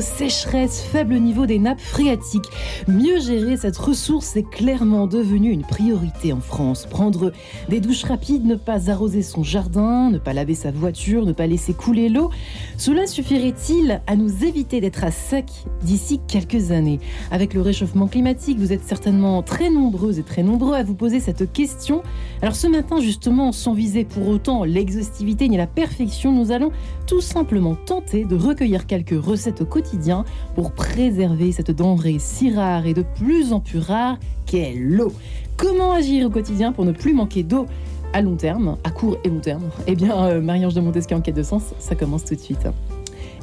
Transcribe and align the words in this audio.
Sécheresse, 0.00 0.82
faible 0.82 1.16
niveau 1.16 1.46
des 1.46 1.58
nappes 1.58 1.80
phréatiques. 1.80 2.50
Mieux 2.88 3.20
gérer 3.20 3.56
cette 3.56 3.76
ressource 3.76 4.36
est 4.36 4.48
clairement 4.48 5.06
devenu 5.06 5.50
une 5.50 5.62
priorité 5.62 6.32
en 6.32 6.40
France. 6.40 6.86
Prendre 6.86 7.32
des 7.68 7.80
douches 7.80 8.04
rapides, 8.04 8.44
ne 8.44 8.54
pas 8.54 8.90
arroser 8.90 9.22
son 9.22 9.42
jardin, 9.42 10.10
ne 10.10 10.18
pas 10.18 10.32
laver 10.32 10.54
sa 10.54 10.70
voiture, 10.70 11.26
ne 11.26 11.32
pas 11.32 11.46
laisser 11.46 11.74
couler 11.74 12.08
l'eau. 12.08 12.30
Cela 12.76 13.06
suffirait-il 13.06 14.02
à 14.06 14.16
nous 14.16 14.44
éviter 14.44 14.80
d'être 14.80 15.04
à 15.04 15.10
sec 15.10 15.46
d'ici 15.82 16.20
quelques 16.26 16.70
années? 16.70 17.00
Avec 17.30 17.54
le 17.54 17.60
réchauffement 17.60 18.08
climatique, 18.08 18.58
vous 18.58 18.72
êtes 18.72 18.84
certainement 18.86 19.42
très 19.42 19.70
nombreuses 19.70 20.18
et 20.18 20.22
très 20.22 20.42
nombreux 20.42 20.74
à 20.74 20.82
vous 20.82 20.94
poser 20.94 21.20
cette 21.20 21.52
question. 21.52 22.02
Alors 22.42 22.56
ce 22.56 22.66
matin, 22.66 23.00
justement, 23.00 23.52
sans 23.52 23.74
viser 23.74 24.04
pour 24.04 24.28
autant 24.28 24.64
l'exhaustivité 24.64 25.48
ni 25.48 25.56
la 25.56 25.66
perfection, 25.66 26.32
nous 26.32 26.52
allons 26.52 26.70
tout 27.06 27.20
simplement 27.20 27.74
tenter 27.74 28.24
de 28.24 28.34
recueillir 28.34 28.86
quelques 28.86 29.22
recettes 29.22 29.60
au 29.60 29.66
pour 30.54 30.72
préserver 30.72 31.52
cette 31.52 31.70
denrée 31.70 32.16
si 32.18 32.52
rare 32.52 32.86
et 32.86 32.94
de 32.94 33.02
plus 33.02 33.52
en 33.52 33.60
plus 33.60 33.78
rare 33.78 34.18
qu'est 34.46 34.74
l'eau. 34.76 35.12
Comment 35.56 35.92
agir 35.92 36.26
au 36.26 36.30
quotidien 36.30 36.72
pour 36.72 36.84
ne 36.84 36.92
plus 36.92 37.14
manquer 37.14 37.42
d'eau 37.42 37.66
à 38.12 38.22
long 38.22 38.36
terme, 38.36 38.76
à 38.84 38.90
court 38.90 39.16
et 39.24 39.28
long 39.28 39.40
terme? 39.40 39.62
Eh 39.86 39.94
bien, 39.94 40.16
euh, 40.26 40.40
Marie-Ange 40.40 40.74
de 40.74 40.80
Montesquieu 40.80 41.16
en 41.16 41.20
quête 41.20 41.36
de 41.36 41.42
sens, 41.42 41.74
ça 41.78 41.94
commence 41.94 42.24
tout 42.24 42.34
de 42.34 42.40
suite. 42.40 42.66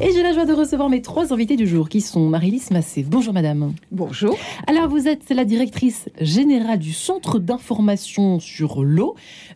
Et 0.04 0.12
j'ai 0.14 0.24
la 0.24 0.34
joie 0.34 0.46
de 0.46 0.54
recevoir 0.54 0.90
mes 0.90 1.04
trois 1.04 1.32
invités 1.32 1.56
du 1.56 1.68
jour 1.68 1.88
qui 1.88 2.02
sont 2.02 2.28
Marie-Lise 2.28 2.72
Massé. 2.72 3.06
Bonjour 3.08 3.36
madame. 3.36 3.76
Bonjour. 3.92 4.36
Alors 4.66 4.90
vous 4.90 5.08
êtes 5.08 5.30
la 5.30 5.46
directrice 5.46 6.10
générale 6.20 6.80
du 6.80 6.92
Centre 6.92 7.38
d'information 7.38 8.40
sur 8.40 8.84
l'eau. 8.84 9.14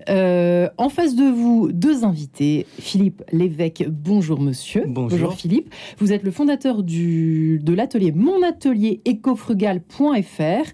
Euh, 0.08 0.70
en 0.78 0.90
face 0.90 1.16
de 1.16 1.24
vous, 1.24 1.72
deux 1.72 2.04
invités. 2.04 2.68
Philippe 2.78 3.24
Lévesque, 3.32 3.88
bonjour 3.90 4.40
monsieur. 4.40 4.84
Bonjour. 4.88 5.34
Philippe. 5.34 5.74
Vous 5.98 6.14
êtes 6.14 6.22
le 6.22 6.30
fondateur 6.30 6.84
du, 6.84 7.60
de 7.64 7.74
l'atelier 7.74 8.12
monatelierécofrugal.fr. 8.12 10.70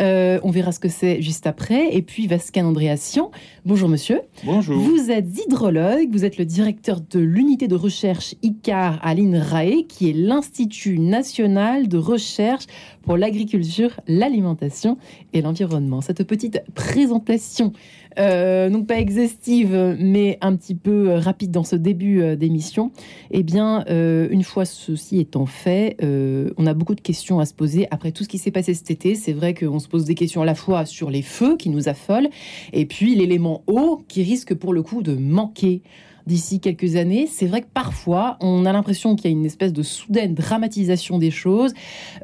Euh, 0.00 0.40
on 0.42 0.50
verra 0.50 0.72
ce 0.72 0.80
que 0.80 0.88
c'est 0.88 1.22
juste 1.22 1.46
après. 1.46 1.94
Et 1.94 2.02
puis 2.02 2.26
Vascan 2.26 2.64
Andréassian, 2.64 3.30
bonjour 3.64 3.88
monsieur. 3.88 4.20
Bonjour. 4.44 4.78
Vous 4.78 5.10
êtes 5.10 5.26
hydrologue, 5.38 6.10
vous 6.10 6.24
êtes 6.24 6.38
le 6.38 6.44
directeur 6.44 7.00
de 7.00 7.20
l'unité 7.20 7.68
de 7.68 7.74
recherche 7.74 8.34
ICAR 8.42 8.98
à 9.02 9.14
l'INRAE, 9.14 9.84
qui 9.88 10.10
est 10.10 10.12
l'Institut 10.12 10.98
national 10.98 11.88
de 11.88 11.96
recherche 11.96 12.66
pour 13.02 13.16
l'agriculture, 13.16 14.00
l'alimentation 14.06 14.98
et 15.32 15.42
l'environnement. 15.42 16.00
Cette 16.00 16.24
petite 16.24 16.62
présentation, 16.74 17.72
euh, 18.18 18.70
donc 18.70 18.86
pas 18.86 18.98
exhaustive, 18.98 19.96
mais 19.98 20.38
un 20.40 20.56
petit 20.56 20.74
peu 20.74 21.10
euh, 21.10 21.18
rapide 21.18 21.50
dans 21.50 21.64
ce 21.64 21.76
début 21.76 22.20
euh, 22.20 22.36
d'émission, 22.36 22.92
eh 23.30 23.42
bien, 23.42 23.84
une 23.86 24.42
fois 24.42 24.64
ceci 24.64 25.18
étant 25.18 25.46
fait, 25.46 25.96
on 26.02 26.66
a 26.66 26.74
beaucoup 26.74 26.94
de 26.94 27.00
questions 27.00 27.38
à 27.38 27.46
se 27.46 27.54
poser. 27.54 27.86
Après 27.90 28.12
tout 28.12 28.24
ce 28.24 28.28
qui 28.28 28.38
s'est 28.38 28.50
passé 28.50 28.74
cet 28.74 28.90
été, 28.90 29.14
c'est 29.14 29.32
vrai 29.32 29.54
qu'on 29.54 29.78
se 29.78 29.88
pose 29.88 30.04
des 30.04 30.14
questions 30.14 30.42
à 30.42 30.44
la 30.44 30.54
fois 30.54 30.86
sur 30.86 31.10
les 31.10 31.22
feux 31.22 31.56
qui 31.56 31.70
nous 31.70 31.88
affolent, 31.88 32.28
et 32.72 32.86
puis 32.86 33.14
l'élément 33.14 33.62
eau 33.66 34.02
qui 34.08 34.22
risque 34.22 34.54
pour 34.54 34.72
le 34.72 34.82
coup 34.82 35.02
de 35.02 35.14
manquer 35.14 35.82
d'ici 36.26 36.60
quelques 36.60 36.96
années. 36.96 37.28
C'est 37.30 37.46
vrai 37.46 37.62
que 37.62 37.68
parfois, 37.72 38.36
on 38.40 38.64
a 38.64 38.72
l'impression 38.72 39.16
qu'il 39.16 39.30
y 39.30 39.34
a 39.34 39.36
une 39.36 39.44
espèce 39.44 39.72
de 39.72 39.82
soudaine 39.82 40.34
dramatisation 40.34 41.18
des 41.18 41.30
choses. 41.30 41.72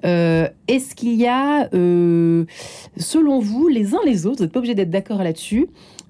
Euh, 0.05 0.49
Est-ce 0.69 0.95
qu'il 0.95 1.15
y 1.15 1.27
a, 1.27 1.69
euh, 1.75 2.45
selon 2.97 3.41
vous, 3.41 3.69
les 3.69 3.95
uns 3.95 4.01
les 4.05 4.27
autres, 4.27 4.39
vous 4.39 4.45
n'êtes 4.45 4.53
pas 4.53 4.61
obligé 4.61 4.75
d'être 4.75 4.91
d'accord 4.91 5.23
là-dessus, 5.23 5.69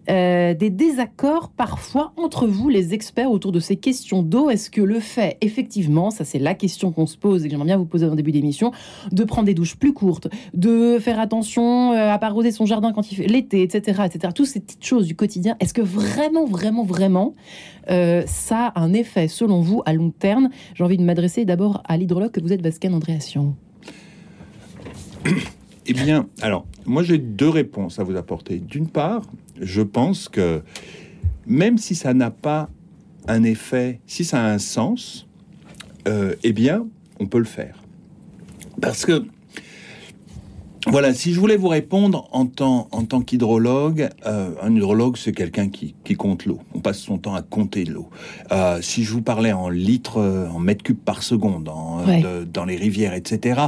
euh, 0.09 0.55
des 0.55 0.71
désaccords 0.71 1.51
parfois 1.51 2.13
entre 2.17 2.47
vous, 2.47 2.69
les 2.69 2.95
experts, 2.95 3.31
autour 3.31 3.53
de 3.53 3.61
ces 3.61 3.77
questions 3.77 4.23
d'eau 4.23 4.51
Est-ce 4.51 4.71
que 4.71 4.81
le 4.81 5.01
fait, 5.01 5.37
effectivement, 5.41 6.11
ça 6.11 6.25
c'est 6.25 6.39
la 6.39 6.55
question 6.55 6.91
qu'on 6.93 7.07
se 7.07 7.17
pose 7.17 7.45
et 7.45 7.49
que 7.49 7.51
j'aimerais 7.51 7.67
bien 7.67 7.77
vous 7.77 7.85
poser 7.85 8.07
en 8.07 8.15
début 8.15 8.33
d'émission, 8.33 8.73
de 9.13 9.25
prendre 9.25 9.47
des 9.47 9.55
douches 9.55 9.77
plus 9.77 9.93
courtes, 9.93 10.29
de 10.55 10.99
faire 10.99 11.21
attention 11.21 11.93
euh, 11.93 12.11
à 12.11 12.19
pas 12.19 12.33
son 12.51 12.67
jardin 12.67 12.93
quand 12.93 13.13
il 13.13 13.17
fait 13.17 13.27
l'été, 13.27 13.63
etc., 13.63 14.03
etc., 14.07 14.33
toutes 14.35 14.47
ces 14.47 14.61
petites 14.61 14.85
choses 14.85 15.07
du 15.07 15.15
quotidien, 15.15 15.57
est-ce 15.61 15.75
que 15.75 15.83
vraiment, 15.83 16.47
vraiment, 16.47 16.85
vraiment, 16.85 17.35
euh, 17.91 18.23
ça 18.27 18.67
a 18.69 18.81
un 18.81 18.93
effet, 18.93 19.29
selon 19.29 19.61
vous, 19.61 19.83
à 19.85 19.93
long 19.93 20.11
terme? 20.11 20.49
J'ai 20.75 20.85
envie 20.85 20.97
de 20.97 21.05
m'adresser 21.05 21.45
d'abord 21.45 21.83
à 21.87 21.97
l'hydrologue 21.97 22.31
que 22.31 22.41
vous 22.41 22.53
êtes, 22.53 22.63
Vascan 22.63 22.93
Andréassian. 22.93 23.55
Eh 25.91 26.05
bien, 26.05 26.27
alors, 26.41 26.67
moi 26.87 27.03
j'ai 27.03 27.19
deux 27.19 27.49
réponses 27.49 27.99
à 27.99 28.05
vous 28.05 28.17
apporter. 28.17 28.59
D'une 28.59 28.87
part, 28.89 29.23
je 29.61 29.83
pense 29.83 30.29
que 30.29 30.63
même 31.47 31.79
si 31.79 31.95
ça 31.95 32.15
n'a 32.15 32.31
pas 32.31 32.69
un 33.29 33.43
effet, 33.43 34.01
si 34.07 34.25
ça 34.25 34.41
a 34.43 34.51
un 34.53 34.59
sens, 34.59 35.27
euh, 36.09 36.35
eh 36.45 36.53
bien, 36.53 36.87
on 37.19 37.27
peut 37.27 37.39
le 37.39 37.45
faire. 37.45 37.83
Parce 38.81 39.05
que, 39.05 39.27
voilà, 40.87 41.13
si 41.13 41.35
je 41.35 41.41
voulais 41.41 41.57
vous 41.59 41.69
répondre 41.69 42.29
en 42.33 42.47
tant, 42.47 42.89
en 42.93 43.05
tant 43.05 43.21
qu'hydrologue, 43.21 44.09
euh, 44.27 44.53
un 44.63 44.75
hydrologue, 44.75 45.17
c'est 45.19 45.33
quelqu'un 45.33 45.69
qui, 45.69 45.95
qui 46.05 46.15
compte 46.15 46.47
l'eau. 46.47 46.61
On 46.75 46.81
passe 46.81 46.99
son 47.01 47.19
temps 47.19 47.35
à 47.35 47.43
compter 47.43 47.85
l'eau. 47.85 48.09
Euh, 48.53 48.81
si 48.81 49.05
je 49.05 49.13
vous 49.13 49.21
parlais 49.23 49.53
en 49.53 49.69
litres, 49.69 50.19
en 50.53 50.59
mètres 50.59 50.83
cubes 50.83 50.97
par 50.99 51.23
seconde, 51.23 51.69
en, 51.69 52.07
Ouais. 52.07 52.23
de- 52.23 52.45
dans 52.45 52.65
les 52.65 52.77
rivières, 52.77 53.13
etc., 53.13 53.61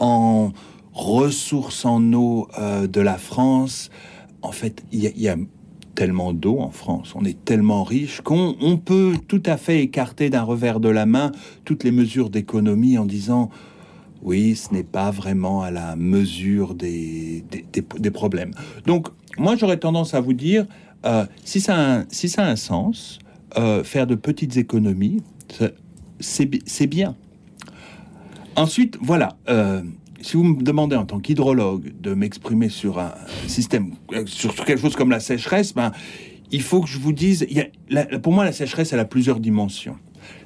en 0.00 0.52
ressources 0.94 1.84
en 1.84 2.12
eau 2.12 2.48
euh, 2.58 2.86
de 2.86 3.00
la 3.00 3.18
France, 3.18 3.90
en 4.42 4.52
fait, 4.52 4.82
il 4.92 5.00
y, 5.00 5.28
a- 5.28 5.36
tellement 5.94 6.32
d'eau 6.32 6.58
en 6.58 6.70
France, 6.70 7.14
on 7.14 7.24
est 7.24 7.44
tellement 7.44 7.84
riche 7.84 8.20
qu'on 8.20 8.56
on 8.60 8.78
peut 8.78 9.14
tout 9.28 9.42
à 9.46 9.56
fait 9.56 9.80
écarter 9.80 10.28
d'un 10.28 10.42
revers 10.42 10.80
de 10.80 10.88
la 10.88 11.06
main 11.06 11.30
toutes 11.64 11.84
les 11.84 11.92
mesures 11.92 12.30
d'économie 12.30 12.98
en 12.98 13.04
disant 13.04 13.48
oui, 14.22 14.56
ce 14.56 14.72
n'est 14.72 14.82
pas 14.82 15.10
vraiment 15.12 15.62
à 15.62 15.70
la 15.70 15.94
mesure 15.96 16.74
des, 16.74 17.44
des, 17.72 18.10
problèmes. 18.10 18.52
Donc, 18.86 19.08
moi, 19.38 19.54
j'aurais 19.54 19.76
tendance 19.76 20.14
à 20.14 20.20
vous 20.20 20.32
dire, 20.32 20.66
euh, 21.04 21.26
si, 21.44 21.60
ça 21.60 21.76
a 21.76 21.98
un, 21.98 22.04
si 22.08 22.28
ça 22.30 22.44
a 22.44 22.48
un 22.48 22.56
sens, 22.56 23.18
euh, 23.58 23.84
faire 23.84 24.06
de 24.06 24.14
petites 24.14 24.56
économies, 24.56 25.22
c'est 26.20 26.46
bi- 26.46 26.62
c'est 26.64 26.86
bien. 26.86 27.14
Ensuite, 28.56 28.96
voilà, 29.02 29.36
si 30.24 30.36
vous 30.36 30.44
me 30.44 30.62
demandez 30.62 30.96
en 30.96 31.04
tant 31.04 31.20
qu'hydrologue 31.20 31.92
de 32.00 32.14
m'exprimer 32.14 32.68
sur 32.68 32.98
un 32.98 33.12
système, 33.46 33.92
euh, 34.12 34.24
sur 34.26 34.54
quelque 34.64 34.80
chose 34.80 34.96
comme 34.96 35.10
la 35.10 35.20
sécheresse, 35.20 35.74
ben, 35.74 35.92
il 36.50 36.62
faut 36.62 36.80
que 36.80 36.88
je 36.88 36.98
vous 36.98 37.12
dise, 37.12 37.46
il 37.50 37.56
y 37.56 37.60
a- 37.60 37.66
la- 37.90 38.18
pour 38.18 38.32
moi, 38.32 38.44
la 38.44 38.52
sécheresse, 38.52 38.92
elle 38.92 39.00
a 39.00 39.04
plusieurs 39.04 39.38
dimensions. 39.40 39.96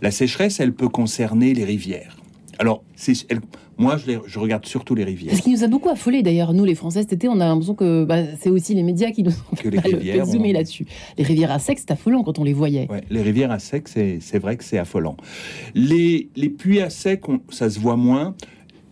La 0.02 0.10
sécheresse, 0.10 0.58
elle 0.60 0.72
peut 0.72 0.88
concerner 0.88 1.54
les 1.54 1.64
rivières. 1.64 2.16
Alors, 2.58 2.82
elle- 3.28 3.40
moi, 3.76 3.96
je, 3.96 4.06
les- 4.10 4.18
je 4.26 4.38
regarde 4.40 4.66
surtout 4.66 4.96
les 4.96 5.04
rivières. 5.04 5.36
Ce 5.36 5.42
qui 5.42 5.50
nous 5.52 5.62
a 5.62 5.68
beaucoup 5.68 5.88
affolé 5.90 6.22
d'ailleurs, 6.24 6.52
nous 6.52 6.64
les 6.64 6.74
Français 6.74 7.02
cet 7.02 7.12
été, 7.12 7.28
on 7.28 7.38
a 7.38 7.46
l'impression 7.46 7.76
que 7.76 8.04
bah, 8.04 8.16
c'est 8.40 8.50
aussi 8.50 8.74
les 8.74 8.82
médias 8.82 9.12
qui 9.12 9.22
nous 9.22 9.30
ont 9.30 9.54
Que 9.56 9.68
les 9.68 9.78
rivières 9.78 10.26
là-dessus. 10.26 10.84
Les 11.16 11.22
rivières 11.22 11.52
à 11.52 11.60
sec, 11.60 11.78
c'est 11.78 11.92
affolant 11.92 12.24
quand 12.24 12.40
on 12.40 12.44
les 12.44 12.52
voyait. 12.52 12.88
Ouais, 12.90 13.02
les 13.10 13.22
rivières 13.22 13.52
à 13.52 13.60
sec, 13.60 13.86
c'est 13.86 14.18
c'est 14.20 14.40
vrai 14.40 14.56
que 14.56 14.64
c'est 14.64 14.78
affolant. 14.78 15.16
Les, 15.76 16.30
les 16.34 16.48
puits 16.48 16.80
à 16.80 16.90
sec, 16.90 17.28
on- 17.28 17.40
ça 17.50 17.70
se 17.70 17.78
voit 17.78 17.96
moins. 17.96 18.34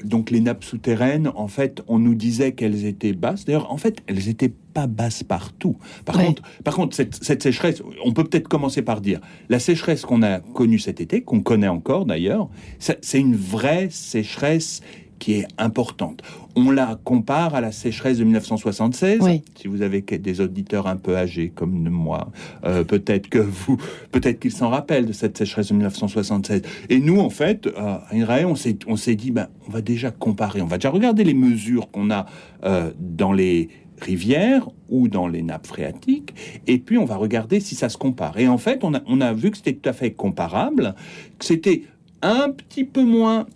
Donc 0.05 0.31
les 0.31 0.41
nappes 0.41 0.65
souterraines, 0.65 1.31
en 1.35 1.49
fait, 1.49 1.83
on 1.89 1.99
nous 1.99 2.15
disait 2.15 2.53
qu'elles 2.53 2.85
étaient 2.85 3.13
basses. 3.13 3.45
D'ailleurs, 3.45 3.73
en 3.73 3.77
fait, 3.77 4.03
elles 4.07 4.29
étaient 4.29 4.53
pas 4.75 4.87
basses 4.87 5.23
partout. 5.23 5.77
Par 6.05 6.17
Ouais. 6.17 6.27
contre, 6.27 6.43
par 6.65 6.75
contre, 6.75 6.95
cette, 6.95 7.23
cette 7.25 7.43
sécheresse, 7.43 7.83
on 8.05 8.13
peut 8.13 8.25
peut-être 8.25 8.49
commencer 8.49 8.83
par 8.83 9.01
dire 9.01 9.21
la 9.49 9.59
sécheresse 9.59 10.03
qu'on 10.03 10.23
a 10.23 10.41
connue 10.41 10.79
cet 10.79 11.01
été, 11.01 11.23
qu'on 11.23 11.41
connaît 11.41 11.69
encore 11.69 12.05
d'ailleurs, 12.05 12.49
c'est 12.79 13.19
une 13.21 13.37
vraie 13.37 13.89
sécheresse 13.91 14.83
qui 15.19 15.35
est 15.35 15.47
importante. 15.59 16.23
On 16.55 16.71
la 16.71 16.99
compare 17.05 17.55
à 17.55 17.61
la 17.61 17.73
sécheresse 17.73 18.19
de 18.19 18.25
1976. 18.25 19.21
Oui. 19.23 19.43
Si 19.57 19.69
vous 19.69 19.83
avez 19.83 20.01
des 20.01 20.41
auditeurs 20.41 20.87
un 20.87 20.97
peu 20.97 21.17
âgés 21.17 21.53
comme 21.55 21.89
moi, 21.89 22.31
euh, 22.65 22.85
peut-être 22.85 23.29
que 23.29 23.39
vous, 23.39 23.77
peut-être 24.13 24.41
qu'ils 24.41 24.53
s'en 24.53 24.71
rappellent 24.71 25.07
de 25.07 25.13
cette 25.13 25.37
sécheresse 25.37 25.69
de 25.69 25.75
1976. 25.75 26.63
Et 26.89 27.01
nous, 27.01 27.19
en 27.21 27.31
fait, 27.31 27.69
à 27.77 28.05
INRAE, 28.13 28.47
on 28.47 28.55
s'est, 28.55 28.79
on 28.87 28.97
s'est 28.97 29.17
dit, 29.17 29.31
ben, 29.31 29.49
on 29.69 29.71
va 29.71 29.81
déjà 29.81 30.11
comparer, 30.11 30.63
on 30.63 30.67
va 30.67 30.79
déjà 30.79 30.91
regarder 30.91 31.25
les 31.25 31.35
mesures 31.35 31.91
qu'on 31.91 32.11
a 32.11 32.27
euh, 32.65 32.91
dans 32.99 33.33
les 33.33 33.69
rivières 34.01 34.69
ou 34.89 35.09
dans 35.09 35.27
les 35.27 35.43
nappes 35.43 35.67
phréatiques, 35.67 36.35
et 36.67 36.79
puis 36.79 36.99
on 36.99 37.05
va 37.05 37.17
regarder 37.17 37.61
si 37.61 37.75
ça 37.75 37.89
se 37.89 37.97
compare. 37.97 38.39
Et 38.39 38.49
en 38.49 38.59
fait, 38.59 38.85
on 38.85 38.95
a, 38.95 39.01
on 39.07 39.21
a 39.21 39.33
vu 39.33 39.51
que 39.51 39.57
c'était 39.57 39.73
tout 39.73 39.89
à 39.89 39.93
fait 39.93 40.13
comparable, 40.13 40.95
que 41.39 41.45
c'était 41.45 41.83
un 42.23 42.51
petit 42.51 42.85
peu 42.85 43.05
moins 43.05 43.47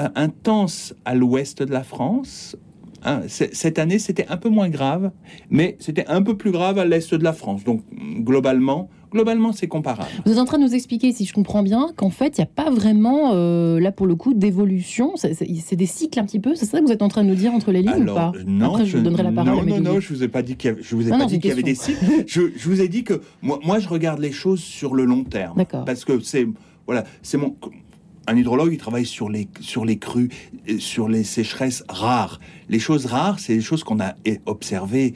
euh, 0.00 0.08
intense 0.16 0.94
à 1.04 1.14
l'ouest 1.14 1.62
de 1.62 1.72
la 1.72 1.82
France. 1.84 2.56
Hein, 3.02 3.22
cette 3.28 3.78
année, 3.78 3.98
c'était 3.98 4.26
un 4.28 4.36
peu 4.36 4.50
moins 4.50 4.68
grave, 4.68 5.10
mais 5.48 5.76
c'était 5.80 6.06
un 6.08 6.20
peu 6.22 6.36
plus 6.36 6.50
grave 6.50 6.78
à 6.78 6.84
l'est 6.84 7.14
de 7.14 7.24
la 7.24 7.32
France. 7.32 7.64
Donc, 7.64 7.82
globalement, 8.18 8.90
globalement, 9.10 9.52
c'est 9.52 9.68
comparable. 9.68 10.10
Vous 10.26 10.32
êtes 10.32 10.38
en 10.38 10.44
train 10.44 10.58
de 10.58 10.64
nous 10.64 10.74
expliquer, 10.74 11.10
si 11.12 11.24
je 11.24 11.32
comprends 11.32 11.62
bien, 11.62 11.88
qu'en 11.96 12.10
fait, 12.10 12.36
il 12.36 12.42
n'y 12.42 12.44
a 12.44 12.50
pas 12.62 12.70
vraiment, 12.70 13.30
euh, 13.32 13.80
là 13.80 13.90
pour 13.90 14.06
le 14.06 14.16
coup, 14.16 14.34
d'évolution. 14.34 15.12
C'est- 15.16 15.76
des 15.76 15.86
cycles 15.86 16.20
un 16.20 16.24
petit 16.26 16.40
peu. 16.40 16.54
C'est 16.54 16.66
ça 16.66 16.78
que 16.80 16.84
vous 16.84 16.92
êtes 16.92 17.00
en 17.00 17.08
train 17.08 17.24
de 17.24 17.28
nous 17.30 17.34
dire 17.36 17.54
entre 17.54 17.72
les 17.72 17.80
lignes 17.80 18.02
ou 18.10 18.14
pas? 18.14 18.32
non, 18.46 18.66
Après, 18.74 18.84
je 18.84 18.98
vous 18.98 19.02
donnerai 19.02 19.22
la 19.22 19.32
parole. 19.32 19.66
Non, 19.66 19.76
non, 19.78 19.80
non, 19.94 20.00
je 20.00 20.12
vous 20.12 20.22
ai 20.22 20.28
pas 20.28 20.42
dit 20.42 20.56
qu'il 20.56 20.68
y 20.70 20.72
avait, 20.74 20.82
je 20.82 20.94
vous 20.94 21.02
ai 21.08 21.10
Non, 21.10 21.10
pas 21.12 21.18
non, 21.20 21.24
dit 21.24 21.30
c'est 21.30 21.34
une 21.36 21.40
qu'il 21.40 21.48
y 21.50 21.52
avait 21.54 21.62
des 21.62 21.74
cycles. 21.74 22.04
je, 22.26 22.42
je 22.54 22.68
vous 22.68 22.82
ai 22.82 22.88
dit 22.88 23.02
que 23.02 23.22
moi, 23.40 23.58
moi, 23.64 23.78
je 23.78 23.88
regarde 23.88 24.18
les 24.20 24.32
choses 24.32 24.60
sur 24.60 24.94
le 24.94 25.06
long 25.06 25.24
terme. 25.24 25.56
D'accord. 25.56 25.86
Parce 25.86 26.04
que 26.04 26.20
c'est, 26.20 26.46
voilà, 26.86 27.04
c'est 27.22 27.38
mon. 27.38 27.56
Un 28.26 28.36
hydrologue, 28.36 28.72
il 28.72 28.78
travaille 28.78 29.06
sur 29.06 29.28
les, 29.28 29.48
sur 29.60 29.84
les 29.84 29.98
crues, 29.98 30.28
sur 30.78 31.08
les 31.08 31.24
sécheresses 31.24 31.84
rares. 31.88 32.40
Les 32.68 32.78
choses 32.78 33.06
rares, 33.06 33.38
c'est 33.40 33.54
les 33.54 33.60
choses 33.60 33.82
qu'on 33.84 34.00
a 34.00 34.14
observées 34.46 35.14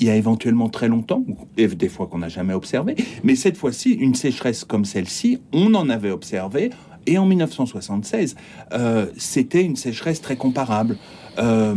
il 0.00 0.06
y 0.06 0.10
a 0.10 0.16
éventuellement 0.16 0.68
très 0.68 0.88
longtemps, 0.88 1.24
et 1.56 1.68
des 1.68 1.88
fois 1.88 2.06
qu'on 2.06 2.18
n'a 2.18 2.28
jamais 2.28 2.54
observé. 2.54 2.96
Mais 3.22 3.36
cette 3.36 3.56
fois-ci, 3.56 3.92
une 3.92 4.14
sécheresse 4.14 4.64
comme 4.64 4.84
celle-ci, 4.84 5.38
on 5.52 5.74
en 5.74 5.88
avait 5.88 6.10
observé. 6.10 6.70
Et 7.06 7.18
en 7.18 7.26
1976, 7.26 8.34
euh, 8.72 9.06
c'était 9.16 9.62
une 9.62 9.76
sécheresse 9.76 10.20
très 10.20 10.36
comparable. 10.36 10.96
Euh, 11.38 11.76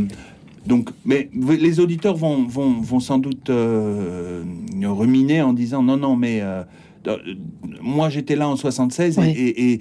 donc, 0.66 0.90
mais 1.06 1.30
les 1.34 1.80
auditeurs 1.80 2.16
vont, 2.16 2.46
vont, 2.46 2.82
vont 2.82 3.00
sans 3.00 3.18
doute 3.20 3.50
euh, 3.50 4.44
ruminer 4.84 5.42
en 5.42 5.54
disant 5.54 5.84
non, 5.84 5.98
non, 5.98 6.16
mais 6.16 6.42
moi 7.82 8.10
j'étais 8.10 8.36
là 8.36 8.48
en 8.48 8.56
76 8.56 9.20
et, 9.20 9.80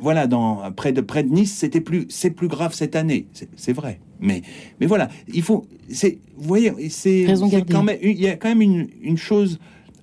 voilà 0.00 0.26
dans 0.26 0.70
près 0.72 0.92
de 0.92 1.00
près 1.00 1.22
de 1.22 1.30
Nice 1.30 1.54
c'était 1.54 1.80
plus 1.80 2.06
c'est 2.08 2.30
plus 2.30 2.48
grave 2.48 2.74
cette 2.74 2.96
année. 2.96 3.26
C'est 3.56 3.72
vrai. 3.72 4.00
Mais 4.20 4.42
mais 4.80 4.86
voilà 4.86 5.08
il 5.32 5.42
faut 5.42 5.66
c'est 5.88 6.18
vous 6.36 6.48
voyez 6.48 6.72
c'est 6.90 7.26
quand 7.70 7.82
même 7.82 7.98
il 8.02 8.20
y 8.20 8.28
a 8.28 8.36
quand 8.36 8.48
même 8.48 8.62
une, 8.62 8.88
une 9.02 9.18
chose. 9.18 9.58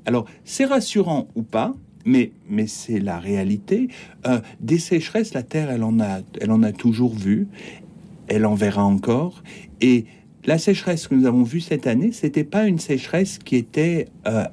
Alors 0.06 0.26
c'est 0.44 0.66
rassurant 0.66 1.28
ou 1.36 1.44
pas 1.44 1.76
mais, 2.06 2.32
mais 2.48 2.68
c'est 2.68 3.00
la 3.00 3.20
réalité. 3.20 3.90
Euh, 4.28 4.40
des 4.60 4.78
sécheresses, 4.78 5.34
la 5.34 5.44
Terre, 5.44 5.72
elle 5.72 5.84
en, 5.84 6.00
a, 6.00 6.22
elle 6.40 6.52
en 6.52 6.64
a 6.64 6.72
toujours 6.72 7.16
vu, 7.16 7.48
elle 8.28 8.46
en 8.46 8.54
verra 8.54 8.86
encore. 8.86 9.44
Et 9.82 10.06
la 10.46 10.60
sécheresse 10.60 11.08
que 11.08 11.16
nous 11.16 11.26
avons 11.26 11.44
vue 11.44 11.62
cette 11.62 11.88
année, 11.88 12.12
c'était 12.12 12.44
pas 12.44 12.68
une 12.68 12.80
sécheresse 12.80 13.40
qui 13.40 13.56
était 13.56 14.08
euh, 14.28 14.46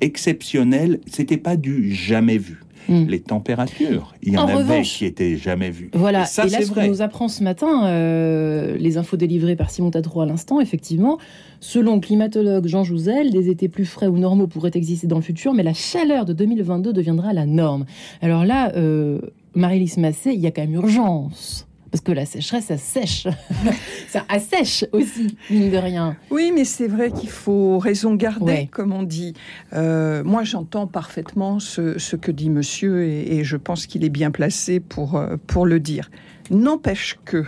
exceptionnel, 0.00 1.00
c'était 1.06 1.36
pas 1.36 1.56
du 1.56 1.94
jamais 1.94 2.38
vu. 2.38 2.60
Hmm. 2.88 3.06
Les 3.06 3.20
températures, 3.20 4.14
il 4.22 4.32
y 4.32 4.38
en, 4.38 4.48
avait 4.48 4.82
qui 4.82 5.04
étaient 5.04 5.36
jamais 5.36 5.70
vues. 5.70 5.90
Voilà, 5.92 6.22
et, 6.22 6.26
ça, 6.26 6.46
là, 6.46 6.62
ce 6.62 6.72
qu'on 6.72 6.88
nous 6.88 7.02
apprend 7.02 7.28
ce 7.28 7.44
matin, 7.44 7.86
euh, 7.86 8.76
les 8.78 8.96
infos 8.96 9.16
délivrées 9.16 9.54
par 9.54 9.70
Simon 9.70 9.90
Tadro 9.90 10.22
à 10.22 10.26
l'instant, 10.26 10.60
effectivement, 10.60 11.18
selon 11.60 11.96
le 11.96 12.00
climatologue 12.00 12.66
Jean 12.66 12.82
Jouzel, 12.82 13.30
des 13.30 13.48
étés 13.48 13.68
plus 13.68 13.84
frais 13.84 14.06
ou 14.06 14.18
normaux 14.18 14.46
pourraient 14.46 14.72
exister 14.74 15.06
dans 15.06 15.16
le 15.16 15.22
futur, 15.22 15.52
mais 15.52 15.62
la 15.62 15.74
chaleur 15.74 16.24
de 16.24 16.32
2022 16.32 16.92
deviendra 16.92 17.32
la 17.32 17.46
norme. 17.46 17.84
Alors 18.22 18.44
là, 18.44 18.72
euh, 18.74 19.20
Marie-Lise 19.54 19.98
Massé, 19.98 20.32
il 20.32 20.40
y 20.40 20.46
a 20.46 20.50
quand 20.50 20.62
même 20.62 20.74
urgence. 20.74 21.68
Parce 21.90 22.02
que 22.02 22.12
la 22.12 22.24
sécheresse, 22.24 22.66
ça 22.66 22.76
sèche. 22.76 23.26
ça 24.08 24.24
assèche 24.28 24.84
aussi, 24.92 25.36
mine 25.50 25.70
de 25.70 25.76
rien. 25.76 26.16
Oui, 26.30 26.52
mais 26.54 26.64
c'est 26.64 26.86
vrai 26.86 27.10
qu'il 27.10 27.28
faut 27.28 27.78
raison 27.78 28.14
garder, 28.14 28.68
comme 28.70 28.92
on 28.92 29.02
dit. 29.02 29.34
Euh, 29.72 30.22
moi, 30.22 30.44
j'entends 30.44 30.86
parfaitement 30.86 31.58
ce, 31.58 32.16
que 32.16 32.30
dit 32.30 32.50
monsieur 32.50 33.04
et, 33.04 33.36
et 33.36 33.44
je 33.44 33.56
pense 33.56 33.86
qu'il 33.86 34.04
est 34.04 34.10
bien 34.10 34.30
placé 34.30 34.78
pour, 34.78 35.16
euh, 35.16 35.36
pour 35.46 35.66
le 35.66 35.80
dire. 35.80 36.10
N'empêche 36.50 37.18
que 37.24 37.44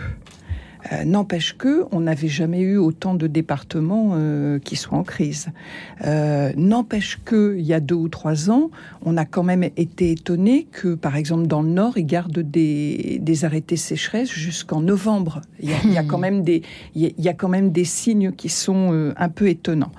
euh, 0.91 1.05
n'empêche 1.05 1.55
que 1.57 1.85
on 1.91 2.01
n'avait 2.01 2.27
jamais 2.27 2.59
eu 2.59 2.77
autant 2.77 3.15
de 3.15 3.27
départements 3.27 4.11
euh, 4.13 4.59
qui 4.59 4.75
soient 4.75 4.97
en 4.97 5.03
crise. 5.03 5.47
Euh, 6.05 6.51
n'empêche 6.57 7.19
que 7.23 7.55
il 7.57 7.65
y 7.65 7.73
a 7.73 7.79
deux 7.79 7.95
ou 7.95 8.09
trois 8.09 8.49
ans, 8.49 8.69
on 9.03 9.15
a 9.17 9.25
quand 9.25 9.43
même 9.43 9.63
été 9.63 10.11
étonné 10.11 10.67
que, 10.71 10.95
par 10.95 11.15
exemple, 11.15 11.47
dans 11.47 11.61
le 11.61 11.69
Nord, 11.69 11.97
ils 11.97 12.05
gardent 12.05 12.39
des, 12.39 13.19
des 13.21 13.45
arrêtés 13.45 13.77
sécheresse 13.77 14.29
jusqu'en 14.29 14.81
novembre. 14.81 15.41
Il 15.61 15.69
y, 15.69 15.73
a, 15.73 15.77
il 15.85 15.93
y, 15.93 15.97
a, 15.97 16.03
quand 16.03 16.17
même 16.17 16.43
des 16.43 16.61
il 16.95 17.13
y 17.17 17.29
a 17.29 17.33
quand 17.33 17.49
même 17.49 17.71
des 17.71 17.85
signes 17.85 18.31
qui 18.31 18.49
sont 18.49 19.13
un 19.15 19.29
peu 19.29 19.47
étonnants 19.47 19.91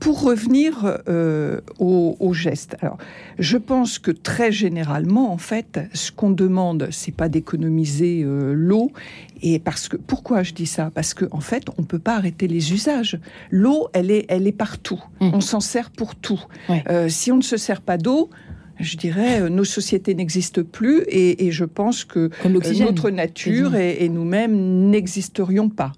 pour 0.00 0.22
revenir 0.22 1.00
euh, 1.08 1.60
au, 1.78 2.16
au, 2.20 2.32
geste, 2.34 2.76
alors 2.80 2.98
je 3.38 3.56
pense 3.56 3.98
que 3.98 4.10
très 4.10 4.52
généralement, 4.52 5.32
en 5.32 5.38
fait, 5.38 5.80
ce 5.92 6.12
qu'on 6.12 6.30
demande, 6.30 6.88
c'est 6.90 7.14
pas 7.14 7.28
d'économiser 7.28 8.22
euh, 8.24 8.52
l'eau. 8.54 8.92
Et 9.42 9.58
parce 9.58 9.88
que 9.88 9.96
pourquoi 9.96 10.42
je 10.42 10.54
dis 10.54 10.66
ça? 10.66 10.90
Parce 10.94 11.12
qu'en 11.12 11.26
en 11.30 11.40
fait, 11.40 11.64
on 11.78 11.82
peut 11.82 11.98
pas 11.98 12.16
arrêter 12.16 12.48
les 12.48 12.72
usages. 12.72 13.18
L'eau, 13.50 13.88
elle 13.92 14.10
est, 14.10 14.24
elle 14.28 14.46
est 14.46 14.52
partout. 14.52 15.02
Mmh. 15.20 15.30
On 15.34 15.40
s'en 15.40 15.60
sert 15.60 15.90
pour 15.90 16.14
tout. 16.14 16.42
Euh, 16.88 17.08
si 17.08 17.32
on 17.32 17.36
ne 17.36 17.42
se 17.42 17.56
sert 17.56 17.82
pas 17.82 17.98
d'eau, 17.98 18.30
je 18.78 18.96
dirais, 18.96 19.42
euh, 19.42 19.48
nos 19.48 19.64
sociétés 19.64 20.14
n'existent 20.14 20.62
plus 20.62 21.02
et, 21.08 21.46
et, 21.46 21.50
je 21.50 21.64
pense 21.64 22.04
que 22.04 22.30
euh, 22.44 22.74
notre 22.80 23.10
nature 23.10 23.74
et, 23.74 24.04
et 24.04 24.08
nous-mêmes 24.08 24.90
n'existerions 24.90 25.68
pas. 25.68 25.92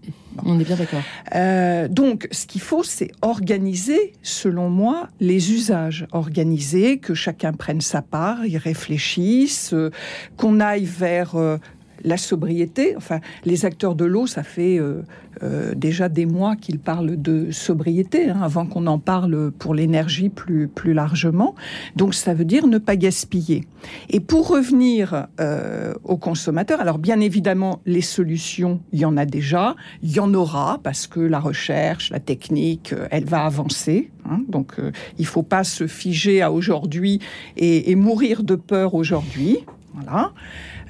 On 0.45 0.59
est 0.61 0.65
bien 0.65 0.77
d'accord. 0.77 1.03
Euh, 1.35 1.89
donc, 1.89 2.29
ce 2.31 2.47
qu'il 2.47 2.61
faut, 2.61 2.83
c'est 2.83 3.11
organiser, 3.23 4.13
selon 4.23 4.71
moi, 4.71 5.09
les 5.21 5.53
usages. 5.53 6.07
Organiser, 6.13 6.99
que 6.99 7.15
chacun 7.15 7.53
prenne 7.53 7.81
sa 7.81 8.03
part, 8.03 8.47
y 8.47 8.57
réfléchisse, 8.57 9.73
euh, 9.73 9.91
qu'on 10.37 10.61
aille 10.61 10.85
vers 10.85 11.37
euh, 11.37 11.59
la 12.05 12.17
sobriété. 12.17 12.95
Enfin, 12.97 13.21
les 13.45 13.65
acteurs 13.65 13.95
de 13.95 14.05
l'eau, 14.05 14.27
ça 14.27 14.43
fait 14.43 14.79
euh, 14.79 15.03
euh, 15.43 15.75
déjà 15.75 16.09
des 16.09 16.27
mois 16.27 16.57
qu'ils 16.57 16.79
parlent 16.79 17.21
de 17.21 17.51
sobriété, 17.51 18.31
hein, 18.31 18.41
avant 18.43 18.67
qu'on 18.67 18.87
en 18.87 18.99
parle 18.99 19.51
pour 19.53 19.75
l'énergie 19.75 20.29
plus, 20.29 20.69
plus 20.69 20.95
largement. 20.95 21.55
Donc, 21.97 22.15
ça 22.15 22.35
veut 22.35 22.45
dire 22.45 22.67
ne 22.67 22.79
pas 22.79 22.97
gaspiller. 22.97 23.65
Et 24.11 24.21
pour 24.21 24.49
revenir 24.49 25.27
euh, 25.41 25.95
aux 26.05 26.17
consommateurs, 26.17 26.81
alors 26.81 26.99
bien 26.99 27.21
évidemment, 27.21 27.81
les 27.87 28.03
solutions, 28.03 28.81
il 28.93 29.01
y 29.01 29.05
en 29.05 29.17
a 29.17 29.27
déjà, 29.27 29.77
il 30.03 30.11
y 30.13 30.21
en 30.21 30.33
aura, 30.35 30.81
parce 30.83 31.07
que 31.07 31.21
la 31.21 31.41
recherche, 31.41 32.11
la 32.11 32.21
technique, 32.21 32.95
elle 33.11 33.25
va 33.25 33.45
avancer. 33.45 34.11
Hein, 34.29 34.43
donc, 34.49 34.77
il 35.19 35.27
faut 35.27 35.43
pas 35.43 35.65
se 35.65 35.87
figer 35.87 36.43
à 36.43 36.53
aujourd'hui 36.53 37.21
et 37.57 37.95
mourir 37.95 38.43
de 38.43 38.57
peur 38.57 38.95
aujourd'hui. 38.95 39.59
Voilà. 39.95 40.33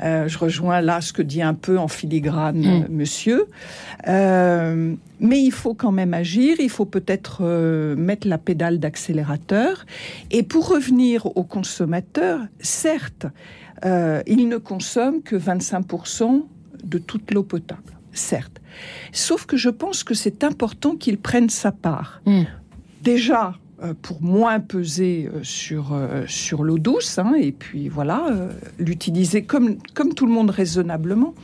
Euh, 0.02 0.28
je 0.28 0.38
rejoins 0.38 0.80
là 0.80 1.00
ce 1.00 1.12
que 1.12 1.22
dit 1.22 1.42
un 1.42 1.54
peu 1.54 1.78
en 1.78 1.88
filigrane 1.88 2.60
mmh. 2.60 2.86
monsieur. 2.90 3.46
Euh, 4.06 4.94
mais 5.20 5.42
il 5.42 5.52
faut 5.52 5.74
quand 5.74 5.92
même 5.92 6.14
agir, 6.14 6.56
il 6.60 6.70
faut 6.70 6.84
peut-être 6.84 7.38
euh, 7.42 7.96
mettre 7.96 8.28
la 8.28 8.38
pédale 8.38 8.78
d'accélérateur. 8.78 9.86
Et 10.30 10.42
pour 10.42 10.68
revenir 10.68 11.26
aux 11.36 11.44
consommateurs, 11.44 12.40
certes, 12.60 13.26
euh, 13.84 14.22
ils 14.26 14.48
ne 14.48 14.56
consomment 14.56 15.22
que 15.22 15.36
25% 15.36 16.44
de 16.84 16.98
toute 16.98 17.30
l'eau 17.32 17.42
potable. 17.42 17.82
Certes. 18.12 18.60
Sauf 19.12 19.46
que 19.46 19.56
je 19.56 19.70
pense 19.70 20.04
que 20.04 20.14
c'est 20.14 20.44
important 20.44 20.96
qu'ils 20.96 21.18
prennent 21.18 21.50
sa 21.50 21.72
part. 21.72 22.20
Mmh. 22.26 22.42
Déjà, 23.02 23.48
euh, 23.48 23.67
pour 24.02 24.22
moins 24.22 24.60
peser 24.60 25.28
euh, 25.32 25.40
sur, 25.42 25.92
euh, 25.92 26.24
sur 26.26 26.64
l'eau 26.64 26.78
douce, 26.78 27.18
hein, 27.18 27.34
et 27.38 27.52
puis 27.52 27.88
voilà, 27.88 28.26
l'utiliser 28.78 29.42
comme, 29.42 29.76
comme 29.94 30.14
tout 30.14 30.26
le 30.26 30.32
monde 30.32 30.50
raisonnablement. 30.50 31.34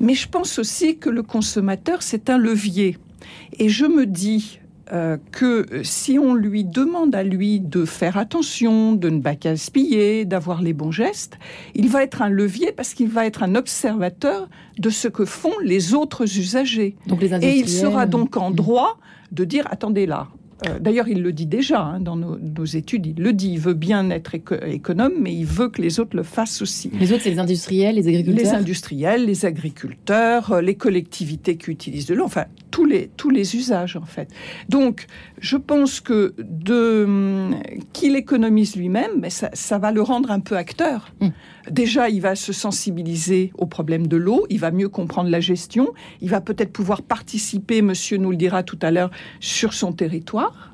Mais 0.00 0.14
je 0.14 0.28
pense 0.28 0.58
aussi 0.58 0.98
que 0.98 1.10
le 1.10 1.22
consommateur, 1.22 2.02
c'est 2.02 2.30
un 2.30 2.38
levier. 2.38 2.98
Et 3.58 3.68
je 3.68 3.86
me 3.86 4.06
dis 4.06 4.58
euh, 4.92 5.16
que 5.32 5.66
si 5.82 6.18
on 6.18 6.34
lui 6.34 6.62
demande 6.62 7.14
à 7.14 7.22
lui 7.22 7.58
de 7.58 7.86
faire 7.86 8.18
attention, 8.18 8.92
de 8.92 9.08
ne 9.08 9.20
pas 9.20 9.34
gaspiller, 9.34 10.26
d'avoir 10.26 10.60
les 10.60 10.74
bons 10.74 10.90
gestes, 10.90 11.38
il 11.74 11.88
va 11.88 12.02
être 12.02 12.20
un 12.20 12.28
levier 12.28 12.70
parce 12.70 12.92
qu'il 12.92 13.08
va 13.08 13.24
être 13.24 13.42
un 13.42 13.54
observateur 13.54 14.48
de 14.78 14.90
ce 14.90 15.08
que 15.08 15.24
font 15.24 15.54
les 15.62 15.94
autres 15.94 16.24
usagers. 16.38 16.96
Donc 17.06 17.22
les 17.22 17.32
Et 17.32 17.56
il 17.56 17.68
sera 17.68 18.04
donc 18.04 18.36
en 18.36 18.50
droit 18.50 18.98
de 19.32 19.44
dire 19.44 19.66
attendez 19.70 20.04
là, 20.04 20.28
euh, 20.66 20.78
d'ailleurs, 20.78 21.08
il 21.08 21.22
le 21.22 21.32
dit 21.32 21.46
déjà 21.46 21.82
hein, 21.82 22.00
dans 22.00 22.16
nos, 22.16 22.38
nos, 22.38 22.64
études. 22.64 23.06
Il 23.06 23.22
le 23.22 23.32
dit. 23.32 23.52
Il 23.52 23.58
veut 23.58 23.74
bien 23.74 24.10
être 24.10 24.34
éco 24.34 24.54
économe, 24.66 25.12
mais 25.20 25.34
il 25.34 25.44
veut 25.44 25.68
que 25.68 25.82
les 25.82 26.00
autres 26.00 26.16
le 26.16 26.22
fassent 26.22 26.62
aussi. 26.62 26.90
Les 26.98 27.12
autres, 27.12 27.22
c'est 27.24 27.30
les 27.30 27.38
industriels, 27.38 27.96
les 27.96 28.08
agriculteurs? 28.08 28.44
Les 28.44 28.50
industriels, 28.50 29.26
les 29.26 29.44
agriculteurs, 29.44 30.52
euh, 30.52 30.60
les 30.60 30.76
collectivités 30.76 31.56
qui 31.56 31.70
utilisent 31.70 32.06
de 32.06 32.14
l'eau. 32.14 32.24
Enfin, 32.24 32.44
tous 32.74 32.84
les 32.84 33.08
tous 33.16 33.30
les 33.30 33.54
usages 33.54 33.94
en 33.94 34.04
fait. 34.04 34.28
Donc, 34.68 35.06
je 35.38 35.56
pense 35.56 36.00
que 36.00 36.34
de 36.38 37.50
qu'il 37.92 38.16
économise 38.16 38.74
lui-même, 38.74 39.12
mais 39.20 39.30
ça, 39.30 39.48
ça, 39.52 39.78
va 39.78 39.92
le 39.92 40.02
rendre 40.02 40.32
un 40.32 40.40
peu 40.40 40.56
acteur. 40.56 41.14
Mmh. 41.20 41.28
Déjà, 41.70 42.08
il 42.08 42.20
va 42.20 42.34
se 42.34 42.52
sensibiliser 42.52 43.52
au 43.58 43.66
problème 43.66 44.08
de 44.08 44.16
l'eau, 44.16 44.44
il 44.50 44.58
va 44.58 44.72
mieux 44.72 44.88
comprendre 44.88 45.30
la 45.30 45.38
gestion, 45.38 45.92
il 46.20 46.30
va 46.30 46.40
peut-être 46.40 46.72
pouvoir 46.72 47.02
participer, 47.02 47.80
monsieur 47.80 48.16
nous 48.16 48.32
le 48.32 48.36
dira 48.36 48.64
tout 48.64 48.78
à 48.82 48.90
l'heure, 48.90 49.12
sur 49.38 49.72
son 49.72 49.92
territoire. 49.92 50.73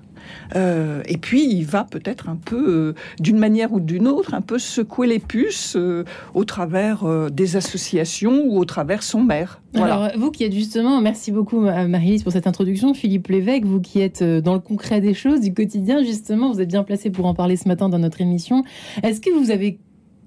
Euh, 0.56 1.02
et 1.06 1.16
puis, 1.16 1.50
il 1.50 1.64
va 1.64 1.84
peut-être 1.84 2.28
un 2.28 2.36
peu, 2.36 2.68
euh, 2.68 2.94
d'une 3.18 3.38
manière 3.38 3.72
ou 3.72 3.80
d'une 3.80 4.08
autre, 4.08 4.34
un 4.34 4.40
peu 4.40 4.58
secouer 4.58 5.06
les 5.06 5.18
puces 5.18 5.76
euh, 5.76 6.04
au 6.34 6.44
travers 6.44 7.30
des 7.30 7.56
associations 7.56 8.44
ou 8.46 8.58
au 8.58 8.64
travers 8.64 9.02
son 9.02 9.22
maire. 9.22 9.60
Alors, 9.74 10.08
vous 10.16 10.30
qui 10.30 10.44
êtes 10.44 10.52
justement, 10.52 11.00
merci 11.00 11.30
beaucoup 11.30 11.60
Marie-Lise 11.60 12.22
pour 12.22 12.32
cette 12.32 12.46
introduction, 12.46 12.94
Philippe 12.94 13.28
Lévesque, 13.28 13.64
vous 13.64 13.80
qui 13.80 14.00
êtes 14.00 14.22
dans 14.22 14.54
le 14.54 14.60
concret 14.60 15.00
des 15.00 15.14
choses, 15.14 15.40
du 15.40 15.54
quotidien, 15.54 16.02
justement, 16.02 16.52
vous 16.52 16.60
êtes 16.60 16.68
bien 16.68 16.82
placé 16.82 17.10
pour 17.10 17.26
en 17.26 17.34
parler 17.34 17.56
ce 17.56 17.68
matin 17.68 17.88
dans 17.88 17.98
notre 17.98 18.20
émission. 18.20 18.64
Est-ce 19.02 19.20
que 19.20 19.30
vous 19.30 19.50
avez 19.50 19.78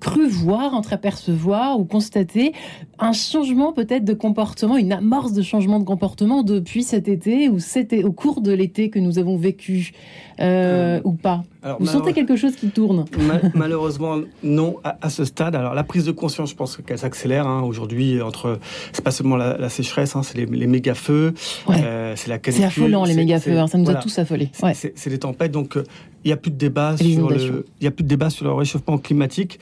cru 0.04 0.28
voir, 0.28 0.74
entreapercevoir 0.74 1.80
ou 1.80 1.86
constater 1.86 2.52
un 3.00 3.14
changement 3.14 3.72
peut-être 3.72 4.04
de 4.04 4.14
comportement, 4.14 4.78
une 4.78 4.92
amorce 4.92 5.32
de 5.32 5.42
changement 5.42 5.80
de 5.80 5.86
comportement 5.86 6.44
depuis 6.44 6.84
cet 6.84 7.08
été 7.08 7.48
ou 7.48 7.60
c'était 7.60 8.04
au 8.04 8.12
cours 8.12 8.42
de 8.42 8.52
l'été 8.52 8.90
que 8.90 9.00
nous 9.00 9.18
avons 9.18 9.38
vécu 9.38 9.94
euh, 10.42 10.98
euh, 10.98 11.02
ou 11.06 11.14
pas? 11.14 11.44
Alors, 11.64 11.78
Vous 11.80 11.86
sentez 11.88 12.12
quelque 12.14 12.36
chose 12.36 12.56
qui 12.56 12.68
tourne 12.70 13.06
Ma- 13.18 13.40
Malheureusement, 13.54 14.20
non, 14.44 14.78
à, 14.84 14.98
à 15.02 15.10
ce 15.10 15.24
stade. 15.26 15.56
Alors, 15.56 15.74
la 15.74 15.84
prise 15.84 16.06
de 16.06 16.12
conscience, 16.12 16.50
je 16.50 16.56
pense 16.56 16.78
qu'elle 16.86 16.98
s'accélère 16.98 17.48
hein, 17.48 17.62
aujourd'hui. 17.62 18.22
Entre, 18.22 18.60
c'est 18.92 19.04
pas 19.04 19.12
seulement 19.12 19.38
la, 19.38 19.58
la 19.58 19.70
sécheresse, 19.70 20.16
hein, 20.16 20.24
c'est 20.24 20.38
les, 20.38 20.46
les 20.46 20.68
méga 20.68 20.94
feux, 20.94 21.34
Ouais. 21.68 21.78
euh, 21.84 22.14
c'est 22.18 22.28
la 22.30 22.36
C'est 22.36 22.42
canicule. 22.42 22.66
affolant 22.66 23.06
les 23.06 23.12
c'est- 23.14 23.18
méga 23.18 23.40
feux, 23.40 23.52
c'est- 23.52 23.58
hein, 23.58 23.68
ça 23.68 23.78
nous 23.78 23.86
voilà. 23.86 24.00
a 24.00 24.04
tous 24.04 24.20
affolés. 24.20 24.50
C'est- 24.54 24.66
Ouais. 24.66 24.74
C'est 24.74 24.94
c'est 24.98 25.10
des 25.10 25.20
tempêtes, 25.20 25.52
donc 25.52 25.78
euh, 25.78 25.84
il 26.26 26.30
n'y 26.30 26.34
a 26.34 26.38
plus 26.38 26.52
de 26.52 26.58
débat 26.58 26.96
Et 27.00 27.04
les 27.04 27.10
sur 27.12 27.20
inondations. 27.22 27.54
le, 27.54 27.66
il 27.80 27.84
y 27.86 27.88
a 27.88 27.92
plus 27.92 28.04
de 28.04 28.10
débat 28.10 28.30
sur 28.30 28.46
le 28.46 28.52
réchauffement 28.54 28.98
climatique, 28.98 29.60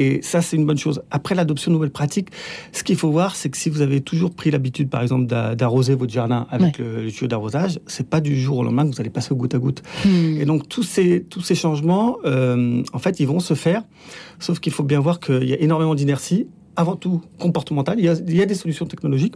et 0.00 0.20
ça 0.22 0.40
c'est 0.42 0.56
une 0.56 0.66
bonne 0.66 0.78
chose. 0.78 1.02
Après 1.10 1.34
l'adoption 1.34 1.70
de 1.70 1.74
nouvelles 1.76 1.90
pratiques, 2.00 2.28
ce 2.72 2.82
qu'il 2.82 2.96
faut 2.96 3.10
voir, 3.10 3.36
c'est 3.36 3.50
que 3.50 3.56
si 3.56 3.68
vous 3.70 3.82
avez 3.82 4.00
toujours 4.00 4.32
pris 4.40 4.50
l'habitude, 4.50 4.88
par 4.88 5.02
exemple, 5.02 5.26
d'a- 5.26 5.54
d'arroser 5.54 5.94
votre 5.94 6.12
jardin 6.12 6.46
avec 6.50 6.78
le, 6.78 7.02
le 7.04 7.10
tuyau 7.10 7.28
d'arrosage, 7.28 7.78
c'est 7.86 8.08
pas 8.08 8.20
du 8.20 8.34
jour 8.40 8.58
au 8.58 8.64
lendemain 8.64 8.84
que 8.86 8.94
vous 8.94 9.00
allez 9.00 9.10
passer 9.10 9.32
au 9.32 9.36
goutte 9.36 9.54
à 9.54 9.58
goutte. 9.58 9.82
Hmm. 10.04 10.40
Et 10.40 10.44
donc 10.44 10.68
tous 10.68 10.82
ces 10.94 11.22
tous 11.22 11.42
ces 11.42 11.54
changements, 11.54 12.16
euh, 12.24 12.82
en 12.92 12.98
fait, 12.98 13.20
ils 13.20 13.26
vont 13.26 13.40
se 13.40 13.54
faire, 13.54 13.82
sauf 14.38 14.58
qu'il 14.60 14.72
faut 14.72 14.84
bien 14.84 15.00
voir 15.00 15.20
qu'il 15.20 15.48
y 15.48 15.52
a 15.52 15.60
énormément 15.60 15.94
d'inertie, 15.94 16.46
avant 16.76 16.96
tout 16.96 17.20
comportementale. 17.38 17.98
Il 17.98 18.04
y 18.04 18.08
a, 18.08 18.14
il 18.14 18.36
y 18.36 18.42
a 18.42 18.46
des 18.46 18.54
solutions 18.54 18.86
technologiques. 18.86 19.34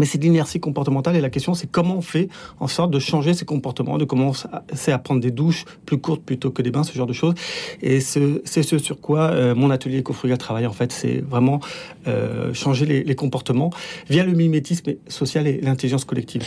Mais 0.00 0.06
c'est 0.06 0.16
de 0.16 0.24
l'inertie 0.24 0.60
comportementale 0.60 1.14
et 1.14 1.20
la 1.20 1.28
question 1.28 1.52
c'est 1.52 1.70
comment 1.70 1.98
on 1.98 2.00
fait 2.00 2.28
en 2.58 2.66
sorte 2.68 2.90
de 2.90 2.98
changer 2.98 3.34
ces 3.34 3.44
comportements, 3.44 3.98
de 3.98 4.06
commencer 4.06 4.48
à 4.92 4.98
prendre 4.98 5.20
des 5.20 5.30
douches 5.30 5.66
plus 5.84 5.98
courtes 5.98 6.22
plutôt 6.22 6.50
que 6.50 6.62
des 6.62 6.70
bains, 6.70 6.84
ce 6.84 6.94
genre 6.94 7.06
de 7.06 7.12
choses. 7.12 7.34
Et 7.82 8.00
ce- 8.00 8.40
c'est 8.46 8.62
ce 8.62 8.78
sur 8.78 8.98
quoi 9.00 9.30
euh, 9.30 9.54
mon 9.54 9.70
atelier 9.70 9.98
éco-frugal 9.98 10.38
travaille 10.38 10.66
en 10.66 10.72
fait, 10.72 10.90
c'est 10.90 11.18
vraiment 11.20 11.60
euh, 12.06 12.54
changer 12.54 12.86
les 12.86 13.14
comportements 13.14 13.70
via 14.08 14.24
le 14.24 14.32
mimétisme 14.32 14.92
social 15.06 15.46
et 15.46 15.60
l'intelligence 15.60 16.06
collective. 16.06 16.42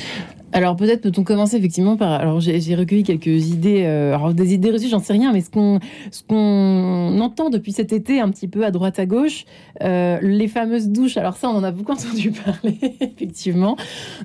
Alors 0.53 0.75
peut-être 0.75 1.01
peut-on 1.01 1.23
commencer 1.23 1.57
effectivement 1.57 1.97
par. 1.97 2.11
Alors 2.11 2.39
j'ai 2.39 2.75
recueilli 2.75 3.01
quelques 3.01 3.49
idées, 3.49 3.83
euh, 3.85 4.13
alors 4.13 4.35
des 4.35 4.53
idées 4.53 4.69
reçues, 4.69 4.87
j'en 4.87 4.99
sais 4.99 5.13
rien, 5.13 5.33
mais 5.33 5.41
ce 5.41 5.49
qu'on 5.49 5.79
ce 6.11 6.21
qu'on 6.21 7.19
entend 7.19 7.49
depuis 7.49 7.71
cet 7.71 7.91
été 7.91 8.19
un 8.19 8.29
petit 8.29 8.47
peu 8.47 8.63
à 8.63 8.69
droite 8.69 8.99
à 8.99 9.07
gauche, 9.07 9.45
euh, 9.81 10.19
les 10.21 10.47
fameuses 10.47 10.89
douches. 10.89 11.17
Alors 11.17 11.37
ça, 11.37 11.49
on 11.49 11.55
en 11.55 11.63
a 11.63 11.71
beaucoup 11.71 11.91
entendu 11.93 12.31
parler, 12.31 12.77
effectivement, 13.01 13.75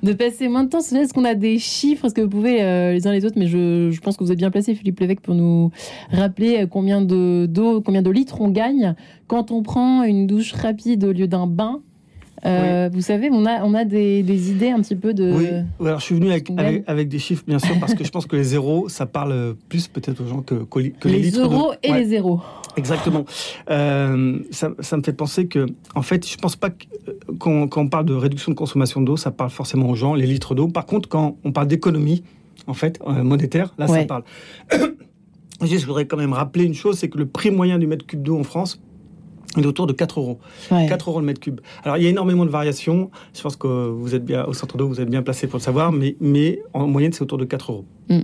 de 0.03 0.13
passer 0.13 0.47
moins 0.49 0.63
de 0.63 0.69
temps. 0.69 0.79
Est-ce 0.79 1.13
qu'on 1.13 1.25
a 1.25 1.33
des 1.33 1.57
chiffres 1.57 2.05
Est-ce 2.05 2.13
que 2.13 2.21
vous 2.21 2.29
pouvez 2.29 2.61
euh, 2.61 2.93
les 2.93 3.07
uns 3.07 3.11
les 3.11 3.25
autres 3.25 3.39
Mais 3.39 3.47
je, 3.47 3.89
je 3.89 3.99
pense 3.99 4.15
que 4.15 4.23
vous 4.23 4.31
êtes 4.31 4.37
bien 4.37 4.51
placé, 4.51 4.75
Philippe 4.75 4.99
Lévesque, 4.99 5.21
pour 5.21 5.33
nous 5.33 5.71
rappeler 6.11 6.63
euh, 6.63 6.67
combien 6.67 7.01
de 7.01 7.47
d'eau, 7.49 7.81
combien 7.81 8.03
de 8.03 8.11
litres 8.11 8.39
on 8.41 8.49
gagne 8.49 8.93
quand 9.25 9.49
on 9.51 9.63
prend 9.63 10.03
une 10.03 10.27
douche 10.27 10.53
rapide 10.53 11.03
au 11.05 11.11
lieu 11.11 11.27
d'un 11.27 11.47
bain. 11.47 11.81
Euh, 12.45 12.89
Vous 12.93 13.01
savez, 13.01 13.29
on 13.31 13.45
a, 13.45 13.63
on 13.63 13.73
a 13.73 13.83
des, 13.85 14.23
des 14.23 14.51
idées 14.51 14.69
un 14.69 14.81
petit 14.81 14.95
peu 14.95 15.13
de. 15.13 15.31
Oui, 15.33 15.47
alors 15.87 15.99
je 15.99 16.05
suis 16.05 16.15
venu 16.15 16.29
avec, 16.31 16.49
Même. 16.49 16.59
avec, 16.59 16.83
avec 16.87 17.09
des 17.09 17.19
chiffres 17.19 17.43
bien 17.47 17.59
sûr 17.59 17.77
parce 17.79 17.93
que 17.93 18.03
je 18.03 18.09
pense 18.11 18.25
que 18.25 18.35
les 18.35 18.43
zéros 18.43 18.87
ça 18.89 19.05
parle 19.05 19.55
plus 19.67 19.87
peut-être 19.87 20.21
aux 20.23 20.27
gens 20.27 20.41
que, 20.41 20.55
que 20.55 20.79
les, 20.79 21.19
les 21.19 21.31
de- 21.31 21.39
euros 21.41 21.73
et 21.83 21.91
Ouais. 21.91 21.99
les 21.99 22.05
zéros. 22.05 22.39
Exactement. 22.77 23.25
Euh, 23.69 24.39
ça, 24.51 24.69
ça 24.79 24.95
me 24.95 25.03
fait 25.03 25.11
penser 25.13 25.47
que, 25.47 25.65
en 25.95 26.01
fait, 26.01 26.25
je 26.29 26.37
pense 26.37 26.55
pas 26.55 26.69
que 26.69 26.85
quand, 27.39 27.67
quand 27.67 27.81
on 27.81 27.87
parle 27.89 28.05
de 28.05 28.13
réduction 28.13 28.51
de 28.51 28.57
consommation 28.57 29.01
d'eau, 29.01 29.17
ça 29.17 29.31
parle 29.31 29.49
forcément 29.49 29.89
aux 29.89 29.95
gens, 29.95 30.13
les 30.13 30.27
litres 30.27 30.55
d'eau. 30.55 30.67
Par 30.67 30.85
contre, 30.85 31.09
quand 31.09 31.35
on 31.43 31.51
parle 31.51 31.67
d'économie, 31.67 32.23
en 32.67 32.73
fait, 32.73 32.99
euh, 33.07 33.23
monétaire, 33.23 33.73
là, 33.77 33.89
Ouais. 33.89 34.01
ça 34.01 34.05
parle. 34.05 34.23
Juste, 35.61 35.81
je 35.81 35.87
voudrais 35.87 36.05
quand 36.05 36.15
même 36.17 36.31
rappeler 36.31 36.63
une 36.63 36.73
chose, 36.73 36.97
c'est 36.97 37.09
que 37.09 37.17
le 37.17 37.25
prix 37.25 37.51
moyen 37.51 37.79
du 37.79 37.87
mètre 37.87 38.05
cube 38.05 38.21
d'eau 38.23 38.39
en 38.39 38.43
France, 38.43 38.79
il 39.57 39.63
est 39.63 39.67
autour 39.67 39.87
de 39.87 39.93
4 39.93 40.19
euros. 40.19 40.39
Ouais. 40.71 40.87
4 40.87 41.09
euros 41.09 41.19
le 41.19 41.25
mètre 41.25 41.39
cube. 41.39 41.59
Alors, 41.83 41.97
il 41.97 42.03
y 42.03 42.07
a 42.07 42.09
énormément 42.09 42.45
de 42.45 42.51
variations. 42.51 43.09
Je 43.33 43.41
pense 43.41 43.55
que 43.55 43.67
vous 43.89 44.13
êtes 44.15 44.23
bien 44.25 44.45
au 44.45 44.53
centre 44.53 44.77
d'eau, 44.77 44.87
vous 44.87 45.01
êtes 45.01 45.09
bien 45.09 45.23
placé 45.23 45.47
pour 45.47 45.57
le 45.57 45.63
savoir, 45.63 45.91
mais, 45.91 46.15
mais 46.19 46.61
en 46.73 46.87
moyenne, 46.87 47.13
c'est 47.13 47.21
autour 47.23 47.37
de 47.37 47.45
4 47.45 47.71
euros. 47.71 47.85
Mm. 48.09 48.19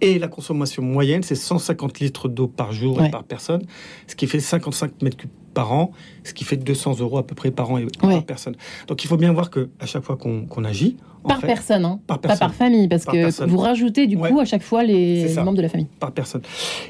Et 0.00 0.18
la 0.18 0.26
consommation 0.26 0.82
moyenne, 0.82 1.22
c'est 1.22 1.36
150 1.36 2.00
litres 2.00 2.28
d'eau 2.28 2.48
par 2.48 2.72
jour 2.72 2.98
Ouais. 2.98 3.06
et 3.06 3.10
par 3.10 3.22
personne, 3.22 3.62
ce 4.08 4.16
qui 4.16 4.26
fait 4.26 4.40
55 4.40 5.00
mètres 5.02 5.16
cubes 5.16 5.30
par 5.54 5.72
an, 5.72 5.92
ce 6.24 6.32
qui 6.34 6.42
fait 6.44 6.56
200 6.56 6.96
euros 7.00 7.18
à 7.18 7.26
peu 7.26 7.34
près 7.36 7.50
par 7.52 7.70
an 7.70 7.78
et 7.78 7.84
Ouais. 7.84 7.90
par 8.00 8.24
personne. 8.24 8.56
Donc, 8.88 9.04
il 9.04 9.06
faut 9.06 9.16
bien 9.16 9.32
voir 9.32 9.50
que 9.50 9.68
à 9.78 9.86
chaque 9.86 10.02
fois 10.02 10.16
qu'on 10.16 10.64
agit, 10.64 10.96
Par 11.28 11.38
fait, 11.40 11.46
personne, 11.46 11.84
hein. 11.84 12.00
par 12.08 12.18
pas 12.18 12.28
personne. 12.30 12.48
par 12.48 12.54
famille, 12.56 12.88
parce 12.88 13.04
Par 13.04 13.14
que 13.14 13.20
personne. 13.22 13.48
vous 13.50 13.58
rajoutez 13.58 14.08
du 14.08 14.16
Ouais. 14.16 14.30
coup 14.30 14.40
à 14.40 14.44
chaque 14.44 14.62
fois 14.64 14.82
les 14.82 15.32
membres 15.36 15.54
de 15.56 15.62
la 15.62 15.68
famille. 15.68 15.86
par 16.00 16.10
personne. 16.10 16.42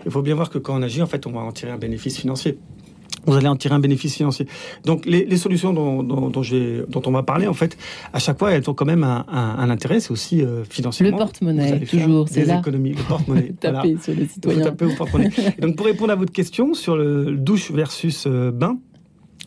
Il 0.07 0.11
faut 0.11 0.23
bien 0.23 0.35
voir 0.35 0.49
que 0.49 0.57
quand 0.59 0.75
on 0.79 0.81
agit, 0.83 1.03
en 1.03 1.07
fait, 1.07 1.27
on 1.27 1.33
va 1.33 1.41
en 1.41 1.53
tirer 1.53 1.73
un 1.73 1.77
bénéfice 1.79 2.17
financier. 2.19 2.59
Vous 3.27 3.35
allez 3.37 3.47
en 3.49 3.55
tirer 3.57 3.75
un 3.75 3.79
bénéfice 3.79 4.17
financier. 4.17 4.47
Donc, 4.85 5.07
les, 5.07 5.25
les 5.25 5.37
solutions 5.37 5.73
dont, 5.73 6.03
dont, 6.03 6.29
dont 6.29 6.43
dont 6.89 7.03
on 7.07 7.11
va 7.13 7.23
parler, 7.23 7.47
en 7.47 7.55
fait, 7.55 7.77
à 8.13 8.19
chaque 8.19 8.39
fois, 8.39 8.51
elles 8.53 8.69
ont 8.69 8.75
quand 8.75 8.85
même 8.85 9.05
un, 9.05 9.25
un- 9.29 9.57
un 9.59 9.71
intérêt. 9.71 10.01
C'est 10.01 10.11
aussi 10.11 10.43
euh, 10.43 10.65
financièrement. 10.65 11.17
Le 11.19 11.23
porte-monnaie, 11.23 11.79
Vous 11.79 11.87
toujours, 11.99 12.29
c'est 12.29 12.45
là. 12.45 12.59
économies, 12.59 12.95
le 12.95 13.03
porte-monnaie. 13.09 13.53
voilà. 13.63 13.79
Taper 13.83 13.97
sur 14.03 14.13
le 14.15 14.21
Il 14.23 14.27
faut 14.27 14.35
citoyen. 14.35 14.61
taper 14.65 14.85
au 14.87 14.95
porte-monnaie. 14.97 15.31
Donc, 15.61 15.77
pour 15.77 15.87
répondre 15.87 16.13
à 16.13 16.17
votre 16.17 16.33
question 16.33 16.75
sur 16.75 16.97
le 16.97 17.33
douche 17.37 17.71
versus 17.71 18.25
euh, 18.27 18.51
bain, 18.51 18.79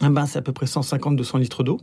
un 0.02 0.10
bain, 0.10 0.25
c'est 0.25 0.40
à 0.40 0.42
peu 0.42 0.52
près 0.52 0.66
150-200 0.66 1.40
litres 1.40 1.64
d'eau. 1.64 1.80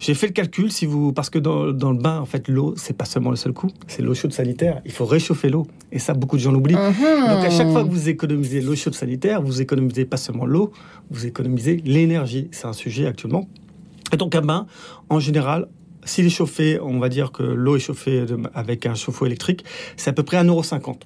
J'ai 0.00 0.14
fait 0.14 0.26
le 0.26 0.32
calcul, 0.32 0.70
si 0.70 0.86
vous, 0.86 1.12
parce 1.12 1.30
que 1.30 1.38
dans, 1.38 1.72
dans 1.72 1.92
le 1.92 1.98
bain, 1.98 2.20
en 2.20 2.26
fait, 2.26 2.48
l'eau, 2.48 2.74
c'est 2.76 2.96
pas 2.96 3.04
seulement 3.04 3.30
le 3.30 3.36
seul 3.36 3.52
coup, 3.52 3.68
c'est 3.86 4.02
l'eau 4.02 4.14
chaude 4.14 4.32
sanitaire. 4.32 4.80
Il 4.84 4.92
faut 4.92 5.06
réchauffer 5.06 5.48
l'eau. 5.48 5.66
Et 5.90 5.98
ça, 5.98 6.14
beaucoup 6.14 6.36
de 6.36 6.42
gens 6.42 6.52
l'oublient. 6.52 6.76
Mhm. 6.76 7.28
Donc 7.28 7.44
à 7.44 7.50
chaque 7.50 7.70
fois 7.70 7.84
que 7.84 7.90
vous 7.90 8.08
économisez 8.08 8.60
l'eau 8.60 8.76
chaude 8.76 8.94
sanitaire, 8.94 9.42
vous 9.42 9.60
économisez 9.60 10.04
pas 10.04 10.18
seulement 10.18 10.46
l'eau, 10.46 10.72
vous 11.10 11.26
économisez 11.26 11.82
l'énergie. 11.84 12.48
C'est 12.52 12.66
un 12.66 12.72
sujet 12.72 13.06
actuellement. 13.06 13.48
Et 14.12 14.16
donc 14.16 14.34
un 14.34 14.42
bain, 14.42 14.66
en 15.08 15.20
général, 15.20 15.68
s'il 16.04 16.26
est 16.26 16.30
chauffé, 16.30 16.78
on 16.80 16.98
va 16.98 17.08
dire 17.08 17.32
que 17.32 17.42
l'eau 17.42 17.76
est 17.76 17.80
chauffée 17.80 18.24
avec 18.54 18.86
un 18.86 18.94
chauffe-eau 18.94 19.26
électrique, 19.26 19.64
c'est 19.96 20.10
à 20.10 20.12
peu 20.12 20.22
près 20.22 20.42
1,50€. 20.42 20.96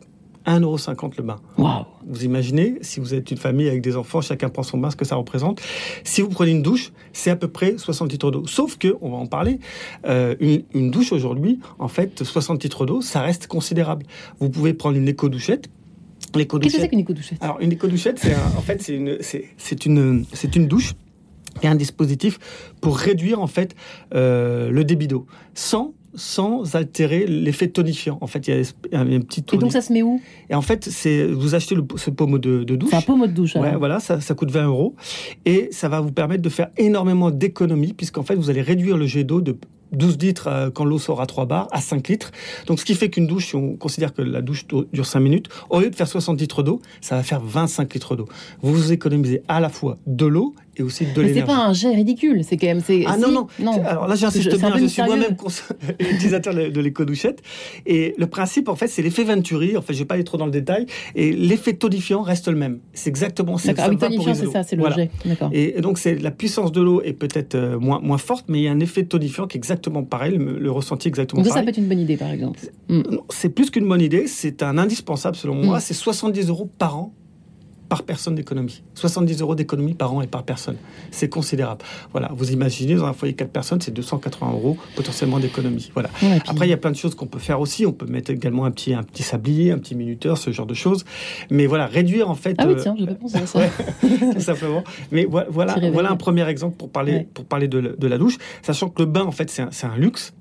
1,50€ 0.47 1.13
le 1.19 1.23
bain. 1.23 1.37
Waouh. 1.59 1.85
Vous 2.07 2.25
imaginez, 2.25 2.79
si 2.83 3.01
vous 3.01 3.15
êtes 3.15 3.31
une 3.31 3.37
famille 3.37 3.69
avec 3.69 3.83
des 3.83 3.97
enfants, 3.97 4.21
chacun 4.21 4.49
prend 4.49 4.63
son 4.63 4.79
bain, 4.79 4.91
ce 4.91 4.97
que 4.97 5.05
ça 5.05 5.17
représente. 5.17 5.61
Si 6.05 6.21
vous 6.23 6.29
prenez 6.29 6.51
une 6.51 6.63
douche, 6.63 6.93
c'est 7.13 7.31
à 7.31 7.37
peu 7.37 7.49
près 7.49 7.79
60 7.79 8.11
litres 8.13 8.31
d'eau. 8.31 8.47
Sauf 8.47 8.77
que, 8.79 8.97
on 9.01 9.11
va 9.11 9.17
en 9.17 9.27
parler, 9.27 9.61
euh, 10.07 10.35
une, 10.41 10.65
une 10.75 10.91
douche 10.91 11.13
aujourd'hui, 11.13 11.61
en 11.79 11.89
fait, 11.89 12.25
60 12.25 12.63
litres 12.63 12.87
d'eau, 12.87 13.01
ça 13.03 13.23
reste 13.23 13.47
considérable. 13.47 14.07
Vous 14.41 14.51
pouvez 14.51 14.75
prendre 14.75 14.97
une 14.97 15.09
éco-douchette. 15.09 15.69
Qu'est-ce 16.33 16.47
que 16.47 16.71
c'est 16.71 16.89
qu'une 16.89 17.01
éco-douchette? 17.01 17.39
Alors, 17.43 17.61
une 17.61 17.73
éco-douchette, 17.73 18.19
c'est 18.19 18.35
en 18.35 18.63
fait, 18.63 18.83
c'est 18.83 18.95
une, 18.95 19.19
c'est, 19.21 19.87
une, 19.87 20.25
c'est 20.33 20.57
une 20.57 20.67
douche 20.67 20.95
et 21.63 21.69
un 21.69 21.75
dispositif 21.75 22.39
pour 22.81 22.97
réduire 22.97 23.41
en 23.41 23.47
fait 23.47 23.75
euh, 24.15 24.71
le 24.71 24.85
débit 24.85 25.09
d'eau, 25.09 25.27
sans 25.55 25.93
sans 26.15 26.75
altérer 26.77 27.27
l'effet 27.27 27.69
tonifiant. 27.69 28.19
En 28.21 28.27
fait, 28.27 28.47
il 28.49 28.55
y 28.55 28.95
a 28.95 29.01
un, 29.01 29.05
petit 29.21 29.41
Et 29.41 29.43
toni- 29.45 29.61
donc 29.61 29.73
ça 29.73 29.81
se 29.81 29.93
met 29.93 30.03
où? 30.03 30.21
Et 30.51 30.55
en 30.55 30.63
fait, 30.63 30.85
c'est 30.85 31.27
vous 31.27 31.55
achetez 31.55 31.75
le, 31.75 31.85
ce 31.97 32.11
pommeau 32.11 32.39
de, 32.39 32.65
de 32.65 32.77
douche. 32.77 32.91
C'est 32.91 32.97
un 32.97 33.01
pommeau 33.03 33.27
de 33.27 33.33
douche. 33.33 33.55
Ouais, 33.57 33.69
alors. 33.69 33.79
voilà, 33.79 34.01
ça, 34.01 34.21
ça 34.21 34.35
coûte 34.35 34.51
20 34.51 34.67
euros. 34.67 34.95
Et 35.45 35.69
ça 35.73 35.89
va 35.89 36.01
vous 36.01 36.13
permettre 36.13 36.43
de 36.43 36.49
faire 36.49 36.69
énormément 36.77 37.31
d'économies, 37.31 37.93
puisqu'en 37.95 38.23
fait, 38.23 38.35
vous 38.35 38.51
allez 38.51 38.63
réduire 38.63 38.97
le 38.97 39.07
jet 39.07 39.25
d'eau 39.25 39.41
de 39.41 39.57
12 39.93 40.17
litres 40.23 40.47
euh, 40.49 40.71
quand 40.71 40.87
l'eau 40.87 40.99
sort 40.99 41.21
à 41.21 41.27
3 41.27 41.45
bars 41.45 41.69
à 41.71 41.83
5 41.83 42.09
litres. 42.09 42.31
Donc, 42.67 42.81
ce 42.81 42.85
qui 42.87 42.95
fait 42.95 43.11
qu'une 43.11 43.27
douche, 43.27 43.49
si 43.49 43.57
on 43.57 43.77
considère 43.77 44.15
que 44.15 44.23
la 44.23 44.41
douche 44.41 44.67
do- 44.67 44.87
dure 44.93 45.05
5 45.05 45.21
minutes, 45.21 45.49
au 45.69 45.81
lieu 45.81 45.91
de 45.91 45.95
faire 45.95 46.09
60 46.09 46.41
litres 46.41 46.63
d'eau, 46.63 46.81
ça 47.03 47.17
va 47.17 47.23
faire 47.23 47.41
25 47.43 47.93
litres 47.93 48.17
d'eau. 48.17 48.27
Vous 48.63 48.73
vous 48.73 48.93
économisez 48.93 49.43
à 49.49 49.61
la 49.61 49.69
fois 49.69 49.99
de 50.07 50.25
l'eau 50.25 50.55
et 50.77 50.83
aussi 50.83 51.05
de 51.05 51.09
Mais 51.11 51.15
c'est 51.15 51.23
l'énergie. 51.35 51.47
pas 51.47 51.67
un 51.67 51.73
jet 51.73 51.95
ridicule, 51.95 52.43
c'est 52.45 52.57
quand 52.57 52.67
même. 52.67 52.81
Ah 53.07 53.15
si, 53.15 53.21
non, 53.21 53.31
non. 53.31 53.47
non. 53.59 53.85
Alors 53.85 54.09
là, 54.09 54.15
j'insiste 54.15 54.57
bien, 54.57 54.77
je 54.79 54.87
suis 54.87 55.03
moi-même 55.03 55.37
utilisateur 56.01 56.55
de 56.55 56.81
l'éco-douchette. 56.81 57.43
Et 57.87 58.15
le 58.17 58.27
principe, 58.27 58.69
en 58.69 58.75
fait, 58.75 58.89
c'est 58.89 59.03
l'effet 59.03 59.25
Venturi. 59.25 59.77
En 59.77 59.83
fait, 59.83 59.93
je 59.93 59.99
vais 60.01 60.05
pas 60.05 60.15
aller 60.15 60.25
trop 60.25 60.39
dans 60.39 60.47
le 60.47 60.51
détail. 60.53 60.87
Et 61.15 61.33
l'effet 61.33 61.75
tonifiant 61.75 62.23
reste 62.23 62.49
le 62.49 62.57
même. 62.57 62.79
C'est 62.95 63.11
exactement 63.11 63.59
ça. 63.59 63.73
D'accord, 63.75 63.93
ah 63.93 63.97
tonifiant, 64.07 64.35
c'est 64.35 64.47
ça, 64.51 64.63
c'est 64.63 64.77
le 64.77 64.81
Voilà. 64.81 64.97
jet. 64.97 65.11
D'accord. 65.25 65.51
Et 65.53 65.81
donc, 65.81 65.99
c'est 65.99 66.15
la 66.15 66.31
puissance 66.31 66.73
de 66.73 66.81
l'eau 66.81 67.03
est 67.03 67.13
peut-être 67.13 67.55
euh, 67.55 67.79
moins, 67.79 68.01
moins 68.01 68.19
forte, 68.19 68.47
mais 68.49 68.61
il 68.61 68.65
y 68.65 68.69
a 68.69 68.73
un 68.73 68.81
effet 68.81 69.05
tonifiant 69.05 69.47
qui 69.47 69.57
est 69.57 69.61
exactement 69.61 70.03
pareil, 70.05 70.37
le, 70.37 70.59
le 70.59 70.71
ressenti 70.71 71.09
exactement 71.09 71.43
Donc 71.43 71.49
ça, 71.49 71.55
ça 71.55 71.61
pareil. 71.61 71.67
peut 71.67 71.71
être 71.71 71.83
une 71.85 71.89
bonne 71.89 72.01
idée, 72.01 72.17
par 72.17 72.31
exemple. 72.31 72.59
Mm. 72.89 73.03
Non, 73.11 73.25
C'est 73.29 73.51
plus 73.51 73.71
qu'une 73.71 73.87
bonne 73.89 74.01
idée, 74.01 74.27
c'est 74.27 74.63
un 74.63 74.79
indispensable 74.79 75.37
selon 75.37 75.55
moi. 75.55 75.79
Mm. 75.79 75.81
C'est 75.81 75.95
70 75.95 76.49
euros 76.49 76.71
par 76.79 76.97
an 76.97 77.13
par 77.93 78.03
personne 78.05 78.35
d'économie. 78.35 78.83
70 78.95 79.41
euros 79.43 79.55
d'économie 79.55 79.95
par 79.95 80.13
an 80.15 80.23
et 80.23 80.27
par 80.27 80.43
personne. 80.45 80.77
C'est 81.11 81.29
considérable. 81.29 81.83
Voilà, 82.13 82.31
vous 82.35 82.51
imaginez, 82.53 82.95
dans 82.95 83.05
un 83.05 83.13
foyer 83.13 83.35
4 83.35 83.51
personnes, 83.51 83.81
c'est 83.81 83.91
280 83.93 84.51
euros 84.53 84.77
potentiellement 84.97 85.39
d'économie. 85.39 85.91
Voilà. 85.95 86.09
Ouais, 86.23 86.37
et 86.37 86.41
puis- 86.41 86.49
Après, 86.51 86.67
il 86.67 86.71
y 86.71 86.73
a 86.73 86.77
plein 86.79 86.91
de 86.91 86.97
choses 86.97 87.15
qu'on 87.15 87.27
peut 87.27 87.39
faire 87.39 87.61
aussi. 87.61 87.85
On 87.87 87.93
peut 87.93 88.07
mettre 88.07 88.31
également 88.31 88.65
un 88.65 88.71
petit, 88.71 88.95
un 88.95 89.03
petit 89.03 89.23
sablier, 89.23 89.73
un 89.73 89.79
petit 89.79 89.95
minuteur, 89.95 90.39
ce 90.39 90.51
genre 90.53 90.67
de 90.67 90.75
choses. 90.75 91.05
Mais 91.51 91.67
voilà, 91.67 91.87
réduire 91.87 92.31
en 92.31 92.35
fait. 92.35 92.55
Ah 92.59 92.67
oui, 92.67 92.75
euh, 92.75 92.81
tiens, 92.83 92.95
j'ai 92.99 93.07
pas 93.07 93.15
pensé 93.15 93.37
à 93.37 93.47
ça. 93.47 93.61
Tout 94.01 94.41
simplement. 94.41 94.83
Mais 95.11 95.25
voi- 95.25 95.47
voilà, 95.51 95.77
voilà 95.93 96.11
un 96.11 96.17
premier 96.17 96.49
exemple 96.49 96.77
pour 96.77 96.91
parler, 96.91 97.13
Ouais. 97.13 97.29
pour 97.35 97.45
parler 97.45 97.69
de, 97.69 97.79
la- 97.79 97.91
de 97.93 98.07
la 98.07 98.19
douche, 98.19 98.39
sachant 98.63 98.89
que 98.89 99.03
le 99.03 99.07
bain, 99.07 99.23
en 99.25 99.33
fait, 99.33 99.51
c'est 99.51 99.63
un, 99.63 99.69
c'est 99.71 99.87
un 99.87 99.97
luxe. 99.97 100.33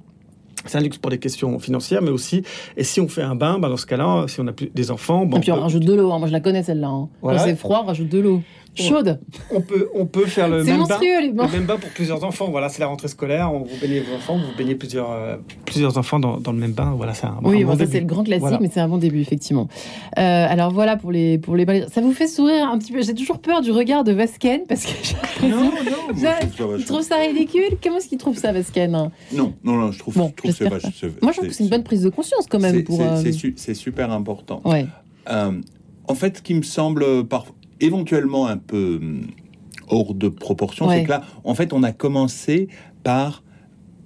C'est 0.66 0.78
un 0.78 0.82
luxe 0.82 0.98
pour 0.98 1.10
des 1.12 1.18
questions 1.18 1.58
financières, 1.60 2.02
mais 2.02 2.12
aussi, 2.12 2.44
et 2.78 2.84
si 2.84 3.00
on 3.02 3.08
fait 3.08 3.24
un 3.24 3.36
bain, 3.36 3.58
bah 3.60 3.68
dans 3.70 3.78
ce 3.78 3.86
cas-là, 3.86 4.26
si 4.28 4.40
on 4.40 4.48
a 4.48 4.52
plus 4.52 4.70
des 4.74 4.92
enfants, 4.92 5.26
bon, 5.26 5.38
Et 5.38 5.40
puis 5.40 5.52
on 5.52 5.56
on 5.56 5.58
peut- 5.58 5.64
rajoute 5.64 5.84
de 5.86 5.94
l'eau. 5.94 6.12
hein. 6.12 6.20
Moi, 6.20 6.28
je 6.28 6.34
la 6.34 6.40
connais 6.40 6.62
celle-là. 6.64 6.88
hein. 6.88 7.10
Voilà. 7.22 7.40
Quand 7.40 7.46
c'est 7.46 7.56
froid, 7.56 7.82
on 7.84 7.88
rajoute 7.88 8.10
de 8.10 8.20
l'eau. 8.20 8.42
Chaude. 8.76 9.20
On 9.54 9.62
peut, 9.62 9.90
on 9.94 10.06
peut 10.06 10.26
faire 10.26 10.48
le 10.48 10.64
même 10.64 10.84
bain. 10.88 10.98
Le 11.02 11.52
même 11.52 11.66
bain 11.66 11.78
pour 11.78 11.90
plusieurs 11.92 12.24
enfants. 12.24 12.50
Voilà, 12.50 12.70
c'est 12.70 12.80
la 12.80 12.88
rentrée 12.88 13.08
scolaire. 13.08 13.52
On 13.54 13.60
vous 13.60 13.68
baignez 13.82 14.00
vos 14.00 14.16
enfants, 14.16 14.38
vous 14.38 14.56
baignez 14.58 14.76
plusieurs, 14.76 15.12
euh, 15.12 15.38
plusieurs 15.66 15.98
enfants 15.98 16.20
dans, 16.20 16.38
dans 16.38 16.52
le 16.52 16.58
même 16.60 16.72
bain. 16.74 16.94
Voilà, 16.96 17.14
c'est 17.14 17.26
un, 17.28 17.38
Oui, 17.44 17.64
un 17.64 17.68
bon, 17.68 17.78
ça 17.78 17.86
c'est 17.86 18.00
le 18.00 18.06
grand 18.06 18.24
classique, 18.24 18.42
Voilà. 18.42 18.60
mais 18.62 18.70
c'est 18.74 18.80
un 18.80 18.88
bon 18.88 18.98
début, 18.98 19.20
effectivement. 19.20 19.68
Euh, 20.18 20.22
alors 20.50 20.72
voilà 20.72 20.98
pour 20.98 21.12
les, 21.12 21.38
pour 21.38 21.56
les. 21.56 21.66
Ça 21.90 22.02
vous 22.02 22.14
fait 22.14 22.28
sourire 22.28 22.70
un 22.70 22.78
petit 22.78 22.92
peu 22.92 23.02
J'ai 23.02 23.14
toujours 23.16 23.40
peur 23.40 23.62
du 23.62 23.72
regard 23.72 24.04
de 24.04 24.12
Vasken, 24.14 24.62
parce 24.68 24.86
que 24.86 24.92
j'ai 25.42 25.48
Non, 25.50 25.58
non, 25.64 25.72
moi, 26.16 26.34
je 26.78 26.86
trouve 26.86 27.02
ça 27.02 27.16
trouve 27.16 27.28
ridicule. 27.36 27.78
Comment 27.84 27.98
est-ce 27.98 28.08
qu'il 28.08 28.18
trouve 28.18 28.38
ça, 28.38 28.52
Vasken 28.52 28.92
Non, 28.92 29.12
non, 29.34 29.76
non, 29.76 29.92
je 29.92 30.00
trouve, 30.00 30.16
Bon, 30.18 30.28
je 30.30 30.34
trouve 30.36 30.52
que 30.52 30.58
c'est 30.58 30.70
j'espère 30.70 30.90
vach- 30.92 30.98
c'est- 31.00 31.22
Moi, 31.22 31.32
je 31.32 31.38
trouve 31.38 31.50
que 31.50 31.56
c'est 31.56 31.64
une 31.64 31.70
bonne 31.70 31.84
prise 31.84 32.02
de 32.04 32.10
conscience 32.10 32.46
quand 32.50 32.60
même 32.60 32.76
c'est- 32.76 32.84
pour. 32.84 32.98
c'est- 32.98 33.72
euh, 33.72 33.74
super 33.74 34.12
important. 34.12 34.62
Ouais. 34.66 34.86
Euh, 35.30 35.52
en 36.08 36.16
fait, 36.16 36.38
ce 36.38 36.42
qui 36.42 36.54
me 36.54 36.62
semble 36.64 37.26
par, 37.28 37.46
éventuellement 37.82 38.48
un 38.48 38.58
peu 38.58 39.00
hum, 39.02 39.28
hors 39.90 40.14
de 40.14 40.30
proportion, 40.30 40.88
Ouais. 40.88 41.00
c'est 41.00 41.04
que 41.04 41.10
là, 41.10 41.22
en 41.44 41.54
fait, 41.56 41.74
on 41.74 41.84
a 41.84 41.92
commencé 41.92 42.68
par 43.04 43.44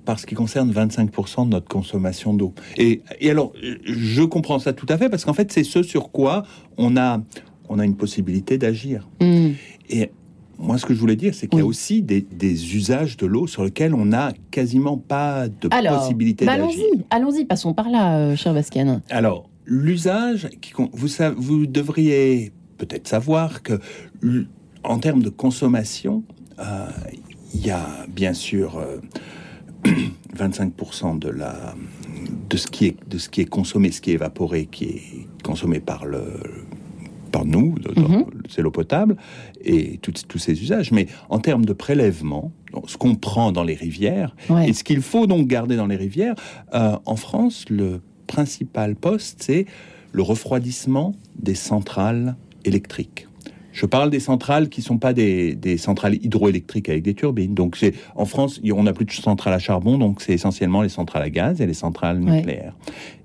par 0.05 0.19
ce 0.19 0.27
qui 0.27 0.35
concerne 0.35 0.71
25% 0.71 1.45
de 1.45 1.49
notre 1.49 1.67
consommation 1.67 2.35
d'eau. 2.35 2.53
Et, 2.77 3.01
et 3.19 3.31
alors, 3.31 3.53
je 3.85 4.21
comprends 4.21 4.59
ça 4.59 4.71
tout 4.71 4.85
à 4.87 4.99
fait, 4.99 5.09
parce 5.09 5.25
qu'en 5.25 5.33
fait, 5.33 5.51
c'est 5.51 5.63
ce 5.63 5.81
sur 5.81 6.11
quoi 6.11 6.43
on 6.77 6.95
a, 6.95 7.23
on 7.69 7.79
a 7.79 7.85
une 7.85 7.95
possibilité 7.95 8.59
d'agir. 8.59 9.09
Hmm. 9.19 9.53
Et 9.89 10.11
moi, 10.59 10.77
ce 10.77 10.85
que 10.85 10.93
je 10.93 10.99
voulais 10.99 11.15
dire, 11.15 11.33
c'est 11.33 11.47
qu'il 11.47 11.57
y 11.57 11.61
a 11.63 11.65
Oui. 11.65 11.69
aussi 11.71 12.03
des, 12.03 12.21
des 12.21 12.75
usages 12.75 13.17
de 13.17 13.25
l'eau 13.25 13.47
sur 13.47 13.63
lesquels 13.63 13.95
on 13.95 14.05
n'a 14.05 14.31
quasiment 14.51 14.95
pas 14.97 15.47
de 15.47 15.69
Alors, 15.71 15.97
possibilité 16.01 16.45
bah, 16.45 16.55
d'agir. 16.59 16.83
allons-y, 16.83 17.05
allons-y, 17.09 17.45
passons 17.45 17.73
par 17.73 17.89
là, 17.89 18.19
euh, 18.19 18.35
cher 18.35 18.53
Vasken. 18.53 19.01
Alors, 19.09 19.49
l'usage, 19.65 20.47
vous, 20.77 21.31
vous 21.35 21.65
devriez 21.65 22.51
peut-être 22.77 23.07
savoir 23.07 23.63
que, 23.63 23.79
l- 24.23 24.47
en 24.83 24.99
termes 24.99 25.23
de 25.23 25.29
consommation, 25.29 26.23
euh, 26.59 26.87
il 27.53 27.65
y 27.65 27.71
a 27.71 28.05
bien 28.07 28.33
sûr 28.33 28.77
euh, 28.77 28.97
25% 30.35 31.19
de, 31.19 31.29
la, 31.29 31.75
de, 32.49 32.57
ce 32.57 32.67
qui 32.67 32.85
est, 32.87 32.97
de 33.09 33.17
ce 33.17 33.29
qui 33.29 33.41
est 33.41 33.45
consommé, 33.45 33.91
ce 33.91 34.01
qui 34.01 34.11
est 34.11 34.15
évaporé, 34.15 34.65
qui 34.67 34.83
est 34.85 35.01
consommé 35.43 35.79
par, 35.79 36.05
le, 36.05 36.23
par 37.31 37.45
nous, 37.45 37.75
Mhm. 37.97 38.25
c'est 38.49 38.61
l'eau 38.61 38.71
potable, 38.71 39.15
et 39.63 39.97
tous 40.01 40.37
ces 40.37 40.61
usages. 40.61 40.91
Mais 40.91 41.07
en 41.29 41.39
termes 41.39 41.65
de 41.65 41.73
prélèvement, 41.73 42.51
ce 42.87 42.97
qu'on 42.97 43.15
prend 43.15 43.51
dans 43.51 43.63
les 43.63 43.75
rivières, 43.75 44.35
Ouais. 44.49 44.69
et 44.69 44.73
ce 44.73 44.83
qu'il 44.83 45.01
faut 45.01 45.27
donc 45.27 45.47
garder 45.47 45.75
dans 45.77 45.87
les 45.87 45.95
rivières, 45.95 46.35
euh, 46.73 46.97
en 47.05 47.15
France, 47.15 47.65
le 47.69 48.01
principal 48.27 48.95
poste, 48.95 49.43
c'est 49.43 49.65
le 50.11 50.21
refroidissement 50.23 51.13
des 51.37 51.55
centrales 51.55 52.35
électriques. 52.65 53.27
Je 53.71 53.85
parle 53.85 54.09
des 54.09 54.21
centrales 54.21 54.69
qui 54.69 54.79
ne 54.79 54.85
sont 54.85 54.97
pas 54.97 55.11
des, 55.13 55.53
des 55.55 55.77
centrales 55.77 56.15
hydroélectriques 56.15 56.87
avec 56.87 57.03
des 57.03 57.13
turbines. 57.13 57.53
Donc, 57.53 57.75
c'est- 57.75 57.93
en 58.15 58.23
France, 58.25 58.61
on 58.73 58.83
n'a 58.83 58.93
plus 58.93 59.03
de 59.05 59.11
centrales 59.11 59.53
à 59.53 59.59
charbon, 59.59 59.97
donc 59.97 60.21
c'est 60.21 60.33
essentiellement 60.33 60.81
les 60.81 60.87
centrales 60.89 61.23
à 61.23 61.29
gaz 61.29 61.59
et 61.59 61.65
les 61.65 61.73
centrales 61.73 62.21
Ouais. 62.23 62.37
nucléaires. 62.37 62.73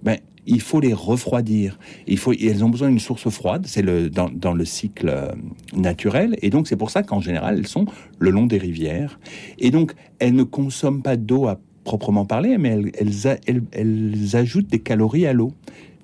Ben, 0.03 0.19
il 0.47 0.61
faut 0.61 0.81
les 0.81 0.93
refroidir. 0.93 1.79
Il 2.09 2.19
faut, 2.19 2.33
elles 2.33 2.65
ont 2.65 2.69
besoin 2.71 2.89
d'une 2.89 2.99
source 2.99 3.29
froide, 3.29 3.67
c'est 3.69 3.83
le, 3.83 4.11
dans, 4.11 4.29
dans 4.29 4.53
le 4.53 4.65
cycle 4.65 5.09
euh, 5.09 5.29
naturel. 5.77 6.37
Et 6.43 6.51
donc, 6.51 6.67
c'est 6.67 6.77
pour 6.77 6.91
ça 6.91 7.05
qu'en 7.05 7.21
général, 7.21 7.59
elles 7.59 7.69
sont 7.69 7.85
le 8.19 8.31
long 8.31 8.47
des 8.47 8.59
rivières. 8.59 9.21
Et 9.61 9.71
donc, 9.71 9.93
elles 10.19 10.35
ne 10.35 10.43
consomment 10.43 11.03
pas 11.03 11.17
d'eau 11.17 11.47
à 11.47 11.61
proprement 11.85 12.25
parler, 12.25 12.59
mais 12.59 12.71
elles, 12.71 12.91
elles, 12.99 13.39
elles- 13.47 13.63
elles 13.71 14.35
ajoutent 14.37 14.67
des 14.67 14.81
calories 14.81 15.27
à 15.27 15.33
l'eau. 15.33 15.53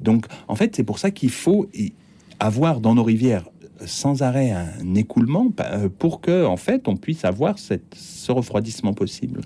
Donc, 0.00 0.26
en 0.46 0.54
fait, 0.54 0.76
c'est 0.76 0.84
pour 0.84 1.00
ça 1.00 1.10
qu'il 1.10 1.30
faut 1.30 1.66
avoir 2.40 2.80
dans 2.80 2.94
nos 2.94 3.04
rivières 3.04 3.44
sans 3.84 4.22
arrêt 4.22 4.50
un 4.52 4.94
écoulement 4.94 5.48
euh, 5.60 5.88
pour 5.98 6.20
que, 6.20 6.44
en 6.46 6.56
fait, 6.56 6.88
on 6.88 6.96
puisse 6.96 7.24
avoir 7.24 7.58
cette, 7.58 7.94
ce 7.94 8.32
refroidissement 8.32 8.94
possible. 8.94 9.42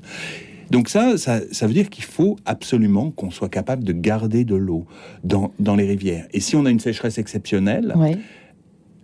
Donc 0.71 0.89
ça, 0.89 1.19
ça, 1.19 1.41
ça 1.51 1.67
veut 1.67 1.73
dire 1.75 1.91
qu'il 1.91 2.05
faut 2.05 2.37
absolument 2.47 3.11
qu'on 3.11 3.31
soit 3.33 3.49
capable 3.49 3.83
de 3.83 3.93
garder 3.93 4.45
de 4.45 4.55
l'eau 4.55 4.87
dans, 5.25 5.51
dans 5.59 5.75
les 5.75 5.85
rivières. 5.85 6.29
Et 6.33 6.39
si 6.39 6.55
on 6.55 6.65
a 6.65 6.71
une 6.71 6.79
sécheresse 6.79 7.19
exceptionnelle, 7.19 7.93
Ouais. 7.97 8.17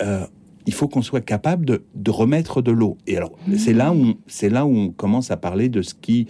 euh, 0.03 0.25
il 0.67 0.73
faut 0.73 0.87
qu'on 0.87 1.03
soit 1.03 1.21
capable 1.21 1.67
de, 1.67 1.83
de 1.97 2.11
remettre 2.13 2.63
de 2.63 2.71
l'eau. 2.71 2.97
Et 3.09 3.17
alors, 3.17 3.33
c'est 3.59 3.73
là 3.73 3.93
où 3.93 3.97
on- 3.97 4.15
c'est 4.29 4.49
là 4.49 4.65
où 4.65 4.77
on 4.77 4.91
commence 4.91 5.33
à 5.33 5.37
parler 5.37 5.69
de 5.69 5.83
ce 5.83 5.95
qui 5.95 6.27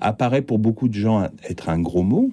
apparaît 0.00 0.42
pour 0.42 0.58
beaucoup 0.58 0.88
de 0.88 0.94
gens 0.94 1.28
être 1.48 1.68
un 1.68 1.78
gros 1.80 2.02
mot. 2.02 2.30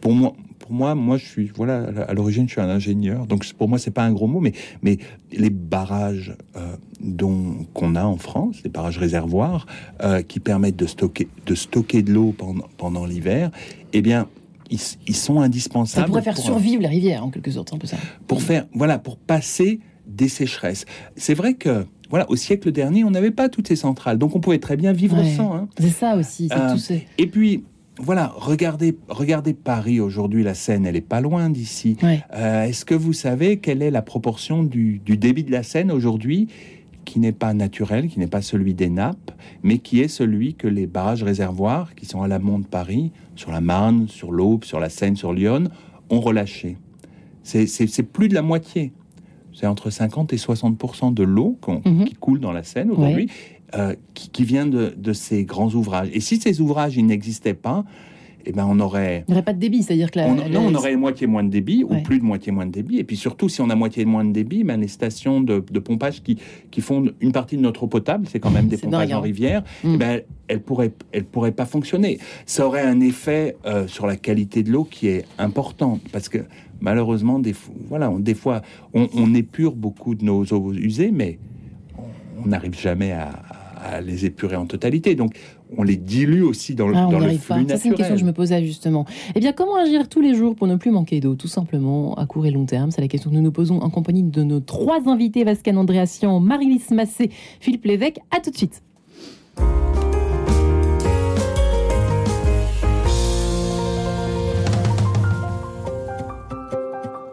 Pour 0.00 0.12
moi, 0.12 0.32
pour 0.72 0.78
moi, 0.78 0.94
moi, 0.94 1.18
je 1.18 1.26
suis 1.26 1.50
voilà 1.54 1.84
à 2.08 2.14
l'origine, 2.14 2.46
je 2.48 2.52
suis 2.52 2.60
un 2.62 2.70
ingénieur, 2.70 3.26
donc 3.26 3.44
pour 3.58 3.68
moi, 3.68 3.78
c'est 3.78 3.90
pas 3.90 4.04
un 4.04 4.12
gros 4.12 4.26
mot, 4.26 4.40
mais 4.40 4.52
mais 4.80 4.96
les 5.30 5.50
barrages 5.50 6.34
euh, 6.56 6.76
dont 6.98 7.66
qu'on 7.74 7.94
a 7.94 8.04
en 8.04 8.16
France, 8.16 8.56
les 8.64 8.70
barrages 8.70 8.96
réservoirs 8.96 9.66
euh, 10.02 10.22
qui 10.22 10.40
permettent 10.40 10.76
de 10.78 10.86
stocker 10.86 11.28
de 11.44 11.54
stocker 11.54 12.02
de 12.02 12.10
l'eau 12.10 12.34
pendant 12.36 12.64
pendant 12.78 13.04
l'hiver, 13.04 13.50
eh 13.92 14.00
bien 14.00 14.28
ils, 14.70 14.80
ils 15.06 15.14
sont 15.14 15.36
Ça 15.40 15.42
indispensables 15.42 16.06
pourrait 16.06 16.22
faire 16.22 16.36
pour, 16.36 16.44
survivre 16.44 16.80
les 16.80 16.88
rivières, 16.88 17.22
en 17.22 17.28
quelque 17.28 17.50
sorte, 17.50 17.74
un 17.74 17.76
peu 17.76 17.86
ça. 17.86 17.98
pour 18.26 18.40
faire, 18.40 18.64
voilà, 18.72 18.98
pour 18.98 19.18
passer 19.18 19.80
des 20.06 20.28
sécheresses. 20.30 20.86
C'est 21.16 21.34
vrai 21.34 21.52
que, 21.52 21.84
voilà, 22.08 22.24
au 22.30 22.36
siècle 22.36 22.72
dernier, 22.72 23.04
on 23.04 23.10
n'avait 23.10 23.30
pas 23.30 23.50
toutes 23.50 23.68
ces 23.68 23.76
centrales, 23.76 24.16
donc 24.16 24.34
on 24.34 24.40
pouvait 24.40 24.58
très 24.58 24.78
bien 24.78 24.94
vivre 24.94 25.18
Ouais. 25.18 25.36
sans. 25.36 25.54
hein. 25.54 25.68
C'est 25.78 25.90
ça 25.90 26.16
aussi, 26.16 26.48
Euh, 26.50 26.72
tout 26.72 26.78
ce... 26.78 26.94
Et 27.18 27.26
puis, 27.26 27.64
voilà, 27.98 28.32
regardez, 28.36 28.96
regardez 29.08 29.52
Paris 29.52 30.00
aujourd'hui, 30.00 30.42
la 30.42 30.54
Seine, 30.54 30.86
elle 30.86 30.96
est 30.96 31.00
pas 31.02 31.20
loin 31.20 31.50
d'ici. 31.50 31.96
Ouais. 32.02 32.22
Euh, 32.34 32.64
Est-ce 32.64 32.84
que 32.84 32.94
vous 32.94 33.12
savez 33.12 33.58
quelle 33.58 33.82
est 33.82 33.90
la 33.90 34.02
proportion 34.02 34.62
du, 34.62 34.98
du 35.04 35.16
débit 35.18 35.44
de 35.44 35.52
la 35.52 35.62
Seine 35.62 35.90
aujourd'hui 35.92 36.48
qui 37.04 37.18
n'est 37.20 37.32
pas 37.32 37.52
naturel, 37.52 38.08
qui 38.08 38.18
n'est 38.20 38.28
pas 38.28 38.42
celui 38.42 38.74
des 38.74 38.88
nappes, 38.88 39.32
mais 39.62 39.78
qui 39.78 40.00
est 40.00 40.08
celui 40.08 40.54
que 40.54 40.68
les 40.68 40.86
barrages 40.86 41.22
réservoirs, 41.24 41.94
qui 41.94 42.06
sont 42.06 42.22
à 42.22 42.28
l'amont 42.28 42.60
de 42.60 42.64
Paris, 42.66 43.10
sur 43.34 43.50
la 43.50 43.60
Marne, 43.60 44.06
sur 44.08 44.30
l'Aube, 44.32 44.64
sur 44.64 44.78
la 44.80 44.88
Seine, 44.88 45.16
sur 45.16 45.32
Lyon, 45.32 45.64
ont 46.10 46.20
relâché? 46.20 46.76
C'est- 47.42 48.02
plus 48.04 48.28
de 48.28 48.34
la 48.34 48.42
moitié. 48.42 48.92
C'est 49.52 49.66
entre 49.66 49.90
50 49.90 50.32
et 50.32 50.38
60 50.38 50.78
de 51.14 51.24
l'eau 51.24 51.58
Mhm. 51.84 52.04
qui 52.04 52.14
coule 52.14 52.40
dans 52.40 52.52
la 52.52 52.62
Seine 52.62 52.90
aujourd'hui, 52.90 53.28
euh, 53.74 53.94
qui, 54.14 54.28
qui 54.30 54.44
vient 54.44 54.66
de, 54.66 54.94
de 54.96 55.12
ces 55.12 55.44
grands 55.44 55.70
ouvrages. 55.72 56.08
Et 56.12 56.20
si 56.20 56.36
ces 56.40 56.60
ouvrages 56.60 56.96
n'existaient 56.98 57.54
pas, 57.54 57.84
eh 58.44 58.50
ben 58.50 58.66
on 58.68 58.80
aurait 58.80 59.22
Il 59.28 59.30
n'y 59.30 59.34
aurait 59.36 59.44
pas 59.44 59.52
de 59.52 59.60
débit, 59.60 59.84
c'est-à-dire 59.84 60.10
que 60.10 60.18
la, 60.18 60.26
on, 60.26 60.34
la- 60.34 60.48
non, 60.48 60.66
on 60.66 60.74
aurait 60.74 60.96
moitié 60.96 61.28
moins 61.28 61.44
de 61.44 61.48
débit 61.48 61.84
Ouais. 61.84 61.98
ou 61.98 62.02
plus 62.02 62.18
de 62.18 62.24
moitié 62.24 62.50
moins 62.50 62.66
de 62.66 62.72
débit. 62.72 62.98
Et 62.98 63.04
puis 63.04 63.16
surtout, 63.16 63.48
si 63.48 63.60
on 63.60 63.70
a 63.70 63.76
moitié 63.76 64.04
moins 64.04 64.24
de 64.24 64.32
débit, 64.32 64.64
ben, 64.64 64.80
les 64.80 64.88
stations 64.88 65.40
de, 65.40 65.64
de 65.70 65.78
pompage 65.78 66.24
qui, 66.24 66.38
qui 66.72 66.80
font 66.80 67.04
une 67.20 67.30
partie 67.30 67.56
de 67.56 67.62
notre 67.62 67.84
eau 67.84 67.86
potable, 67.86 68.26
c'est 68.28 68.40
quand 68.40 68.50
même 68.50 68.66
des 68.66 68.78
pompages 68.78 69.06
dingue, 69.08 69.16
en 69.16 69.18
hein. 69.20 69.22
rivière, 69.22 69.62
Mm. 69.84 69.92
eh 69.94 69.96
ben, 69.96 70.20
elles 70.48 70.60
pourraient, 70.60 70.90
elles 71.12 71.24
pourraient 71.24 71.52
pas 71.52 71.66
fonctionner. 71.66 72.18
Ça 72.44 72.66
aurait 72.66 72.82
un 72.82 72.98
effet 73.00 73.56
euh, 73.64 73.86
sur 73.86 74.08
la 74.08 74.16
qualité 74.16 74.64
de 74.64 74.72
l'eau 74.72 74.82
qui 74.84 75.06
est 75.06 75.24
important 75.38 76.00
parce 76.10 76.28
que 76.28 76.38
malheureusement, 76.80 77.38
des, 77.38 77.52
fois- 77.52 77.74
voilà, 77.88 78.10
on, 78.10 78.18
des 78.18 78.34
fois, 78.34 78.62
on, 78.92 79.06
on 79.14 79.34
épure 79.34 79.76
beaucoup 79.76 80.16
de 80.16 80.24
nos 80.24 80.42
eaux 80.46 80.72
usées, 80.72 81.12
mais 81.12 81.38
on 82.44 82.48
n'arrive 82.48 82.76
jamais 82.76 83.12
à, 83.12 83.28
à 83.28 83.61
les 84.00 84.24
épurer 84.24 84.56
en 84.56 84.66
totalité. 84.66 85.14
Donc, 85.14 85.36
on 85.76 85.82
les 85.82 85.96
dilue 85.96 86.42
aussi 86.42 86.74
dans 86.74 86.88
le, 86.88 86.96
Ah, 86.96 87.06
on 87.08 87.12
dans 87.12 87.18
le 87.18 87.30
flux 87.30 87.66
c'est 87.76 87.88
une 87.88 87.94
question 87.94 88.14
que 88.14 88.20
je 88.20 88.24
me 88.24 88.32
posais 88.32 88.64
justement. 88.64 89.06
Eh 89.34 89.40
bien, 89.40 89.52
comment 89.52 89.76
agir 89.76 90.08
tous 90.08 90.20
les 90.20 90.34
jours 90.34 90.54
pour 90.54 90.66
ne 90.66 90.76
plus 90.76 90.90
manquer 90.90 91.20
d'eau, 91.20 91.34
tout 91.34 91.48
simplement, 91.48 92.14
à 92.14 92.26
court 92.26 92.46
et 92.46 92.50
long 92.50 92.66
terme 92.66 92.90
C'est 92.90 93.00
la 93.00 93.08
question 93.08 93.30
que 93.30 93.36
nous 93.36 93.42
nous 93.42 93.52
posons 93.52 93.80
en 93.80 93.90
compagnie 93.90 94.22
de 94.22 94.42
nos 94.42 94.60
trois 94.60 95.08
invités, 95.08 95.44
Vascan 95.44 95.76
Andréassian, 95.76 96.40
Marie-Lise 96.40 96.90
Massé, 96.90 97.30
Philippe 97.60 97.84
Lévesque. 97.84 98.18
À 98.30 98.40
tout 98.40 98.50
de 98.50 98.56
suite. 98.56 98.82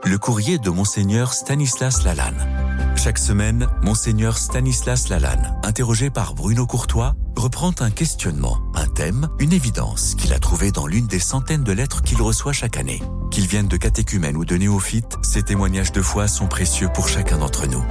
Le 0.05 0.17
courrier 0.17 0.57
de 0.57 0.69
Monseigneur 0.71 1.33
Stanislas 1.33 2.03
Lalanne. 2.03 2.58
Chaque 3.01 3.17
semaine, 3.17 3.69
Monseigneur 3.81 4.37
Stanislas 4.37 5.07
Lalanne, 5.07 5.57
interrogé 5.63 6.09
par 6.09 6.33
Bruno 6.33 6.67
Courtois, 6.67 7.15
reprend 7.37 7.71
un 7.79 7.91
questionnement, 7.91 8.57
un 8.75 8.87
thème, 8.87 9.29
une 9.39 9.53
évidence 9.53 10.15
qu'il 10.15 10.33
a 10.33 10.39
trouvé 10.39 10.73
dans 10.73 10.85
l'une 10.85 11.07
des 11.07 11.19
centaines 11.19 11.63
de 11.63 11.71
lettres 11.71 12.01
qu'il 12.01 12.21
reçoit 12.21 12.51
chaque 12.51 12.75
année. 12.75 13.01
Qu'ils 13.31 13.47
viennent 13.47 13.69
de 13.69 13.77
catéchumènes 13.77 14.35
ou 14.35 14.43
de 14.43 14.57
néophytes, 14.57 15.15
ces 15.21 15.43
témoignages 15.43 15.93
de 15.93 16.01
foi 16.01 16.27
sont 16.27 16.47
précieux 16.47 16.89
pour 16.93 17.07
chacun 17.07 17.37
d'entre 17.37 17.67
nous. 17.67 17.85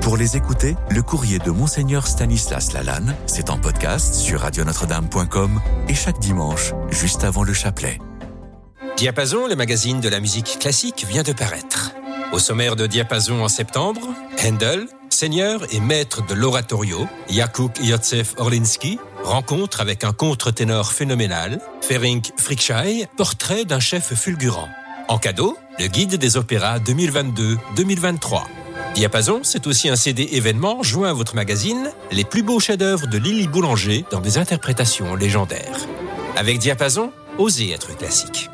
Pour 0.00 0.16
les 0.16 0.36
écouter, 0.36 0.74
le 0.90 1.02
courrier 1.04 1.38
de 1.38 1.52
Monseigneur 1.52 2.08
Stanislas 2.08 2.72
Lalanne, 2.72 3.14
c'est 3.26 3.50
en 3.50 3.58
podcast 3.58 4.14
sur 4.14 4.40
radionotre-dame.com 4.40 5.60
et 5.86 5.94
chaque 5.94 6.18
dimanche, 6.18 6.74
juste 6.90 7.22
avant 7.22 7.44
le 7.44 7.52
chapelet. 7.52 8.00
Diapason, 8.96 9.46
le 9.46 9.54
magazine 9.54 10.00
de 10.00 10.08
la 10.08 10.18
musique 10.18 10.58
classique, 10.58 11.06
vient 11.08 11.22
de 11.22 11.32
paraître. 11.32 11.92
Au 12.30 12.38
sommaire 12.38 12.76
de 12.76 12.86
Diapason 12.86 13.42
en 13.42 13.48
septembre, 13.48 14.00
Handel, 14.44 14.86
seigneur 15.08 15.62
et 15.72 15.80
maître 15.80 16.26
de 16.26 16.34
l'oratorio, 16.34 17.08
Jakub 17.30 17.70
Józef 17.82 18.34
Orlinski, 18.36 18.98
rencontre 19.24 19.80
avec 19.80 20.04
un 20.04 20.12
contre-ténor 20.12 20.92
phénoménal, 20.92 21.58
Ferenc 21.80 22.32
Frickschei, 22.36 23.06
portrait 23.16 23.64
d'un 23.64 23.80
chef 23.80 24.14
fulgurant. 24.14 24.68
En 25.08 25.16
cadeau, 25.16 25.56
le 25.78 25.86
guide 25.86 26.16
des 26.16 26.36
opéras 26.36 26.78
2022-2023. 26.80 28.42
Diapason, 28.94 29.40
c'est 29.42 29.66
aussi 29.66 29.88
un 29.88 29.96
CD 29.96 30.28
événement 30.32 30.82
joint 30.82 31.08
à 31.08 31.14
votre 31.14 31.34
magazine, 31.34 31.90
les 32.10 32.24
plus 32.24 32.42
beaux 32.42 32.60
chefs-d'œuvre 32.60 33.06
de 33.06 33.16
Lily 33.16 33.48
Boulanger 33.48 34.04
dans 34.10 34.20
des 34.20 34.36
interprétations 34.36 35.14
légendaires. 35.14 35.78
Avec 36.36 36.58
Diapason, 36.58 37.10
osez 37.38 37.70
être 37.70 37.96
classique. 37.96 38.50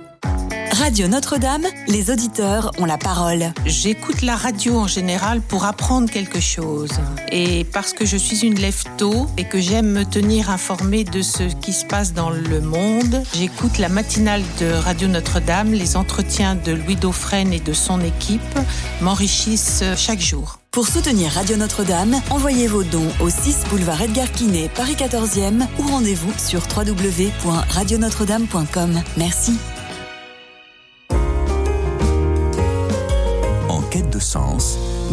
Radio 0.74 1.06
Notre-Dame, 1.06 1.66
les 1.86 2.10
auditeurs 2.10 2.72
ont 2.78 2.84
la 2.84 2.98
parole. 2.98 3.52
J'écoute 3.64 4.22
la 4.22 4.34
radio 4.34 4.76
en 4.76 4.88
général 4.88 5.40
pour 5.40 5.66
apprendre 5.66 6.10
quelque 6.10 6.40
chose. 6.40 6.90
Et 7.30 7.62
parce 7.72 7.92
que 7.92 8.04
je 8.04 8.16
suis 8.16 8.44
une 8.44 8.56
lève-tôt 8.56 9.28
et 9.38 9.44
que 9.44 9.60
j'aime 9.60 9.92
me 9.92 10.04
tenir 10.04 10.50
informée 10.50 11.04
de 11.04 11.22
ce 11.22 11.44
qui 11.44 11.72
se 11.72 11.84
passe 11.84 12.12
dans 12.12 12.30
le 12.30 12.60
monde, 12.60 13.22
j'écoute 13.34 13.78
la 13.78 13.88
matinale 13.88 14.42
de 14.58 14.72
Radio 14.72 15.06
Notre-Dame. 15.06 15.70
Les 15.72 15.96
entretiens 15.96 16.56
de 16.56 16.72
Louis 16.72 16.96
Dauphren 16.96 17.52
et 17.52 17.60
de 17.60 17.72
son 17.72 18.00
équipe 18.00 18.58
m'enrichissent 19.00 19.84
chaque 19.96 20.20
jour. 20.20 20.58
Pour 20.72 20.88
soutenir 20.88 21.30
Radio 21.30 21.56
Notre-Dame, 21.56 22.20
envoyez 22.30 22.66
vos 22.66 22.82
dons 22.82 23.12
au 23.20 23.30
6 23.30 23.58
boulevard 23.70 24.02
Edgar 24.02 24.28
Quinet, 24.32 24.68
Paris 24.74 24.96
14e 24.98 25.68
ou 25.78 25.86
rendez-vous 25.86 26.32
sur 26.36 26.62
www.radionotre-dame.com. 26.76 29.02
Merci. 29.16 29.52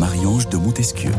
Marie-Ange 0.01 0.49
de 0.49 0.57
Montesquieu. 0.57 1.11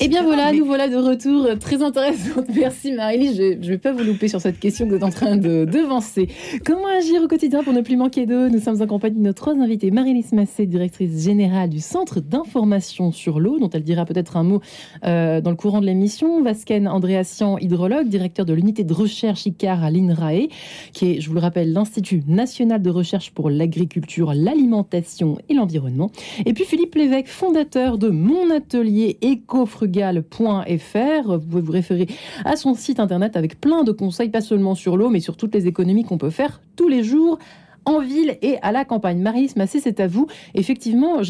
Et 0.00 0.04
Eh 0.04 0.08
bien 0.08 0.22
voilà, 0.22 0.52
Mais- 0.52 0.58
nous 0.58 0.64
voilà 0.64 0.88
de 0.88 0.94
retour. 0.96 1.44
euh, 1.44 1.56
Très 1.56 1.82
intéressante. 1.82 2.44
Merci 2.56 2.92
Marie-Lise. 2.92 3.36
Je 3.36 3.54
ne 3.56 3.64
vais 3.72 3.78
pas 3.78 3.92
vous 3.92 4.04
louper 4.04 4.28
sur 4.28 4.40
cette 4.40 4.60
question 4.60 4.84
que 4.86 4.90
vous 4.90 4.96
êtes 4.96 5.02
en 5.02 5.10
train 5.10 5.36
de 5.36 5.64
devancer. 5.64 6.28
Comment 6.64 6.86
agir 6.86 7.20
au 7.22 7.26
quotidien 7.26 7.64
pour 7.64 7.72
ne 7.72 7.80
plus 7.80 7.96
manquer 7.96 8.24
d'eau? 8.24 8.48
Nous 8.48 8.60
sommes 8.60 8.80
en 8.80 8.86
compagnie 8.86 9.18
de 9.18 9.24
nos 9.24 9.32
trois 9.32 9.54
invités. 9.54 9.90
Marie-Lise 9.90 10.32
Massé, 10.32 10.66
directrice 10.66 11.24
générale 11.24 11.68
du 11.68 11.80
Centre 11.80 12.20
d'information 12.20 13.10
sur 13.10 13.40
l'eau, 13.40 13.58
dont 13.58 13.70
elle 13.70 13.82
dira 13.82 14.04
peut-être 14.04 14.36
un 14.36 14.44
mot 14.44 14.60
euh, 15.04 15.40
dans 15.40 15.50
le 15.50 15.56
courant 15.56 15.80
de 15.80 15.86
l'émission. 15.86 16.42
Vasken 16.44 16.86
Andréassian, 16.86 17.58
hydrologue, 17.58 18.06
directeur 18.08 18.46
de 18.46 18.52
l'unité 18.54 18.84
de 18.84 18.94
recherche 18.94 19.46
ICAR 19.46 19.82
à 19.82 19.90
l'INRAE, 19.90 20.46
qui 20.92 21.10
est, 21.12 21.20
je 21.20 21.28
vous 21.28 21.34
le 21.34 21.40
rappelle, 21.40 21.72
l'Institut 21.72 22.22
national 22.28 22.80
de 22.82 22.90
recherche 22.90 23.32
pour 23.32 23.50
l'agriculture, 23.50 24.32
l'alimentation 24.32 25.38
et 25.48 25.54
l'environnement. 25.54 26.12
Et 26.46 26.52
puis 26.52 26.64
Philippe 26.64 26.94
Lévesque, 26.94 27.26
fondateur 27.26 27.98
de 27.98 28.10
mon 28.10 28.48
atelier 28.50 29.18
Vous 29.88 31.46
pouvez 31.46 31.62
vous 31.62 31.72
référer 31.72 32.06
à 32.44 32.56
son 32.56 32.74
site 32.74 33.00
internet 33.00 33.36
avec 33.36 33.60
plein 33.60 33.84
de 33.84 33.92
conseils, 33.92 34.28
pas 34.28 34.40
seulement 34.40 34.74
sur 34.74 34.96
l'eau, 34.96 35.08
mais 35.08 35.20
sur 35.20 35.36
toutes 35.36 35.54
les 35.54 35.66
économies 35.66 36.04
qu'on 36.04 36.18
peut 36.18 36.30
faire 36.30 36.60
tous 36.76 36.88
les 36.88 37.02
jours 37.02 37.38
en 37.88 38.00
ville 38.00 38.36
et 38.42 38.58
à 38.62 38.70
la 38.70 38.84
campagne. 38.84 39.18
Marie 39.18 39.50
Massé, 39.56 39.80
c'est 39.80 40.00
à 40.00 40.06
vous. 40.06 40.26
Effectivement, 40.54 41.20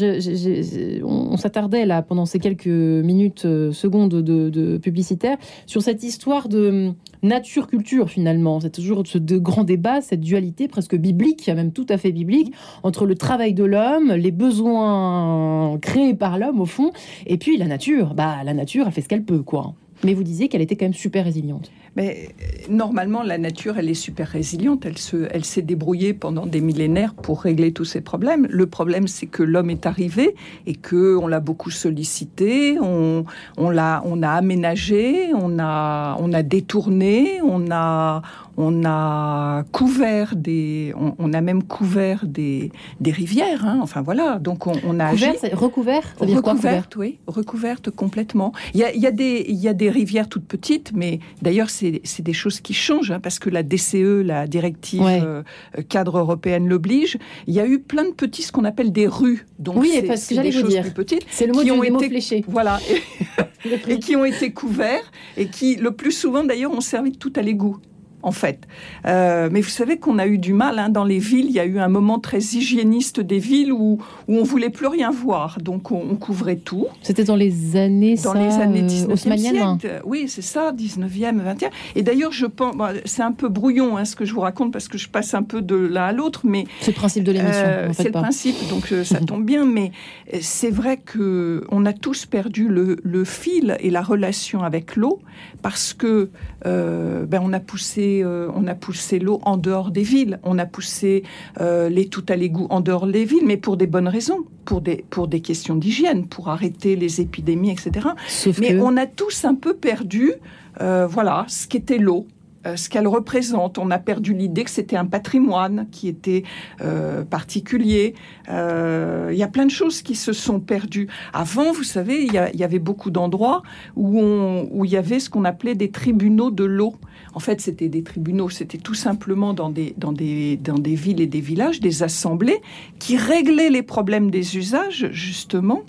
on, 1.03 1.37
s'attardait 1.37 1.85
là 1.85 2.01
pendant 2.01 2.25
ces 2.25 2.39
quelques 2.39 2.67
minutes, 2.67 3.45
euh, 3.45 3.71
secondes 3.71 4.09
de, 4.09 4.49
de 4.49 4.77
publicitaire 4.77 5.37
sur 5.65 5.81
cette 5.81 6.03
histoire 6.03 6.49
de 6.49 6.91
nature-culture 7.23 8.09
finalement. 8.09 8.59
C'est 8.59 8.69
toujours 8.69 9.05
ce 9.05 9.17
de 9.17 9.37
grand 9.37 9.63
débat, 9.63 10.01
cette 10.01 10.21
dualité 10.21 10.67
presque 10.67 10.95
biblique, 10.95 11.47
même 11.47 11.71
tout 11.71 11.85
à 11.89 11.97
fait 11.97 12.11
biblique, 12.11 12.53
entre 12.83 13.05
le 13.05 13.15
travail 13.15 13.53
de 13.53 13.63
l'homme, 13.63 14.13
les 14.13 14.31
besoins 14.31 15.77
créés 15.81 16.13
par 16.13 16.37
l'homme 16.37 16.61
au 16.61 16.65
fond, 16.65 16.91
et 17.25 17.37
puis 17.37 17.57
la 17.57 17.67
nature. 17.67 18.13
Bah, 18.13 18.43
la 18.43 18.53
nature, 18.53 18.85
elle 18.87 18.93
fait 18.93 19.01
ce 19.01 19.09
qu'elle 19.09 19.23
peut, 19.23 19.43
quoi. 19.43 19.73
Mais 20.05 20.13
vous 20.13 20.23
disiez 20.23 20.47
qu'elle 20.47 20.61
était 20.61 20.77
quand 20.77 20.85
même 20.85 20.93
super 20.93 21.25
résiliente. 21.25 21.71
Mais 21.97 22.29
euh, 22.39 22.73
normalement, 22.73 23.21
la 23.21 23.37
nature, 23.37 23.77
elle 23.77 23.89
est 23.89 23.93
super 23.93 24.29
résiliente. 24.29 24.85
Elle 24.85 24.97
se, 24.97 25.27
elle 25.31 25.43
s'est 25.43 25.61
débrouillée 25.61 26.13
pendant 26.13 26.45
des 26.45 26.61
millénaires 26.61 27.13
pour 27.13 27.41
régler 27.41 27.73
tous 27.73 27.83
ces 27.83 27.99
problèmes. 27.99 28.47
Le 28.49 28.65
problème, 28.65 29.07
c'est 29.07 29.25
que 29.25 29.43
l'homme 29.43 29.69
est 29.69 29.85
arrivé 29.85 30.35
et 30.67 30.75
que 30.75 31.17
on 31.17 31.27
l'a 31.27 31.41
beaucoup 31.41 31.71
sollicité, 31.71 32.79
on, 32.79 33.25
on 33.57 33.69
l'a, 33.69 34.01
on 34.05 34.23
a 34.23 34.29
aménagé, 34.29 35.33
on 35.33 35.59
a, 35.59 36.15
on 36.21 36.31
a 36.31 36.43
détourné, 36.43 37.08
on 37.41 37.71
a, 37.71 38.21
on 38.61 38.83
a 38.85 39.63
couvert 39.71 40.35
des, 40.35 40.93
on, 40.97 41.15
on 41.17 41.31
a 41.33 41.39
même 41.39 41.63
couvert 41.63 42.25
des, 42.27 42.71
des 42.99 43.11
rivières. 43.11 43.65
hein. 43.65 43.79
Enfin 43.81 44.01
voilà. 44.01 44.37
Donc 44.37 44.67
on, 44.67 44.73
on 44.85 44.99
a. 44.99 45.11
Couvert, 45.11 45.33
recouvert 45.53 46.03
Ça 46.03 46.25
veut 46.25 46.25
dire 46.31 46.41
quoi, 46.41 46.53
couvert? 46.55 46.71
recouverte, 46.83 46.95
oui, 46.97 47.19
recouverte 47.25 47.89
complètement. 47.89 48.51
Il 48.73 48.81
y 48.81 48.83
a, 48.83 48.93
il 48.93 49.01
y 49.01 49.07
a 49.07 49.11
des, 49.11 49.45
il 49.47 49.55
y 49.55 49.69
a 49.69 49.73
des 49.73 49.89
rivières 49.89 50.27
toutes 50.27 50.45
petites, 50.45 50.91
mais 50.93 51.19
d'ailleurs 51.41 51.69
c'est 51.69 52.01
c'est 52.03 52.21
des 52.21 52.33
choses 52.33 52.59
qui 52.59 52.73
changent 52.73 53.11
hein, 53.11 53.21
parce 53.21 53.39
que 53.39 53.49
la 53.49 53.63
DCE, 53.63 54.21
la 54.25 54.45
directive 54.45 55.01
Ouais. 55.01 55.21
euh, 55.23 55.41
cadre 55.87 56.17
européenne 56.17 56.67
l'oblige. 56.67 57.17
Il 57.47 57.53
y 57.53 57.61
a 57.61 57.65
eu 57.65 57.79
plein 57.79 58.03
de 58.03 58.13
petits, 58.13 58.41
ce 58.43 58.51
qu'on 58.51 58.65
appelle 58.65 58.91
des 58.91 59.07
rues. 59.07 59.45
Donc 59.57 59.77
Oui, 59.77 59.89
c'est- 59.93 60.01
parce 60.03 60.27
que 60.27 60.35
j'allais 60.35 60.51
vous 60.51 60.67
dire. 60.67 60.81
plus 60.83 60.91
petites. 60.91 61.25
C'est 61.31 61.47
le 61.47 61.53
mot 61.53 61.61
qui 61.61 61.71
ont 61.71 61.81
été- 61.83 62.09
fléchés. 62.09 62.43
Voilà, 62.47 62.79
et, 63.87 63.93
et 63.93 63.99
qui 63.99 64.15
ont 64.17 64.25
été 64.25 64.51
couverts 64.51 65.09
et 65.37 65.47
qui, 65.47 65.75
le 65.77 65.91
plus 65.91 66.11
souvent 66.11 66.43
d'ailleurs, 66.43 66.73
ont 66.73 66.81
servi 66.81 67.11
de 67.11 67.17
tout 67.17 67.31
à 67.37 67.41
l'égout. 67.41 67.77
En 68.21 68.31
fait, 68.31 68.67
Euh, 69.05 69.49
mais 69.51 69.61
vous 69.61 69.69
savez 69.69 69.97
qu'on 69.97 70.19
a 70.19 70.27
eu 70.27 70.37
du 70.37 70.53
mal 70.53 70.77
hein, 70.77 70.89
dans 70.89 71.05
les 71.05 71.19
villes. 71.19 71.45
Il 71.45 71.53
y 71.53 71.59
a 71.59 71.65
eu 71.65 71.79
un 71.79 71.87
moment 71.87 72.19
très 72.19 72.39
hygiéniste 72.39 73.19
des 73.21 73.39
villes 73.39 73.71
où, 73.71 73.99
où 74.27 74.35
on 74.35 74.43
voulait 74.43 74.69
plus 74.69 74.87
rien 74.87 75.09
voir, 75.11 75.57
donc 75.61 75.91
on, 75.91 76.01
on 76.11 76.15
couvrait 76.15 76.57
tout. 76.57 76.87
C'était 77.01 77.23
dans 77.23 77.37
les 77.37 77.77
années, 77.77 78.15
Dans 78.15 78.33
ça, 78.33 78.39
les 78.39 78.53
années 78.55 78.81
euh, 78.83 78.87
19e 79.07 79.11
haussmanniennes, 79.13 79.57
hein. 79.57 79.77
siècle. 79.79 80.01
Oui, 80.05 80.25
c'est 80.27 80.41
ça, 80.41 80.73
19e, 80.73 81.41
20e. 81.41 81.69
Et 81.95 82.03
d'ailleurs, 82.03 82.33
je 82.33 82.45
pense, 82.45 82.75
bon, 82.75 82.87
c'est 83.05 83.21
un 83.23 83.31
peu 83.31 83.47
brouillon 83.47 83.95
hein, 83.97 84.03
ce 84.05 84.15
que 84.17 84.25
je 84.25 84.33
vous 84.33 84.41
raconte 84.41 84.73
parce 84.73 84.87
que 84.89 84.97
je 84.97 85.07
passe 85.07 85.33
un 85.33 85.43
peu 85.43 85.61
de 85.61 85.75
l'un 85.75 86.03
à 86.05 86.11
l'autre, 86.11 86.41
mais 86.43 86.65
C'est 86.81 86.91
le 86.91 86.95
principe 86.95 87.23
de 87.23 87.31
l'émission. 87.31 87.63
euh, 87.65 87.89
c'est 87.93 88.03
le 88.03 88.11
principe, 88.11 88.55
donc 88.69 88.91
euh, 88.91 89.03
ça 89.05 89.19
tombe 89.21 89.45
bien, 89.45 89.65
mais 89.65 89.91
euh, 90.33 90.39
c'est 90.41 90.71
vrai 90.71 90.97
que 90.97 91.63
on 91.71 91.85
a 91.85 91.93
tous 91.93 92.25
perdu 92.25 92.67
le, 92.67 92.97
le 93.03 93.23
fil 93.23 93.77
et 93.79 93.89
la 93.89 94.01
relation 94.01 94.61
avec 94.63 94.95
l'eau 94.97 95.21
parce 95.61 95.93
que 95.93 96.29
euh, 96.65 97.25
ben 97.25 97.41
on 97.43 97.53
a 97.53 97.59
poussé, 97.59 98.08
euh, 98.23 98.49
on 98.55 98.67
a 98.67 98.75
poussé 98.75 99.19
l'eau 99.19 99.39
en 99.43 99.57
dehors 99.57 99.91
des 99.91 100.03
villes, 100.03 100.39
on 100.43 100.57
a 100.59 100.65
poussé 100.65 101.23
euh, 101.61 101.89
les 101.89 102.07
tout 102.07 102.25
à 102.29 102.35
l'égout 102.35 102.67
en 102.69 102.81
dehors 102.81 103.07
des 103.07 103.25
villes, 103.25 103.45
mais 103.45 103.57
pour 103.57 103.77
des 103.77 103.87
bonnes 103.87 104.07
raisons, 104.07 104.41
pour 104.65 104.81
des 104.81 105.05
pour 105.09 105.27
des 105.27 105.41
questions 105.41 105.75
d'hygiène, 105.75 106.27
pour 106.27 106.49
arrêter 106.49 106.95
les 106.95 107.21
épidémies, 107.21 107.71
etc. 107.71 108.09
Sauf 108.27 108.59
Mais 108.59 108.69
que 108.69 108.79
on 108.81 108.97
a 108.97 109.05
tous 109.05 109.45
un 109.45 109.55
peu 109.55 109.73
perdu, 109.73 110.33
euh, 110.81 111.07
voilà, 111.07 111.45
ce 111.47 111.67
qu'était 111.67 111.97
l'eau. 111.97 112.27
euh, 112.65 112.75
Ce 112.75 112.89
qu'elle 112.89 113.07
représente, 113.07 113.77
on 113.77 113.89
a 113.91 113.99
perdu 113.99 114.33
l'idée 114.33 114.63
que 114.65 114.69
c'était 114.71 114.97
un 114.97 115.05
patrimoine 115.05 115.87
qui 115.91 116.07
était 116.07 116.43
euh, 116.81 117.23
particulier. 117.23 118.15
Euh, 118.49 119.29
Il 119.31 119.37
y 119.37 119.43
a 119.43 119.47
plein 119.47 119.65
de 119.65 119.71
choses 119.71 120.01
qui 120.01 120.15
se 120.15 120.33
sont 120.33 120.59
perdues. 120.59 121.07
Avant, 121.33 121.71
vous 121.71 121.83
savez, 121.83 122.23
il 122.25 122.33
y, 122.33 122.63
avait 122.63 122.79
beaucoup 122.89 123.11
d'endroits 123.11 123.61
où 123.95 124.83
il 124.85 124.91
y 124.91 124.97
avait 124.97 125.19
ce 125.19 125.29
qu'on 125.29 125.45
appelait 125.45 125.75
des 125.75 125.91
tribunaux 125.91 126.51
de 126.51 126.65
l'eau. 126.65 126.95
En 127.33 127.39
fait, 127.39 127.61
c'était 127.61 127.89
des 127.89 128.03
tribunaux, 128.03 128.49
c'était 128.49 128.77
tout 128.77 128.93
simplement 128.93 129.53
dans 129.53 129.69
des, 129.69 129.93
dans, 129.97 130.11
des, 130.11 130.57
dans 130.57 130.79
des 130.79 130.95
villes 130.95 131.21
et 131.21 131.27
des 131.27 131.41
villages, 131.41 131.79
des 131.79 132.03
assemblées 132.03 132.61
qui 132.97 133.17
réglaient 133.17 133.69
les 133.69 133.83
problèmes 133.83 134.31
des 134.31 134.57
usages, 134.57 135.09
justement, 135.11 135.83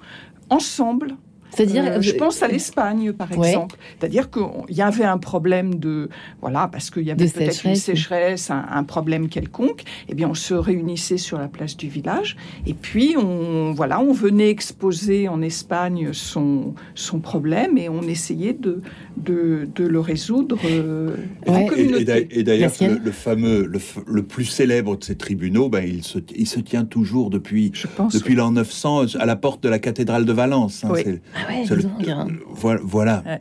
ensemble. 0.51 1.17
C'est-à-dire, 1.55 1.85
Euh, 1.87 2.01
je 2.01 2.13
pense 2.13 2.43
à 2.43 2.49
l'Espagne, 2.49 3.13
par 3.13 3.31
Ouais. 3.37 3.49
exemple. 3.51 3.77
C'est-à-dire 3.99 4.31
qu'il 4.31 4.75
y 4.77 4.83
avait 4.83 5.05
un 5.05 5.19
problème 5.19 5.75
de... 5.77 6.09
Voilà, 6.41 6.69
parce 6.71 6.91
qu'il 6.91 7.03
y 7.05 7.11
avait 7.11 7.27
peut-être 7.29 7.65
une 7.67 7.75
sécheresse, 7.77 8.51
un, 8.51 8.65
un 8.71 8.85
problème 8.85 9.29
quelconque. 9.29 9.83
Eh 10.09 10.15
bien, 10.15 10.29
on 10.29 10.35
se 10.35 10.55
réunissait 10.55 11.17
sur 11.19 11.39
la 11.39 11.49
place 11.49 11.77
du 11.77 11.89
village. 11.89 12.37
Et 12.67 12.75
puis, 12.75 13.15
on, 13.19 13.73
voilà, 13.73 14.01
on 14.01 14.13
venait 14.13 14.51
exposer 14.51 15.29
en 15.29 15.43
Espagne 15.43 16.11
son, 16.13 16.75
son 16.95 17.19
problème 17.21 17.77
et 17.79 17.89
on 17.89 18.03
essayait 18.03 18.53
de, 18.53 18.81
de, 19.17 19.69
de 19.75 19.85
le 19.87 20.01
résoudre 20.01 20.59
euh, 20.65 21.17
en 21.47 21.53
Ouais. 21.55 22.27
Et- 22.31 22.43
d'ailleurs, 22.43 22.73
le, 22.81 22.99
le 23.05 23.11
fameux, 23.11 23.65
le, 23.67 23.79
le 24.07 24.23
plus 24.23 24.45
célèbre 24.45 24.97
de 24.97 25.05
ces 25.05 25.17
tribunaux, 25.17 25.69
ben, 25.69 25.85
il, 25.87 26.03
se, 26.05 26.19
il 26.37 26.47
se 26.47 26.61
tient 26.61 26.85
toujours 26.85 27.31
depuis, 27.31 27.71
Je 27.75 27.87
pense. 27.87 28.13
depuis 28.15 28.35
l'an 28.35 28.53
900 28.53 29.15
à 29.19 29.27
la 29.27 29.37
porte 29.37 29.63
de 29.63 29.69
la 29.69 29.79
cathédrale 29.79 30.25
de 30.25 30.33
Valence. 30.33 30.85
hein. 30.85 30.89
Oui. 30.93 31.03
Ah 31.47 31.51
ouais, 31.53 31.65
le- 31.69 32.11
hein. 32.11 32.27
voilà. 32.51 32.81
voilà. 32.85 33.23
Ouais. 33.27 33.41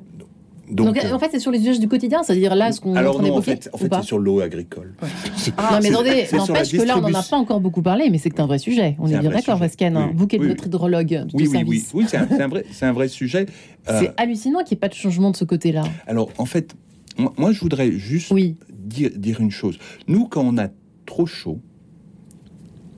Donc, 0.71 0.93
Donc, 0.95 1.03
en 1.13 1.17
fait, 1.17 1.29
c'est 1.31 1.39
sur 1.39 1.49
les 1.49 1.59
usages 1.61 1.79
du 1.79 1.87
quotidien, 1.87 2.21
c'est-à-dire 2.21 2.53
là, 2.53 2.71
ce 2.71 2.79
qu'on 2.79 2.89
est 2.93 2.97
en 2.97 2.99
alors 2.99 3.21
non, 3.23 3.35
en 3.35 3.41
fait, 3.41 3.67
en 3.73 3.77
fait 3.79 3.89
c'est 3.91 4.03
sur 4.03 4.19
l'eau 4.19 4.39
agricole. 4.39 4.93
Ah, 5.57 5.71
non, 5.73 5.79
mais 5.81 5.89
attendez, 5.89 6.25
n'empêche 6.31 6.71
que 6.71 6.81
là, 6.83 6.97
on 6.97 7.01
n'en 7.01 7.19
a 7.19 7.23
pas 7.23 7.37
encore 7.37 7.59
beaucoup 7.59 7.81
parlé, 7.81 8.09
mais 8.11 8.19
c'est 8.19 8.29
que 8.29 8.35
c'est 8.35 8.41
un 8.43 8.45
vrai 8.45 8.59
sujet. 8.59 8.95
On 8.99 9.07
est 9.07 9.15
un 9.15 9.21
bien 9.21 9.31
d'accord. 9.31 9.57
Vascan. 9.57 9.95
hein. 9.95 10.07
Oui. 10.11 10.13
Vous 10.15 10.27
qui 10.27 10.35
êtes 10.35 10.41
Oui, 10.43 10.47
notre 10.49 10.67
hydrologue 10.67 11.25
du 11.25 11.35
Oui, 11.35 11.49
oui, 11.67 11.83
oui, 11.95 12.05
c'est 12.07 12.17
un, 12.17 12.27
un 12.39 12.47
vrai, 12.47 12.65
un 12.81 12.91
vrai 12.93 13.07
sujet. 13.07 13.47
Euh, 13.89 13.99
C'est 14.01 14.11
hallucinant 14.21 14.59
qu'il 14.59 14.75
n'y 14.75 14.77
ait 14.77 14.81
pas 14.81 14.89
de 14.89 14.93
changement 14.93 15.31
de 15.31 15.35
ce 15.37 15.45
côté-là. 15.45 15.81
alors, 16.05 16.29
en 16.37 16.45
fait, 16.45 16.75
moi, 17.17 17.33
moi, 17.37 17.51
je 17.51 17.59
voudrais 17.61 17.91
juste 17.93 18.29
Oui. 18.29 18.55
dire, 18.77 19.09
dire 19.15 19.39
une 19.41 19.49
chose. 19.49 19.79
Nous, 20.07 20.27
quand 20.27 20.43
on 20.45 20.57
a 20.59 20.67
trop 21.07 21.25
chaud, 21.25 21.59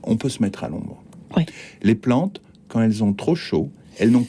on 0.02 0.16
peut 0.16 0.28
se 0.28 0.42
mettre 0.42 0.64
à 0.64 0.68
l'ombre. 0.68 1.02
Oui. 1.36 1.46
Les 1.82 1.94
plantes, 1.94 2.42
quand 2.68 2.82
elles 2.82 3.02
ont 3.02 3.14
trop 3.14 3.34
chaud, 3.34 3.70
elles 3.98 4.10
n'ont 4.10 4.26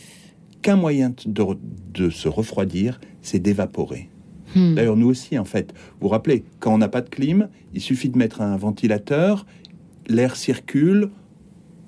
qu'un 0.63 0.76
moyen 0.78 1.13
de, 1.28 1.45
de 1.93 2.10
se 2.10 2.28
refroidir, 2.28 2.99
c'est 3.21 3.38
d'évaporer. 3.39 4.10
Hmm. 4.56 4.73
D'ailleurs, 4.76 4.97
nous 4.97 5.08
aussi, 5.08 5.38
en 5.38 5.45
fait. 5.45 5.73
Vous 5.99 6.08
vous 6.08 6.08
rappelez, 6.10 6.43
quand 6.60 6.73
on 6.73 6.78
n'a 6.80 6.88
pas 6.88 7.02
de 7.02 7.10
clim, 7.10 7.49
il 7.76 7.82
suffit 7.82 8.10
de 8.10 8.17
mettre 8.17 8.41
un 8.41 8.58
ventilateur, 8.58 9.45
l'air 10.08 10.36
circule, 10.36 11.10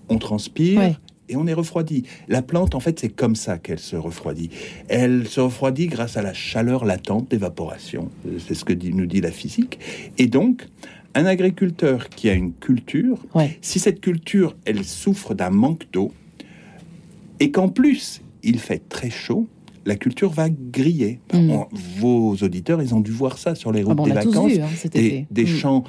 on 0.10 0.18
transpire, 0.18 0.80
Ouais. 0.80 0.96
et 1.30 1.36
on 1.36 1.48
est 1.48 1.54
refroidi. 1.54 2.04
La 2.28 2.42
plante, 2.42 2.76
en 2.76 2.80
fait, 2.80 3.00
c'est 3.00 3.10
comme 3.10 3.36
ça 3.36 3.58
qu'elle 3.58 3.80
se 3.80 3.96
refroidit. 3.96 4.50
Elle 4.88 5.28
se 5.28 5.40
refroidit 5.40 5.88
grâce 5.88 6.18
à 6.18 6.22
la 6.22 6.34
chaleur 6.34 6.86
latente 6.86 7.30
d'évaporation. 7.32 8.10
C'est 8.48 8.54
ce 8.56 8.66
que 8.66 8.74
dit- 8.74 8.94
nous 8.94 9.06
dit 9.08 9.22
la 9.22 9.32
physique. 9.32 9.80
Et 10.18 10.28
donc, 10.28 10.68
un 11.16 11.26
agriculteur 11.26 12.10
qui 12.10 12.30
a 12.30 12.34
une 12.34 12.52
culture, 12.54 13.18
Ouais. 13.34 13.58
si 13.62 13.80
cette 13.80 14.02
culture, 14.02 14.56
elle 14.66 14.84
souffre 14.84 15.34
d'un 15.34 15.50
manque 15.50 15.86
d'eau, 15.94 16.12
et 17.40 17.52
qu'en 17.52 17.70
plus, 17.70 18.22
il 18.46 18.60
fait 18.60 18.88
très 18.88 19.10
chaud, 19.10 19.50
la 19.86 19.96
culture 19.96 20.32
va 20.32 20.50
griller. 20.50 21.20
Mm. 21.34 21.50
On- 21.52 21.68
vos 22.00 22.36
auditeurs, 22.42 22.82
ils 22.82 22.94
ont 22.96 23.00
dû 23.02 23.12
voir 23.12 23.38
ça 23.38 23.56
sur 23.56 23.72
les 23.72 23.84
routes 23.84 23.92
Ah 23.92 23.96
bon, 23.96 24.04
on 24.04 24.08
des 24.08 24.14
vacances 24.14 24.52
vu 24.52 24.60
hein, 24.62 24.68
des, 25.32 25.44
Mm. 25.44 25.48
champs, 25.48 25.84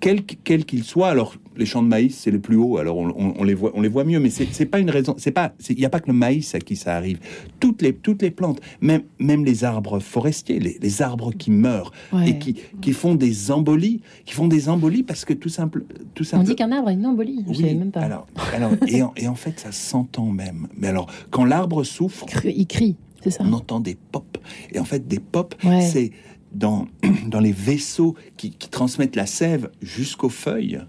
quels 0.00 0.24
qu'ils 0.64 0.84
soient. 0.84 1.08
Alors, 1.10 1.34
les 1.56 1.66
champs 1.66 1.82
de 1.82 1.88
maïs, 1.88 2.16
c'est 2.16 2.30
les 2.30 2.38
plus 2.38 2.56
hauts, 2.56 2.78
alors 2.78 2.96
on, 2.96 3.08
on- 3.10 3.34
on 3.38 3.44
les 3.44 3.54
voit, 3.54 3.72
on 3.74 3.80
les 3.80 3.88
voit 3.88 4.04
mieux, 4.04 4.20
mais 4.20 4.30
c'est 4.30 4.66
pas 4.66 4.78
une 4.78 4.90
raison. 4.90 5.14
C'est 5.18 5.30
pas, 5.32 5.52
il 5.68 5.76
n'y 5.76 5.84
a 5.84 5.90
pas 5.90 6.00
que 6.00 6.06
le 6.08 6.12
maïs 6.14 6.54
à 6.54 6.58
qui 6.60 6.76
ça 6.76 6.96
arrive. 6.96 7.18
Toutes 7.60 7.82
les, 7.82 7.92
toutes 7.92 8.22
les 8.22 8.30
plantes, 8.30 8.60
même, 8.80 9.02
même 9.18 9.44
les 9.44 9.64
arbres 9.64 9.98
forestiers, 9.98 10.58
les, 10.60 10.78
les 10.80 11.02
arbres 11.02 11.32
qui 11.32 11.50
meurent 11.50 11.92
Ouais. 12.12 12.30
et 12.30 12.38
qui, 12.38 12.54
qui 12.80 12.92
font 12.92 13.14
des 13.14 13.50
embolies, 13.50 14.00
qui 14.24 14.34
font 14.34 14.48
des 14.48 14.68
embolies 14.68 15.02
parce 15.02 15.24
que 15.24 15.32
tout 15.34 15.48
simple, 15.48 15.84
tout 16.14 16.22
On 16.22 16.26
simple. 16.26 16.44
dit 16.46 16.54
qu'un 16.56 16.72
arbre 16.72 16.88
a 16.88 16.92
une 16.92 17.06
embolie. 17.06 17.44
Je 17.48 17.54
savais 17.54 17.74
même 17.74 17.90
pas. 17.90 18.00
alors, 18.00 18.26
alors 18.54 18.72
et, 18.86 19.02
en, 19.02 19.12
et 19.16 19.26
en 19.28 19.34
fait, 19.34 19.58
ça 19.60 19.72
s'entend 19.72 20.26
même. 20.26 20.68
Mais 20.76 20.88
alors, 20.88 21.08
quand 21.30 21.44
l'arbre 21.44 21.82
souffre, 21.84 22.24
Il 22.44 22.66
crie, 22.66 22.96
ça. 23.30 23.44
on 23.44 23.52
entend 23.52 23.80
des 23.80 23.96
pops. 24.12 24.40
Et 24.72 24.78
en 24.78 24.84
fait, 24.84 25.06
des 25.08 25.18
Ouais. 25.64 25.80
c'est 25.82 26.10
dans, 26.52 26.86
dans 27.28 27.40
les 27.40 27.52
vaisseaux 27.52 28.14
qui, 28.36 28.50
qui 28.52 28.68
transmettent 28.70 29.16
la 29.16 29.26
sève 29.26 29.70
jusqu'aux 29.82 30.28
feuilles. 30.30 30.80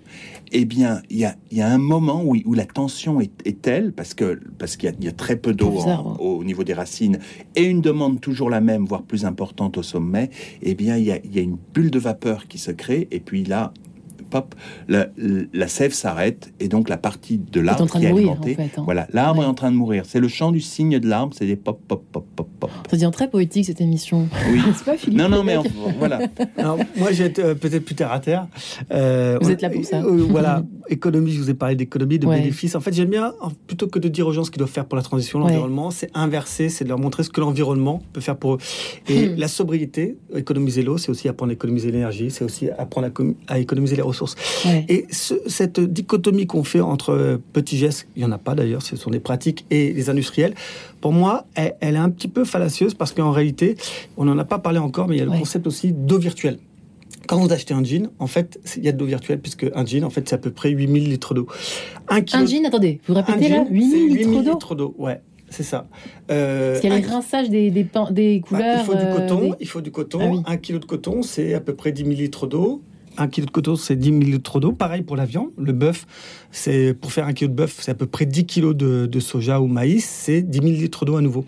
Eh 0.51 0.65
bien, 0.65 1.01
il 1.09 1.17
y 1.17 1.25
a, 1.25 1.35
y 1.51 1.61
a 1.61 1.67
un 1.69 1.77
moment 1.77 2.23
où, 2.23 2.35
où 2.45 2.53
la 2.53 2.65
tension 2.65 3.19
est, 3.21 3.29
est 3.45 3.61
telle, 3.61 3.91
parce 3.93 4.13
que 4.15 4.39
parce 4.57 4.77
qu'il 4.77 4.89
y, 4.89 4.91
a- 4.91 4.95
il 4.97 5.05
y 5.05 5.07
a 5.07 5.11
très 5.11 5.35
peu 5.35 5.53
d'eau 5.53 5.69
au 6.19 6.43
niveau 6.43 6.63
des 6.63 6.73
racines, 6.73 7.19
et 7.55 7.63
une 7.65 7.81
demande 7.81 8.19
toujours 8.19 8.49
la 8.49 8.61
même, 8.61 8.85
voire 8.85 9.03
plus 9.03 9.25
importante 9.25 9.77
au 9.77 9.83
sommet, 9.83 10.29
eh 10.63 10.73
bien, 10.75 10.97
il 10.97 11.03
y 11.05 11.11
a, 11.11 11.19
il 11.23 11.35
y 11.35 11.39
a 11.39 11.41
une 11.43 11.57
bulle 11.73 11.91
de 11.91 11.99
vapeur 11.99 12.47
qui 12.47 12.57
se 12.57 12.71
crée, 12.71 13.07
et 13.11 13.19
puis 13.19 13.43
là, 13.43 13.73
pop, 14.29 14.55
la, 14.87 15.07
la 15.53 15.67
sève 15.67 15.93
s'arrête, 15.93 16.51
et 16.59 16.67
donc 16.67 16.89
la 16.89 16.97
partie 16.97 17.37
de 17.37 17.59
en 17.59 17.63
l'arbre 17.63 17.85
train 17.87 17.99
qui 17.99 18.05
de 18.05 18.09
est 18.09 18.11
mourir, 18.11 18.29
en 18.29 18.31
alimentée, 18.33 18.55
fait. 18.55 18.79
hein. 18.79 18.83
voilà, 18.85 19.07
l'arbre 19.13 19.39
Ouais. 19.39 19.45
est 19.45 19.49
en 19.49 19.53
train 19.53 19.71
de 19.71 19.75
mourir. 19.77 20.03
C'est 20.05 20.19
le 20.19 20.27
chant 20.27 20.51
du 20.51 20.59
cygne 20.61 20.99
de 20.99 21.07
l'arbre, 21.07 21.33
c'est 21.37 21.45
des 21.45 21.55
pop, 21.55 21.79
pop, 21.87 22.03
pop, 22.11 22.25
pop, 22.35 22.47
pop. 22.59 22.69
Ça 22.89 22.95
devient 22.97 23.11
très 23.13 23.29
poétique 23.29 23.65
cette 23.65 23.81
émission. 23.81 24.27
Oui. 24.51 24.59
C'est 24.75 24.85
pas 24.85 24.97
Philippe 24.97 25.17
Non, 25.19 25.29
non, 25.29 25.43
mais 25.43 25.57
en- 25.57 25.63
voilà. 25.97 26.19
Alors, 26.57 26.77
moi, 26.97 27.11
j'ai 27.11 27.31
euh, 27.39 27.55
peut-être 27.55 27.85
plus 27.85 27.95
terre 27.95 28.11
à 28.11 28.19
terre. 28.19 28.47
Euh, 28.91 29.37
Vous 29.41 29.47
on- 29.49 29.51
êtes 29.51 29.61
là 29.61 29.69
pour 29.69 29.83
ça. 29.85 30.01
euh, 30.01 30.25
voilà, 30.29 30.63
économie, 30.89 31.31
je 31.31 31.39
vous 31.41 31.49
ai 31.49 31.53
parlé 31.53 31.75
d'économie, 31.75 32.19
de 32.19 32.27
Ouais. 32.27 32.39
bénéfices. 32.39 32.75
En 32.75 32.79
fait, 32.81 32.93
j'aime 32.93 33.09
bien, 33.09 33.33
en- 33.41 33.49
plutôt 33.67 33.87
que 33.87 33.99
de 33.99 34.07
dire 34.07 34.27
aux 34.27 34.31
gens 34.31 34.43
ce 34.43 34.51
qu'ils 34.51 34.59
doivent 34.59 34.69
faire 34.71 34.85
pour 34.85 34.95
la 34.97 35.01
transition, 35.03 35.39
Ouais. 35.39 35.45
l'environnement, 35.49 35.91
c'est 35.91 36.09
inverser, 36.13 36.69
c'est 36.69 36.83
de 36.83 36.89
leur 36.89 36.99
montrer 36.99 37.23
ce 37.23 37.29
que 37.29 37.41
l'environnement 37.41 38.01
peut 38.13 38.21
faire 38.21 38.37
pour 38.37 38.55
eux. 38.55 38.57
Et 39.07 39.29
Hmm. 39.29 39.35
la 39.37 39.47
sobriété, 39.47 40.17
économiser 40.35 40.81
l'eau, 40.83 40.97
c'est 40.97 41.09
aussi 41.09 41.27
apprendre 41.29 41.51
à 41.51 41.53
économiser 41.53 41.91
l'énergie, 41.91 42.31
c'est 42.31 42.43
aussi 42.43 42.69
apprendre 42.69 43.09
à 43.47 43.59
économiser 43.59 43.95
les 43.95 44.01
ressources. 44.01 44.18
Ouais. 44.65 44.85
Et 44.89 45.05
ce- 45.11 45.35
cette 45.47 45.79
dichotomie 45.79 46.45
qu'on 46.47 46.63
fait 46.63 46.81
entre 46.81 47.11
euh, 47.11 47.37
petits 47.53 47.77
gestes, 47.77 48.07
il 48.15 48.19
n'y 48.19 48.25
en 48.25 48.31
a 48.31 48.37
pas 48.37 48.55
d'ailleurs, 48.55 48.81
ce 48.81 48.95
sont 48.95 49.09
des 49.11 49.19
pratiques, 49.19 49.65
et 49.71 49.93
les 49.93 50.09
industriels, 50.09 50.53
pour 51.01 51.11
moi, 51.13 51.45
elle, 51.55 51.75
elle 51.81 51.95
est 51.95 51.99
un 51.99 52.09
petit 52.09 52.27
peu 52.27 52.43
fallacieuse 52.45 52.93
parce 52.93 53.11
qu'en 53.11 53.31
réalité, 53.31 53.75
on 54.17 54.25
n'en 54.25 54.37
a 54.37 54.45
pas 54.45 54.59
parlé 54.59 54.79
encore, 54.79 55.07
mais 55.07 55.15
il 55.15 55.19
y 55.19 55.21
a 55.21 55.25
le 55.25 55.31
Ouais. 55.31 55.39
concept 55.39 55.67
aussi 55.67 55.91
d'eau 55.93 56.17
virtuelle. 56.17 56.59
Quand 57.27 57.37
vous 57.39 57.51
achetez 57.53 57.73
un 57.75 57.83
jean, 57.83 58.09
en 58.17 58.25
fait, 58.27 58.59
il 58.77 58.83
y 58.83 58.89
a 58.89 58.91
de 58.91 58.97
l'eau 58.99 59.05
virtuelle, 59.05 59.39
puisque 59.39 59.67
un 59.75 59.85
jean, 59.85 60.03
en 60.03 60.09
fait, 60.09 60.27
c'est 60.27 60.35
à 60.35 60.39
peu 60.39 60.49
près 60.51 60.71
8000 60.71 61.09
litres 61.09 61.33
d'eau. 61.35 61.47
Un 62.07 62.21
kilo 62.21 62.41
Un 62.41 62.45
jean, 62.47 62.65
attendez, 62.65 62.99
vous 63.07 63.13
répétez 63.13 63.49
là 63.49 63.57
jean, 63.57 63.67
8000 63.69 63.89
c'est 63.91 63.97
litres 63.97 64.15
8000 64.29 64.43
d'eau 64.45 64.51
litres 64.53 64.75
d'eau, 64.75 64.95
ouais, 64.97 65.21
c'est 65.49 65.61
ça. 65.63 65.87
Euh, 66.31 66.69
Parce 66.71 66.81
qu'il 66.81 66.89
y 66.89 66.93
a 66.93 66.97
les 66.97 67.05
un- 67.05 67.09
rinçages 67.11 67.49
des, 67.51 67.69
bah, 67.69 68.09
couleurs. 68.47 68.79
il 68.79 68.85
faut 68.85 68.95
du 68.95 69.03
euh, 69.03 69.15
coton, 69.15 69.39
des- 69.41 69.53
il 69.59 69.67
faut 69.67 69.81
du 69.81 69.91
coton. 69.91 70.19
Ah 70.21 70.27
oui. 70.31 70.39
Un 70.47 70.57
kilo 70.57 70.79
de 70.79 70.85
coton, 70.85 71.21
c'est 71.21 71.53
à 71.53 71.59
peu 71.59 71.75
près 71.75 71.91
10 71.91 72.01
000 72.03 72.13
litres 72.15 72.47
d'eau. 72.47 72.81
Un 73.17 73.27
kilo 73.27 73.45
de 73.45 73.51
coton, 73.51 73.75
c'est 73.75 73.95
10 73.95 74.09
000 74.09 74.19
litres 74.21 74.59
d'eau. 74.59 74.71
Pareil 74.71 75.01
pour 75.01 75.15
la 75.15 75.25
viande. 75.25 75.49
Le 75.57 75.73
bœuf, 75.73 76.05
c'est 76.51 76.93
pour 76.93 77.11
faire 77.11 77.27
un 77.27 77.33
kilo 77.33 77.49
de 77.49 77.55
bœuf, 77.55 77.77
c'est 77.79 77.91
à 77.91 77.95
peu 77.95 78.05
près 78.05 78.25
10 78.25 78.45
kilos 78.45 78.75
de, 78.75 79.05
de 79.05 79.19
soja 79.19 79.59
ou 79.59 79.67
maïs, 79.67 80.05
c'est 80.05 80.41
10 80.41 80.59
000 80.59 80.71
litres 80.71 81.05
d'eau 81.05 81.17
à 81.17 81.21
nouveau. 81.21 81.45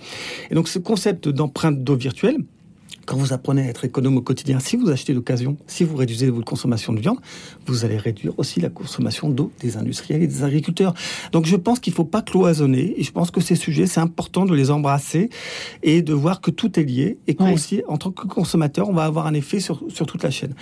Et 0.50 0.56
donc 0.56 0.68
ce 0.68 0.80
concept 0.80 1.30
d'empreinte 1.30 1.84
d'eau 1.84 1.96
virtuelle, 1.96 2.38
quand 3.06 3.18
vous 3.18 3.34
apprenez 3.34 3.64
à 3.64 3.66
être 3.66 3.84
économe 3.84 4.18
au 4.18 4.22
quotidien, 4.22 4.60
si 4.60 4.76
vous 4.78 4.90
achetez 4.90 5.14
d'occasion, 5.14 5.58
si 5.68 5.84
vous 5.84 5.96
réduisez 5.96 6.30
votre 6.30 6.46
consommation 6.46 6.94
de 6.94 7.00
viande, 7.00 7.18
vous 7.66 7.84
allez 7.84 7.98
réduire 7.98 8.34
aussi 8.38 8.62
la 8.62 8.70
consommation 8.70 9.30
d'eau 9.30 9.52
des 9.60 9.76
industriels 9.78 10.22
et 10.22 10.28
des 10.28 10.44
agriculteurs. 10.44 10.94
Donc 11.32 11.46
je 11.46 11.56
pense 11.56 11.80
qu'il 11.80 11.92
ne 11.92 11.96
faut 11.96 12.06
pas 12.06 12.22
cloisonner 12.22 12.94
et 12.98 13.04
je 13.04 13.12
pense 13.12 13.32
que 13.32 13.42
ces 13.42 13.56
sujets, 13.56 13.88
c'est 13.88 14.00
important 14.00 14.46
de 14.46 14.54
les 14.54 14.70
embrasser 14.72 15.30
et 15.84 16.02
de 16.02 16.14
voir 16.14 16.42
que 16.42 16.52
tout 16.52 16.80
est 16.80 16.84
lié 16.84 17.18
et 17.28 17.36
Ouais. 17.40 17.52
qu'aussi, 17.54 17.82
en 17.88 17.98
tant 17.98 18.12
que 18.12 18.28
consommateur, 18.28 18.88
on 18.90 18.94
va 18.94 19.06
avoir 19.06 19.26
un 19.26 19.34
effet 19.34 19.60
sur, 19.60 19.84
sur 19.90 20.06
toute 20.06 20.22
la 20.24 20.30
chaîne. 20.32 20.54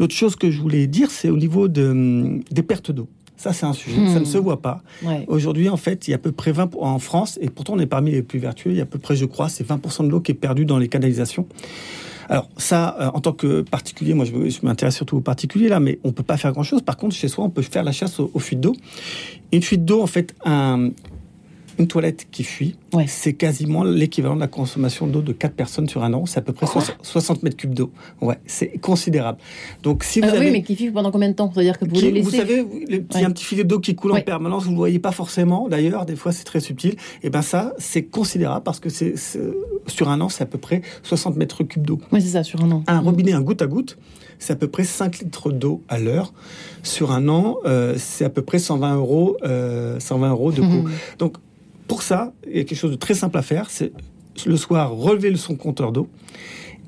L'autre 0.00 0.14
chose 0.14 0.36
que 0.36 0.50
je 0.50 0.60
voulais 0.60 0.86
dire, 0.86 1.10
c'est 1.10 1.30
au 1.30 1.36
niveau 1.36 1.68
de, 1.68 2.40
des 2.50 2.62
pertes 2.62 2.90
d'eau. 2.90 3.08
Ça, 3.36 3.52
c'est 3.52 3.66
un 3.66 3.72
sujet, 3.72 4.00
Hmm. 4.00 4.12
ça 4.14 4.20
ne 4.20 4.24
se 4.24 4.38
voit 4.38 4.62
pas. 4.62 4.82
Ouais. 5.02 5.24
Aujourd'hui, 5.28 5.68
en 5.68 5.76
fait, 5.76 6.06
il 6.06 6.12
y 6.12 6.14
a 6.14 6.16
à 6.16 6.18
peu 6.18 6.32
près 6.32 6.52
20 6.52 6.68
pour- 6.68 6.84
en 6.84 6.98
France, 6.98 7.38
et 7.42 7.50
pourtant 7.50 7.74
on 7.74 7.78
est 7.80 7.86
parmi 7.86 8.12
les 8.12 8.22
plus 8.22 8.38
vertueux, 8.38 8.70
il 8.70 8.76
y 8.76 8.80
a 8.80 8.84
à 8.84 8.86
peu 8.86 8.98
près, 8.98 9.16
je 9.16 9.24
crois, 9.24 9.48
c'est 9.48 9.64
20% 9.64 10.04
de 10.04 10.08
l'eau 10.08 10.20
qui 10.20 10.30
est 10.32 10.34
perdue 10.36 10.64
dans 10.64 10.78
les 10.78 10.88
canalisations. 10.88 11.46
Alors 12.30 12.48
ça, 12.56 12.96
euh, 13.00 13.10
en 13.12 13.20
tant 13.20 13.32
que 13.32 13.60
particulier, 13.62 14.14
moi 14.14 14.24
je, 14.24 14.32
m'intéresse 14.64 14.96
surtout 14.96 15.16
aux 15.18 15.20
particuliers 15.20 15.68
là, 15.68 15.78
mais 15.80 15.98
on 16.04 16.12
peut 16.12 16.22
pas 16.22 16.36
faire 16.38 16.52
grand-chose. 16.52 16.80
Par 16.80 16.96
contre, 16.96 17.14
chez 17.14 17.28
soi, 17.28 17.44
on 17.44 17.50
peut 17.50 17.60
faire 17.60 17.84
la 17.84 17.92
chasse 17.92 18.18
aux, 18.18 18.30
aux 18.32 18.38
fuites 18.38 18.60
d'eau. 18.60 18.74
Une 19.52 19.62
fuite 19.62 19.84
d'eau, 19.84 20.00
en 20.00 20.06
fait, 20.06 20.34
un- 20.46 20.90
une 21.78 21.86
toilette 21.88 22.26
qui 22.30 22.44
fuit, 22.44 22.76
Ouais. 22.92 23.06
c'est 23.08 23.32
quasiment 23.32 23.82
l'équivalent 23.84 24.36
de 24.36 24.40
la 24.40 24.46
consommation 24.46 25.06
d'eau 25.06 25.20
de 25.22 25.32
4 25.32 25.54
personnes 25.54 25.88
sur 25.88 26.04
un 26.04 26.12
an. 26.14 26.26
C'est 26.26 26.38
à 26.38 26.42
peu 26.42 26.52
près 26.52 26.66
Quoi 26.66 26.80
60 26.82 26.96
60 27.02 27.42
mètres 27.42 27.56
cubes 27.56 27.74
d'eau. 27.74 27.90
Ouais, 28.20 28.38
c'est 28.46 28.78
considérable. 28.80 29.38
Donc 29.82 30.04
si 30.04 30.20
vous 30.20 30.26
Ah 30.30 30.36
avez 30.36 30.46
Oui, 30.46 30.52
mais 30.52 30.62
qui 30.62 30.74
vivent 30.74 30.92
pendant 30.92 31.10
combien 31.10 31.28
de 31.28 31.34
temps? 31.34 31.50
C'est-à-dire 31.52 31.78
que 31.78 31.84
vous 31.84 31.92
qui- 31.92 32.02
les 32.02 32.12
laissez. 32.12 32.22
vous 32.30 32.36
savez, 32.36 32.56
le 32.88 33.00
petit, 33.02 33.18
Ouais. 33.18 33.24
un 33.24 33.30
petit 33.30 33.44
filet 33.44 33.64
d'eau 33.64 33.80
qui 33.80 33.94
coule 33.94 34.12
Ouais. 34.12 34.20
en 34.20 34.24
permanence, 34.24 34.62
vous 34.64 34.70
ne 34.70 34.74
le 34.74 34.78
voyez 34.78 34.98
pas 34.98 35.12
forcément. 35.12 35.68
D'ailleurs, 35.68 36.06
des 36.06 36.16
fois, 36.16 36.32
c'est 36.32 36.44
très 36.44 36.60
subtil. 36.60 36.96
Et 37.22 37.30
ben 37.30 37.42
ça, 37.42 37.72
c'est 37.78 38.02
considérable 38.04 38.62
parce 38.64 38.80
que 38.80 38.88
c'est 38.88 39.14
sur 39.86 40.08
un 40.08 40.20
an, 40.20 40.28
c'est 40.28 40.42
à 40.42 40.46
peu 40.46 40.58
près 40.58 40.82
60 41.02 41.36
mètres 41.36 41.62
cubes 41.64 41.84
d'eau. 41.84 41.98
Oui, 42.12 42.22
c'est 42.22 42.28
ça, 42.28 42.42
sur 42.44 42.62
un 42.62 42.70
an. 42.70 42.84
Un 42.86 43.00
Mm. 43.00 43.04
robinet, 43.04 43.32
un 43.32 43.40
goutte 43.42 43.62
à 43.62 43.66
goutte, 43.66 43.98
c'est 44.38 44.52
à 44.52 44.56
peu 44.56 44.68
près 44.68 44.84
5 44.84 45.18
litres 45.20 45.50
d'eau 45.50 45.82
à 45.88 45.98
l'heure. 45.98 46.32
Sur 46.82 47.12
un 47.12 47.28
an, 47.28 47.56
euh, 47.66 47.94
c'est 47.98 48.24
à 48.24 48.30
peu 48.30 48.42
près 48.42 48.58
120 48.58 48.94
euros, 48.96 49.36
euh, 49.44 49.98
120 50.00 50.30
euros 50.30 50.52
de 50.52 50.60
coût. 50.60 50.66
Mhm. 50.66 50.90
Donc, 51.18 51.36
pour 51.88 52.02
ça, 52.02 52.32
il 52.46 52.56
y 52.56 52.60
a 52.60 52.64
quelque 52.64 52.78
chose 52.78 52.90
de 52.90 52.96
très 52.96 53.14
simple 53.14 53.38
à 53.38 53.42
faire. 53.42 53.70
C'est 53.70 53.92
le 54.46 54.56
soir, 54.56 54.92
relever 54.92 55.34
son 55.36 55.56
compteur 55.56 55.92
d'eau. 55.92 56.08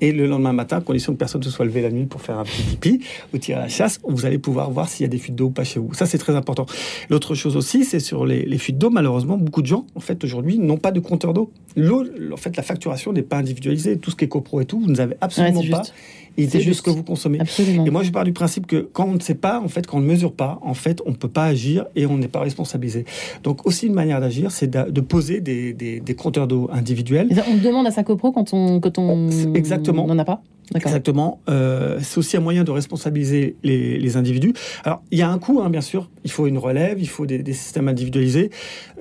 Et 0.03 0.13
le 0.13 0.27
lendemain 0.27 0.53
matin, 0.53 0.77
à 0.77 0.81
condition 0.83 1.15
que 1.15 1.19
personne 1.19 1.41
ne 1.41 1.47
se 1.47 1.51
soit 1.51 1.65
levé 1.65 1.81
la 1.81 1.91
nuit 1.91 2.05
pour 2.05 2.21
faire 2.21 2.39
un 2.39 2.45
petit 2.45 2.63
pipi 2.63 3.01
ou 3.33 3.39
tirer 3.39 3.61
à 3.61 3.63
la 3.63 3.69
chasse, 3.69 3.99
vous 4.07 4.27
allez 4.27 4.37
pouvoir 4.39 4.71
voir 4.71 4.91
s'il 4.91 5.05
y 5.05 5.07
a 5.07 5.09
des 5.09 5.17
fuites 5.17 5.35
d'eau 5.35 5.47
ou 5.47 5.51
pas 5.51 5.65
chez 5.65 5.81
vous. 5.81 5.95
Ça, 5.95 6.05
c'est 6.05 6.19
très 6.19 6.37
important. 6.37 6.67
L'autre 7.09 7.35
chose 7.35 7.57
aussi, 7.57 7.83
c'est 7.83 8.01
sur 8.01 8.27
les, 8.27 8.45
les 8.45 8.59
fuites 8.59 8.77
d'eau. 8.77 8.91
Malheureusement, 8.91 9.39
beaucoup 9.39 9.63
de 9.63 9.67
gens, 9.67 9.87
en 9.95 10.01
fait, 10.01 10.23
aujourd'hui, 10.23 10.59
n'ont 10.59 10.77
pas 10.77 10.93
de 10.93 11.01
compteur 11.01 11.33
d'eau. 11.33 11.51
L'eau, 11.77 12.05
en 12.31 12.37
fait, 12.37 12.55
la 12.59 12.63
facturation 12.63 13.15
n'est 13.15 13.23
pas 13.23 13.39
individualisée. 13.39 13.97
Tout 13.97 14.11
ce 14.11 14.17
qui 14.17 14.27
est 14.27 14.29
copro 14.29 14.61
et 14.61 14.67
tout, 14.67 14.81
vous 14.81 14.93
n'avez 14.93 15.17
absolument 15.23 15.61
Ouais, 15.61 15.71
pas 15.71 15.83
juste. 15.83 15.95
Idée 16.43 16.51
C'est 16.51 16.59
de 16.59 16.63
ce 16.63 16.69
juste. 16.69 16.83
que 16.83 16.91
vous 16.91 17.03
consommez. 17.03 17.41
Absolument. 17.41 17.85
Et 17.85 17.91
moi, 17.91 18.03
je 18.03 18.11
pars 18.11 18.25
du 18.25 18.33
principe 18.33 18.67
que 18.67 18.89
quand 18.93 19.07
on 19.07 19.15
ne 19.15 19.21
sait 19.21 19.35
pas, 19.35 19.61
en 19.61 19.69
fait, 19.69 19.87
quand 19.87 19.99
on 19.99 20.01
ne 20.01 20.07
mesure 20.07 20.33
pas, 20.33 20.59
en 20.63 20.75
fait, 20.75 21.01
on 21.07 21.11
ne 21.11 21.17
peut 21.17 21.29
pas 21.29 21.45
agir 21.45 21.87
et 21.97 22.07
on 22.07 22.17
n'est 22.19 22.29
pas 22.29 22.41
responsabilisé. 22.41 23.05
Donc, 23.43 23.67
aussi 23.67 23.87
une 23.87 23.95
manière 23.95 24.21
d'agir, 24.21 24.51
c'est 24.51 24.69
de, 24.71 25.01
poser 25.01 25.41
des, 25.41 25.73
des- 25.73 26.01
des 26.01 26.15
compteurs 26.15 26.47
d'eau 26.47 26.69
individuels. 26.73 27.29
On 27.51 27.57
demande 27.57 27.87
à 27.87 27.91
sa 27.91 28.03
copro 28.03 28.33
quand 28.33 28.53
on 28.53 28.81
quand 28.81 28.99
on 28.99 29.31
C'est- 29.31 29.55
exactement. 29.57 30.07
n'en 30.07 30.19
a 30.19 30.25
pas? 30.25 30.43
Exactement. 30.75 31.41
Euh, 31.49 31.99
c'est 32.03 32.19
aussi 32.19 32.37
un 32.37 32.41
moyen 32.41 32.65
de 32.65 32.71
responsabiliser 32.71 33.57
les, 33.63 33.99
les 33.99 34.17
individus. 34.17 34.53
Alors, 34.85 35.03
il 35.13 35.19
y 35.19 35.23
a 35.23 35.31
un 35.31 35.39
coût, 35.39 35.61
hein, 35.63 35.71
bien 35.71 35.81
sûr. 35.81 36.11
Il 36.25 36.31
faut 36.31 36.47
une 36.47 36.59
relève, 36.59 36.99
il 37.01 37.09
faut 37.09 37.25
des, 37.25 37.39
des 37.43 37.53
systèmes 37.53 37.87
individualisés. 37.89 38.51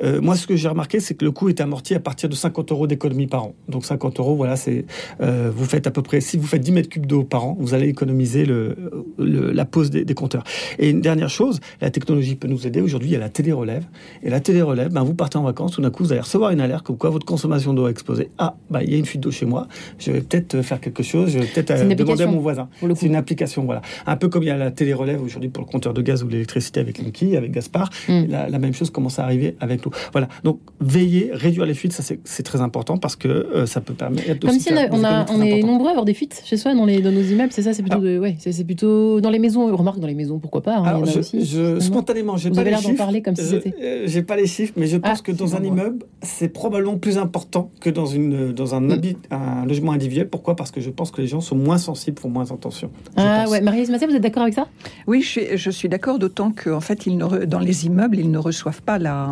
Euh, 0.04 0.21
moi, 0.21 0.36
ce 0.36 0.45
que 0.45 0.56
j'ai 0.56 0.67
remarqué, 0.67 0.99
c'est 0.99 1.15
que 1.15 1.25
le 1.25 1.32
coût 1.32 1.49
est 1.49 1.62
amorti 1.62 1.95
à 1.95 1.99
partir 1.99 2.30
de 2.30 2.36
50 2.36 2.71
euros 2.71 2.86
d'économie 2.88 3.25
par 3.28 3.45
an. 3.45 3.56
Donc, 3.67 3.84
50 3.86 4.19
euros, 4.19 4.36
voilà, 4.36 4.56
c'est 4.58 4.86
euh, 5.21 5.51
vous 5.56 5.65
faites 5.65 5.88
à 5.88 5.91
peu 5.91 6.01
près, 6.04 6.21
si 6.21 6.38
vous 6.38 6.45
faites 6.45 6.62
10 6.62 6.71
mètres 6.71 6.89
cubes 6.89 7.08
d'eau 7.08 7.23
par 7.23 7.45
an, 7.45 7.58
vous 7.60 7.73
allez 7.73 7.88
économiser 7.88 8.45
le, 8.45 8.75
le- 9.17 9.51
la 9.51 9.65
pose 9.65 9.89
des, 9.89 10.06
des 10.06 10.13
compteurs. 10.13 10.43
Et 10.78 10.89
une 10.91 11.01
dernière 11.01 11.30
chose, 11.30 11.60
la 11.82 11.89
technologie 11.89 12.36
peut 12.36 12.47
nous 12.47 12.67
aider. 12.67 12.82
Aujourd'hui, 12.82 13.10
il 13.10 13.13
y 13.13 13.15
a 13.15 13.19
la 13.19 13.30
télé-relève. 13.30 13.86
Et 14.21 14.30
la 14.30 14.39
télé-relève, 14.39 14.91
ben, 14.91 15.04
vous 15.04 15.15
partez 15.15 15.38
en 15.39 15.43
vacances, 15.43 15.71
tout 15.73 15.82
d'un 15.82 15.89
coup, 15.89 16.04
vous 16.04 16.12
allez 16.12 16.21
recevoir 16.21 16.51
une 16.51 16.62
alerte 16.62 16.86
comme 16.86 16.97
quoi 16.97 17.10
votre 17.10 17.25
consommation 17.25 17.73
d'eau 17.73 17.86
a 17.86 17.89
explosé. 17.89 18.30
Ah, 18.38 18.56
bah, 18.69 18.84
il 18.84 18.91
y 18.91 18.95
a 18.95 18.97
une 18.97 19.06
fuite 19.06 19.21
d'eau 19.21 19.32
chez 19.32 19.45
moi. 19.47 19.67
Je 19.97 20.12
vais 20.12 20.21
peut-être 20.21 20.62
faire 20.62 20.80
quelque 20.80 21.01
chose. 21.01 21.36
Peut-être 21.63 21.78
C'est 21.80 21.86
une 21.86 21.91
euh, 21.91 21.96
demander 21.96 22.12
à 22.12 22.13
application, 22.26 22.32
mon 22.32 22.39
voisin. 22.41 22.70
C'est 22.96 23.06
une 23.06 23.15
application, 23.15 23.65
voilà. 23.65 23.82
Un 24.06 24.15
peu 24.15 24.28
comme 24.30 24.44
il 24.44 24.48
y 24.48 24.50
a 24.52 24.58
la 24.58 24.72
télé-relève 24.72 25.22
aujourd'hui 25.22 25.50
pour 25.50 25.63
le 25.63 25.70
compteur 25.70 25.94
de 25.94 26.02
gaz 26.02 26.24
ou 26.24 26.28
l'électricité 26.28 26.80
avec 26.80 26.98
Linky, 26.98 27.36
avec 27.38 27.52
Gaspard. 27.52 27.89
Mm. 28.08 28.26
La, 28.30 28.50
la 28.50 28.60
même 28.60 28.74
chose 28.74 28.89
commence 28.89 29.20
à 29.20 29.24
arriver 29.24 29.56
avec 29.60 29.84
l'eau. 29.86 29.91
Voilà. 30.12 30.28
Donc, 30.44 30.60
veiller, 30.82 31.30
réduire 31.34 31.65
les 31.65 31.74
fuites, 31.74 31.94
ça 31.94 32.04
c'est 32.24 32.44
très 32.44 32.62
important 32.62 32.98
parce 32.98 33.15
que 33.15 33.28
euh, 33.28 33.65
ça 33.65 33.82
peut 33.82 33.94
permettre. 33.94 34.39
Comme 34.39 34.52
si 34.60 34.72
on, 34.72 34.78
a- 34.78 34.88
on, 34.91 35.04
a- 35.04 35.26
on 35.32 35.41
est 35.41 35.62
nombreux 35.63 35.88
à 35.88 35.91
avoir 35.91 36.06
des 36.06 36.13
fuites 36.13 36.41
chez 36.46 36.58
soi 36.58 36.74
dans, 36.76 36.86
les, 36.86 37.02
dans 37.02 37.12
nos 37.12 37.22
immeubles, 37.22 37.52
c'est 37.52 37.62
ça 37.63 37.74
C'est 37.74 37.82
plutôt, 37.84 38.00
de- 38.00 38.20
ouais, 38.20 38.36
c'est 38.39 38.52
c'est 38.52 38.63
plutôt 38.63 39.22
dans 39.22 39.30
les 39.30 39.39
maisons. 39.39 39.76
Remarque 39.76 40.00
dans 40.00 40.08
les 40.08 40.15
maisons, 40.15 40.39
pourquoi 40.39 40.62
pas 40.62 40.78
hein, 40.78 40.84
Alors, 40.84 41.06
je, 41.06 41.20
aussi, 41.20 41.46
je- 41.46 41.80
spontanément, 41.80 42.38
j'ai 42.38 42.50
Vous 42.50 42.56
pas 42.56 42.62
avez 42.62 42.72
les 42.72 42.78
chiffres. 42.78 42.96
parler 42.98 43.22
comme 43.22 43.36
si 43.36 43.44
c'était. 43.46 43.74
euh, 43.82 44.04
J'ai 44.06 44.22
pas 44.24 44.36
les 44.36 44.48
chiffres, 44.48 44.74
mais 44.78 44.88
je 44.88 44.98
pense 44.98 45.20
Ah, 45.20 45.24
que 45.24 45.32
dans 45.32 45.56
un 45.56 45.63
immeuble, 45.63 46.06
c'est 46.22 46.50
probablement 46.50 46.98
plus 46.98 47.18
important 47.18 47.72
que 47.80 47.89
dans 47.89 48.06
une 48.06 48.52
dans 48.54 48.76
un, 48.76 48.82
Mm. 48.82 49.02
un 49.32 49.65
logement 49.65 49.91
individuel. 49.91 50.30
Pourquoi? 50.30 50.56
Parce 50.56 50.72
que 50.72 50.80
je 50.82 50.89
pense 50.89 51.12
que 51.12 51.22
les 51.22 51.28
gens 51.28 51.41
sont 51.46 51.56
moins 51.56 51.78
sensibles, 51.78 52.20
font 52.20 52.30
moins 52.30 52.52
attention. 52.52 52.90
Ah 53.18 53.46
ouais, 53.50 53.62
Marie-Lise 53.62 53.90
Massé, 53.92 54.06
vous 54.08 54.16
êtes 54.16 54.22
d'accord 54.22 54.44
avec 54.44 54.54
ça? 54.56 54.68
Oui, 55.08 55.22
je 55.22 55.28
suis, 55.28 55.58
je 55.58 55.70
suis 55.70 55.88
d'accord, 55.90 56.20
d'autant 56.20 56.52
qu'en 56.52 56.80
fait, 56.82 57.06
ils 57.06 57.18
ne 57.18 57.26
re- 57.26 57.46
dans 57.46 57.60
les 57.60 57.86
immeubles, 57.86 58.18
ils 58.20 58.32
ne 58.32 58.38
reçoivent 58.38 58.82
pas 58.82 58.98
la, 58.98 59.30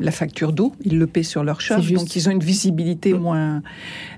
la 0.00 0.10
facture 0.10 0.52
d'eau, 0.52 0.72
ils 0.84 0.98
le 0.98 1.06
paient 1.06 1.22
sur 1.22 1.44
leur 1.44 1.60
charge, 1.60 1.92
donc 1.92 2.16
ils 2.16 2.28
ont 2.28 2.32
une 2.32 2.40
visibilité 2.42 3.12
moins, 3.14 3.62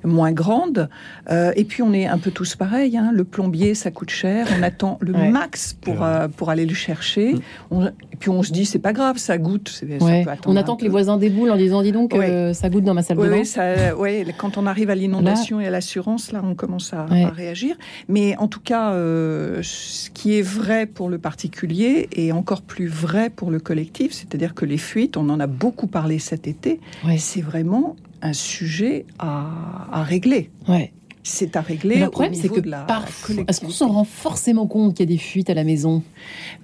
moins 0.04 0.32
grande. 0.32 0.88
Euh, 1.30 1.52
et 1.56 1.64
puis, 1.64 1.82
on 1.82 1.92
est 1.92 2.06
un 2.06 2.18
peu 2.18 2.30
tous 2.30 2.56
pareils, 2.56 2.96
hein. 2.96 3.10
le 3.12 3.24
plombier, 3.24 3.74
ça 3.74 3.90
coûte 3.90 4.10
cher, 4.10 4.46
on 4.58 4.62
attend 4.62 4.98
le 5.00 5.12
Ouais. 5.12 5.28
max 5.30 5.74
pour, 5.74 6.02
euh, 6.02 6.28
pour 6.28 6.48
aller 6.50 6.64
le 6.66 6.74
chercher. 6.74 7.34
Mm. 7.34 7.40
On- 7.70 7.86
et 7.86 8.16
puis, 8.18 8.30
on 8.30 8.42
se 8.42 8.52
dit, 8.52 8.64
c'est 8.64 8.78
pas 8.78 8.92
grave, 8.92 9.18
ça 9.18 9.38
goûte. 9.38 9.68
c'est- 9.68 9.98
ça 9.98 10.04
Ouais. 10.04 10.24
peut 10.24 10.30
attendre 10.30 10.54
On 10.54 10.56
attend 10.56 10.76
que 10.76 10.82
les 10.84 10.88
voisins 10.88 11.16
déboulent 11.18 11.50
en 11.50 11.56
disant 11.56 11.82
dis 11.82 11.92
donc, 11.92 12.14
Ouais. 12.14 12.28
euh, 12.30 12.52
ça 12.54 12.68
goûte 12.70 12.84
dans 12.84 12.94
ma 12.94 13.02
salle 13.02 13.16
de 13.18 13.22
bain. 13.22 13.32
oui, 13.38 13.46
ça, 13.46 13.96
ouais, 13.96 14.24
quand 14.38 14.56
on 14.58 14.66
arrive 14.66 14.90
à 14.90 14.94
l'inondation 14.94 15.60
et 15.60 15.66
à 15.66 15.70
l'assurance, 15.70 16.32
là, 16.32 16.40
on 16.44 16.54
commence 16.54 16.92
à, 16.92 17.06
Ouais. 17.10 17.24
Réagir. 17.32 17.76
Mais 18.08 18.36
en 18.36 18.48
tout 18.48 18.60
cas, 18.60 18.92
euh, 18.92 19.60
ce 19.62 20.10
qui 20.10 20.38
est 20.38 20.42
vrai 20.42 20.86
pour 20.86 21.08
le 21.08 21.18
particulier 21.18 22.08
est 22.12 22.32
encore 22.32 22.62
plus 22.62 22.86
vrai 22.88 23.30
pour 23.30 23.50
le 23.50 23.58
collectif. 23.60 24.12
C'est-à-dire 24.12 24.54
que 24.54 24.64
les 24.64 24.78
fuites, 24.78 25.16
on 25.16 25.28
en 25.28 25.40
a 25.40 25.46
beaucoup 25.46 25.86
parlé 25.86 26.18
cet 26.18 26.46
été, 26.46 26.80
Ouais. 27.04 27.18
c'est 27.18 27.40
vraiment 27.42 27.96
un 28.22 28.32
sujet 28.32 29.04
à, 29.18 29.88
à 29.90 30.02
régler. 30.04 30.50
Ouais. 30.68 30.92
C'est 31.24 31.54
à 31.56 31.60
Mais 31.60 31.66
régler 31.74 31.96
le 32.00 32.10
problème, 32.10 32.34
c'est 32.34 32.48
que 32.48 32.58
de 32.60 32.68
la 32.68 32.78
parfois, 32.80 33.36
est-ce 33.46 33.60
qu'on 33.60 33.70
s'en 33.70 33.88
rend 33.88 34.02
forcément 34.04 34.66
compte 34.66 34.94
qu'il 34.96 35.08
y 35.08 35.12
a 35.12 35.14
des 35.14 35.18
fuites 35.22 35.50
à 35.50 35.54
la 35.54 35.62
maison? 35.62 36.02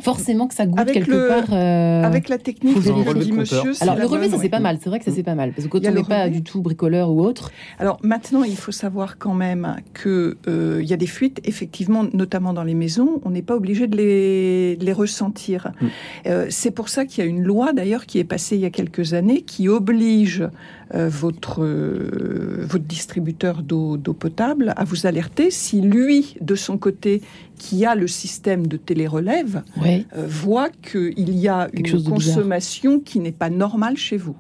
Forcément 0.00 0.48
que 0.48 0.54
ça 0.54 0.66
goûte 0.66 0.80
Avec 0.80 0.94
quelque 0.94 1.10
le- 1.12 1.28
part. 1.28 1.52
euh, 1.52 2.02
Avec 2.02 2.28
la 2.28 2.38
technique 2.38 2.74
que 2.74 2.80
vérifier. 2.80 3.14
dit 3.24 3.32
monsieur, 3.32 3.72
Alors 3.80 3.94
la 3.94 4.00
le 4.02 4.06
relevé, 4.06 4.26
bonne, 4.26 4.30
ça 4.32 4.36
c'est 4.38 4.42
ouais. 4.44 4.48
pas 4.48 4.58
mal. 4.60 4.78
C'est 4.82 4.88
vrai 4.88 4.98
que 4.98 5.04
ça 5.04 5.12
c'est 5.12 5.22
pas 5.22 5.36
mal 5.36 5.52
parce 5.52 5.64
que 5.66 5.70
quand 5.70 5.78
Il 5.78 5.84
y 5.84 5.86
a 5.86 5.90
on 5.92 5.94
n'est 5.94 6.02
pas 6.02 6.28
du 6.28 6.42
tout 6.42 6.60
bricoleur 6.60 7.10
ou 7.10 7.20
autre, 7.22 7.52
Alors 7.78 7.98
maintenant, 8.02 8.42
il 8.42 8.56
faut 8.56 8.72
savoir 8.72 9.16
quand 9.18 9.34
même 9.34 9.76
que 9.94 10.36
euh, 10.48 10.80
il 10.82 10.88
y 10.88 10.92
a 10.92 10.96
des 10.96 11.06
fuites, 11.06 11.40
effectivement, 11.44 12.04
notamment 12.12 12.52
dans 12.52 12.64
les 12.64 12.74
maisons, 12.74 13.20
on 13.24 13.30
n'est 13.30 13.42
pas 13.42 13.54
obligé 13.54 13.86
de 13.86 13.96
les, 13.96 14.76
de 14.76 14.84
les 14.84 14.92
ressentir. 14.92 15.70
Mm. 15.80 15.86
Euh, 16.26 16.46
c'est 16.50 16.72
pour 16.72 16.88
ça 16.88 17.04
qu'il 17.04 17.22
y 17.22 17.26
a 17.26 17.30
une 17.30 17.44
loi 17.44 17.72
d'ailleurs 17.72 18.06
qui 18.06 18.18
est 18.18 18.24
passée 18.24 18.56
il 18.56 18.62
y 18.62 18.66
a 18.66 18.70
quelques 18.70 19.14
années 19.14 19.42
qui 19.42 19.68
oblige 19.68 20.40
euh, 20.42 20.48
votre 20.94 21.62
euh, 21.64 22.64
votre 22.68 22.84
distributeur 22.84 23.62
d'eau 23.62 23.96
d'eau 23.96 24.14
potable 24.14 24.72
à 24.76 24.84
vous 24.84 25.06
alerter 25.06 25.50
si 25.50 25.80
lui, 25.80 26.36
de 26.40 26.54
son 26.54 26.78
côté, 26.78 27.22
qui 27.58 27.84
a 27.84 27.94
le 27.94 28.06
système 28.06 28.66
de 28.66 28.76
télérelève, 28.76 29.62
ouais. 29.82 30.06
euh, 30.16 30.26
voit 30.28 30.68
qu'il 30.70 31.34
y 31.38 31.48
a 31.48 31.68
Quelque 31.68 31.96
une 31.96 32.04
consommation 32.04 33.00
qui 33.00 33.18
n'est 33.20 33.32
pas 33.32 33.50
normale 33.50 33.96
chez 33.96 34.16
vous. 34.16 34.36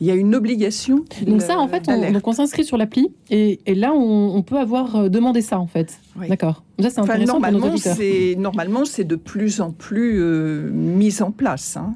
Il 0.00 0.06
y 0.06 0.10
a 0.10 0.14
une 0.14 0.34
obligation. 0.34 1.04
Donc 1.26 1.42
ça, 1.42 1.58
en 1.58 1.66
euh, 1.66 1.68
fait, 1.68 1.84
on, 1.88 2.12
donc 2.12 2.26
on 2.26 2.32
s'inscrit 2.32 2.64
sur 2.64 2.76
l'appli 2.76 3.12
et, 3.30 3.60
et 3.66 3.74
là, 3.74 3.92
on, 3.92 4.34
on 4.36 4.42
peut 4.42 4.58
avoir 4.58 4.96
euh, 4.96 5.08
demandé 5.08 5.42
ça, 5.42 5.58
en 5.58 5.66
fait. 5.66 5.98
Oui. 6.18 6.28
D'accord. 6.28 6.62
Ça, 6.80 6.90
c'est 6.90 7.00
Enfin, 7.00 7.12
intéressant 7.14 7.40
pour 7.40 7.50
nos 7.50 7.58
normalement, 7.58 7.74
auditeurs. 7.74 8.38
normalement 8.38 8.84
c'est 8.84 9.04
de 9.04 9.16
plus 9.16 9.60
en 9.60 9.70
plus 9.72 10.20
euh, 10.22 10.70
mis 10.72 11.20
en 11.22 11.30
place. 11.32 11.76
hein. 11.76 11.94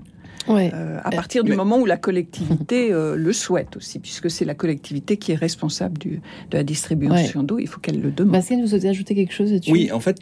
Ouais. 0.49 0.71
Euh, 0.75 0.99
à 1.03 1.11
partir 1.11 1.43
du 1.45 1.51
mais- 1.51 1.57
moment 1.57 1.79
où 1.79 1.87
la 1.87 1.97
collectivité 1.97 2.93
euh, 2.93 3.17
le 3.17 3.33
souhaite 3.33 3.77
aussi, 3.77 3.99
puisque 3.99 4.31
c'est 4.31 4.45
la 4.45 4.55
collectivité 4.55 5.17
qui 5.17 5.33
est 5.33 5.37
responsable 5.37 5.99
du, 5.99 6.21
de 6.51 6.57
la 6.57 6.65
distribution 6.65 7.43
d'eau, 7.43 7.59
il 7.59 7.67
faut 7.69 7.81
qu'elle 7.81 8.01
le 8.01 8.11
demande. 8.11 8.33
Bastien, 8.33 8.61
vous 8.61 8.67
souhaitez 8.69 8.89
ajouter 8.89 9.15
quelque 9.15 9.33
chose 9.33 9.53
Oui, 9.69 9.91
en 9.93 10.01
fait, 10.01 10.19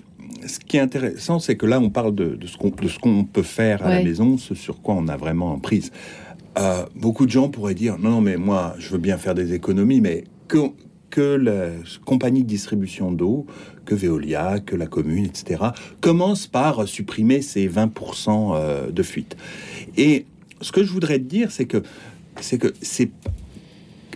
ce 0.46 0.58
qui 0.58 0.76
est 0.76 0.80
intéressant, 0.80 1.38
c'est 1.38 1.56
que 1.56 1.66
là, 1.66 1.80
on 1.80 1.90
parle 1.90 2.14
de, 2.14 2.36
de 2.36 2.46
ce 2.46 2.56
qu'on 2.56 3.24
peut 3.24 3.42
faire 3.42 3.82
à 3.84 3.88
Ouais. 3.88 3.98
la 3.98 4.04
maison, 4.04 4.38
ce 4.38 4.54
sur 4.54 4.80
quoi 4.80 4.94
on 4.94 5.08
a 5.08 5.16
vraiment 5.16 5.58
prise. 5.58 5.90
Euh, 6.58 6.84
beaucoup 6.94 7.26
de 7.26 7.30
gens 7.30 7.48
pourraient 7.48 7.74
dire 7.74 7.98
non, 7.98 8.10
non, 8.10 8.20
mais 8.20 8.36
moi, 8.36 8.74
je 8.78 8.90
veux 8.90 8.98
bien 8.98 9.16
faire 9.16 9.34
des 9.34 9.54
économies, 9.54 10.00
mais 10.00 10.24
que, 10.48 10.58
que 11.10 11.20
la 11.36 11.70
compagnie 12.04 12.42
de 12.42 12.48
distribution 12.48 13.10
d'eau, 13.10 13.46
que 13.84 13.94
Veolia, 13.94 14.60
que 14.60 14.76
la 14.76 14.86
commune, 14.86 15.26
etc., 15.26 15.62
commence 16.00 16.46
par 16.46 16.86
supprimer 16.88 17.42
ces 17.42 17.68
20% 17.68 18.54
euh, 18.54 18.90
de 18.90 19.02
fuite. 19.02 19.36
Et 19.96 20.26
ce 20.60 20.72
que 20.72 20.82
je 20.84 20.92
voudrais 20.92 21.18
te 21.18 21.24
dire, 21.24 21.50
c'est 21.50 21.66
que 21.66 21.82
c'est 22.40 22.58
que 22.58 22.72
c'est 22.80 23.10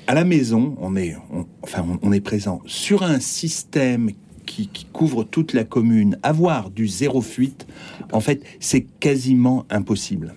à 0.07 0.15
la 0.15 0.25
maison, 0.25 0.77
on 0.81 0.97
est, 0.97 1.17
enfin, 1.63 1.85
on, 2.01 2.13
est 2.13 2.21
présent 2.21 2.63
sur 2.65 3.03
un 3.03 3.19
système 3.19 4.11
qui, 4.47 4.69
qui 4.69 4.87
couvre 4.87 5.25
toute 5.25 5.53
la 5.53 5.65
commune. 5.65 6.17
Avoir 6.23 6.71
du 6.71 6.87
zéro 6.87 7.21
fuite, 7.21 7.67
en 8.13 8.21
fait, 8.21 8.43
c'est 8.61 8.83
quasiment 8.83 9.67
impossible. 9.69 10.35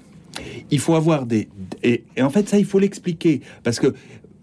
Il 0.72 0.80
faut 0.80 0.96
avoir 0.96 1.26
des 1.26 1.48
et, 1.84 2.04
et 2.16 2.22
en 2.22 2.30
fait 2.30 2.50
ça, 2.50 2.58
il 2.58 2.66
faut 2.66 2.80
l'expliquer 2.80 3.42
parce 3.64 3.80
que 3.80 3.94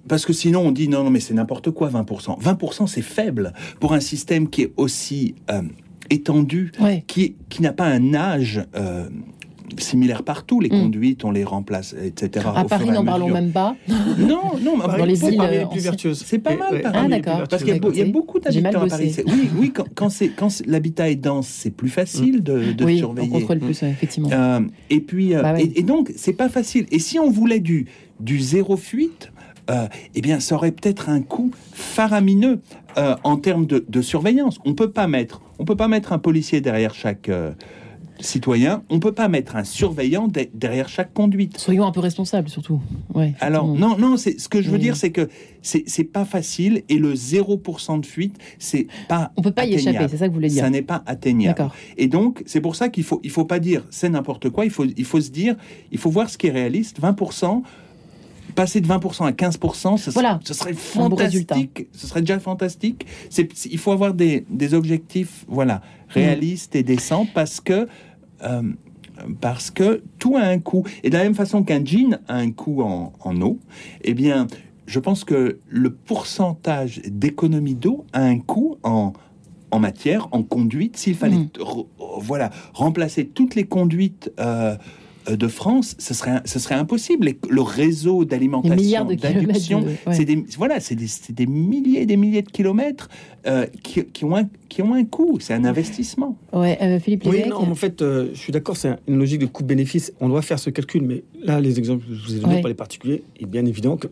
parce 0.08 0.24
que 0.26 0.32
sinon 0.32 0.60
on 0.60 0.70
dit 0.72 0.88
non 0.88 1.04
non 1.04 1.10
mais 1.10 1.20
c'est 1.20 1.34
n'importe 1.34 1.70
quoi 1.70 1.88
20%. 1.88 2.40
20% 2.40 2.86
c'est 2.86 3.02
faible 3.02 3.52
pour 3.80 3.92
un 3.92 4.00
système 4.00 4.48
qui 4.48 4.62
est 4.62 4.72
aussi 4.76 5.34
euh, 5.50 5.62
étendu, 6.10 6.72
Ouais. 6.80 7.04
qui 7.06 7.36
qui 7.48 7.62
n'a 7.62 7.72
pas 7.72 7.86
un 7.86 8.14
âge. 8.14 8.64
euh, 8.76 9.08
similaire 9.78 10.22
partout, 10.22 10.60
les 10.60 10.68
Mm. 10.68 10.80
conduites, 10.80 11.24
on 11.24 11.32
les 11.32 11.42
remplace, 11.44 11.94
etc. 12.02 12.46
À 12.54 12.64
Paris, 12.64 12.88
n'en 12.88 13.04
parlons 13.04 13.28
même 13.28 13.50
pas. 13.50 13.74
Non, 14.16 14.52
non, 14.62 14.76
mais 14.76 14.96
Dans 14.96 15.04
les 15.04 15.22
îles, 15.24 15.36
Paris 15.36 15.56
euh, 15.56 15.60
est 15.62 15.64
plus 15.64 15.66
anciennes. 15.66 15.82
vertueuse. 15.82 16.22
C'est 16.24 16.38
pas 16.38 16.52
Et- 16.52 16.56
mal, 16.56 16.68
Paris. 16.70 16.82
Ah, 16.86 16.92
Paris 16.92 17.04
plus 17.06 17.10
d'accord. 17.10 17.48
Parce 17.50 17.64
qu'il 17.64 17.74
y, 17.76 18.00
a 18.00 18.04
y 18.06 18.10
beaucoup 18.10 18.38
d'habitants 18.38 18.82
à 18.82 18.86
Paris. 18.86 19.16
Oui, 19.26 19.50
oui, 19.58 19.72
quand, 19.74 19.84
quand 19.94 20.08
quand 20.36 20.62
l'habitat 20.66 21.10
est 21.10 21.16
dense, 21.16 21.48
c'est 21.48 21.72
plus 21.72 21.88
facile 21.90 22.42
de, 22.44 22.72
de 22.72 22.84
oui, 22.84 22.94
on 22.94 22.98
surveiller. 22.98 23.28
contrôle 23.28 23.58
plus, 23.58 23.82
ouais, 23.82 23.90
effectivement. 23.90 24.30
Euh, 24.32 24.60
et 24.88 25.00
puis, 25.00 25.34
euh, 25.34 25.42
Bah 25.42 25.52
ouais. 25.54 25.64
et, 25.64 25.80
et 25.80 25.82
donc, 25.82 26.12
c'est 26.16 26.32
pas 26.32 26.48
facile. 26.48 26.86
Et 26.92 27.00
si 27.00 27.18
on 27.18 27.28
voulait 27.28 27.60
du 27.60 27.86
du 28.20 28.38
zéro 28.40 28.76
fuite, 28.78 29.30
euh, 29.70 29.86
eh 30.14 30.20
bien, 30.20 30.40
ça 30.40 30.54
aurait 30.54 30.72
peut-être 30.72 31.08
un 31.08 31.22
coût 31.22 31.50
faramineux 31.72 32.60
euh, 32.98 33.16
en 33.24 33.36
termes 33.36 33.66
de, 33.66 33.84
de 33.88 34.02
surveillance. 34.02 34.58
On 34.64 34.74
peut 34.74 34.90
pas 34.90 35.06
mettre, 35.06 35.42
on 35.58 35.64
peut 35.64 35.76
pas 35.76 35.88
mettre 35.88 36.12
un 36.12 36.18
policier 36.18 36.60
derrière 36.60 36.94
chaque 36.94 37.28
euh, 37.28 37.52
citoyen. 38.20 38.82
On 38.88 38.98
peut 38.98 39.12
pas 39.12 39.28
mettre 39.28 39.56
un 39.56 39.64
surveillant 39.64 40.28
de- 40.28 40.48
derrière 40.54 40.88
chaque 40.88 41.12
conduite. 41.12 41.58
Soyons 41.58 41.84
un 41.86 41.92
peu 41.92 42.00
responsables, 42.00 42.48
surtout. 42.48 42.80
Ouais, 43.14 43.34
Alors 43.40 43.66
non, 43.66 43.98
non, 43.98 44.16
c'est 44.16 44.40
ce 44.40 44.48
que 44.48 44.62
je 44.62 44.70
veux 44.70 44.78
dire, 44.78 44.96
c'est 44.96 45.10
que 45.10 45.28
c'est 45.62 46.04
pas 46.04 46.24
facile 46.24 46.82
et 46.88 46.96
le 46.98 47.14
0% 47.14 48.00
de 48.00 48.06
fuite, 48.06 48.36
c'est 48.58 48.86
pas 49.08 49.32
On 49.36 49.42
peut 49.42 49.50
pas 49.50 49.66
y 49.66 49.74
échapper, 49.74 50.06
c'est 50.08 50.16
ça 50.16 50.26
que 50.26 50.30
vous 50.30 50.36
voulez 50.36 50.48
dire. 50.48 50.62
Ça 50.62 50.70
n'est 50.70 50.80
pas 50.82 51.02
atteignable. 51.06 51.68
Et 51.98 52.06
donc 52.08 52.42
c'est 52.46 52.60
pour 52.60 52.76
ça 52.76 52.88
qu'il 52.88 53.04
faut 53.04 53.20
il 53.24 53.30
faut 53.30 53.44
pas 53.44 53.58
dire 53.58 53.84
c'est 53.90 54.08
n'importe 54.08 54.48
quoi. 54.50 54.64
Il 54.64 54.70
faut 54.70 54.84
il 54.96 55.04
faut 55.04 55.20
se 55.20 55.30
dire 55.30 55.56
il 55.92 55.98
faut 55.98 56.10
voir 56.10 56.30
ce 56.30 56.38
qui 56.38 56.46
est 56.46 56.52
réaliste. 56.52 57.00
20%. 57.00 57.62
Passer 58.54 58.80
de 58.80 58.86
20% 58.86 59.26
à 59.26 59.32
15%, 59.32 59.96
ce, 59.98 60.10
Voilà. 60.10 60.40
ce 60.44 60.54
serait 60.54 60.72
fantastique. 60.72 61.88
Ce 61.92 62.06
serait 62.06 62.20
déjà 62.20 62.38
fantastique. 62.38 63.06
C'est, 63.28 63.48
il 63.66 63.78
faut 63.78 63.92
avoir 63.92 64.14
des, 64.14 64.46
des 64.48 64.72
objectifs, 64.74 65.44
voilà, 65.48 65.82
réalistes 66.08 66.74
et 66.76 66.82
décents 66.82 67.26
parce 67.34 67.60
que 67.60 67.86
euh, 68.42 68.62
parce 69.40 69.70
que 69.70 70.02
tout 70.18 70.36
a 70.36 70.42
un 70.42 70.58
coût. 70.58 70.84
Et 71.02 71.08
de 71.10 71.16
la 71.16 71.22
même 71.24 71.34
façon 71.34 71.62
qu'un 71.62 71.82
jean 71.84 72.18
a 72.28 72.34
un 72.36 72.50
coût 72.50 72.82
en, 72.82 73.12
en 73.20 73.40
eau, 73.40 73.58
eh 74.04 74.12
bien, 74.14 74.46
je 74.86 75.00
pense 75.00 75.24
que 75.24 75.58
le 75.68 75.90
pourcentage 75.90 77.00
d'économie 77.06 77.74
d'eau 77.74 78.04
a 78.12 78.20
un 78.22 78.38
coût 78.38 78.76
en, 78.82 79.14
en 79.70 79.78
matière, 79.78 80.28
en 80.32 80.42
conduite. 80.42 80.96
S'il 80.98 81.14
fallait 81.14 81.36
Mm. 81.36 81.48
re- 81.58 81.86
voilà, 82.20 82.50
remplacer 82.74 83.26
toutes 83.26 83.54
les 83.54 83.64
conduites 83.64 84.30
euh, 84.38 84.76
de 85.34 85.48
France, 85.48 85.96
ce 85.98 86.14
serait, 86.14 86.40
ce 86.44 86.58
serait 86.58 86.74
impossible. 86.76 87.28
Et 87.28 87.38
le 87.48 87.62
réseau 87.62 88.24
d'alimentation, 88.24 89.04
d'adduction, 89.06 89.80
de- 89.82 89.86
ouais. 89.86 89.96
c'est 90.12 90.24
des, 90.24 90.44
voilà, 90.56 90.78
c'est 90.80 90.94
des, 90.94 91.06
c'est 91.06 91.32
des 91.34 91.46
milliers 91.46 92.02
et 92.02 92.06
des 92.06 92.16
milliers 92.16 92.42
de 92.42 92.50
kilomètres 92.50 93.08
euh, 93.46 93.66
qui, 93.82 94.04
qui 94.04 94.24
ont 94.24 94.36
un, 94.36 94.48
qui 94.68 94.82
ont 94.82 94.94
un 94.94 95.04
coût. 95.04 95.38
C'est 95.40 95.54
un 95.54 95.64
investissement. 95.64 96.36
Ouais, 96.52 96.78
euh, 96.82 97.00
Philippe 97.00 97.24
Oui, 97.26 97.42
non, 97.48 97.56
en 97.56 97.74
fait, 97.74 98.02
euh, 98.02 98.28
je 98.34 98.38
suis 98.38 98.52
d'accord, 98.52 98.76
c'est 98.76 98.90
une 99.08 99.18
logique 99.18 99.40
de 99.40 99.46
coût-bénéfice. 99.46 100.12
On 100.20 100.28
doit 100.28 100.42
faire 100.42 100.58
ce 100.58 100.70
calcul, 100.70 101.02
mais 101.02 101.24
là, 101.42 101.60
les 101.60 101.78
exemples 101.78 102.04
que 102.06 102.14
je 102.14 102.22
vous 102.26 102.34
ai 102.36 102.38
donnés 102.40 102.54
Ouais. 102.54 102.60
pour 102.60 102.68
les 102.68 102.74
particuliers, 102.74 103.22
est 103.40 103.46
bien 103.46 103.64
évident 103.66 103.96
que 103.96 104.08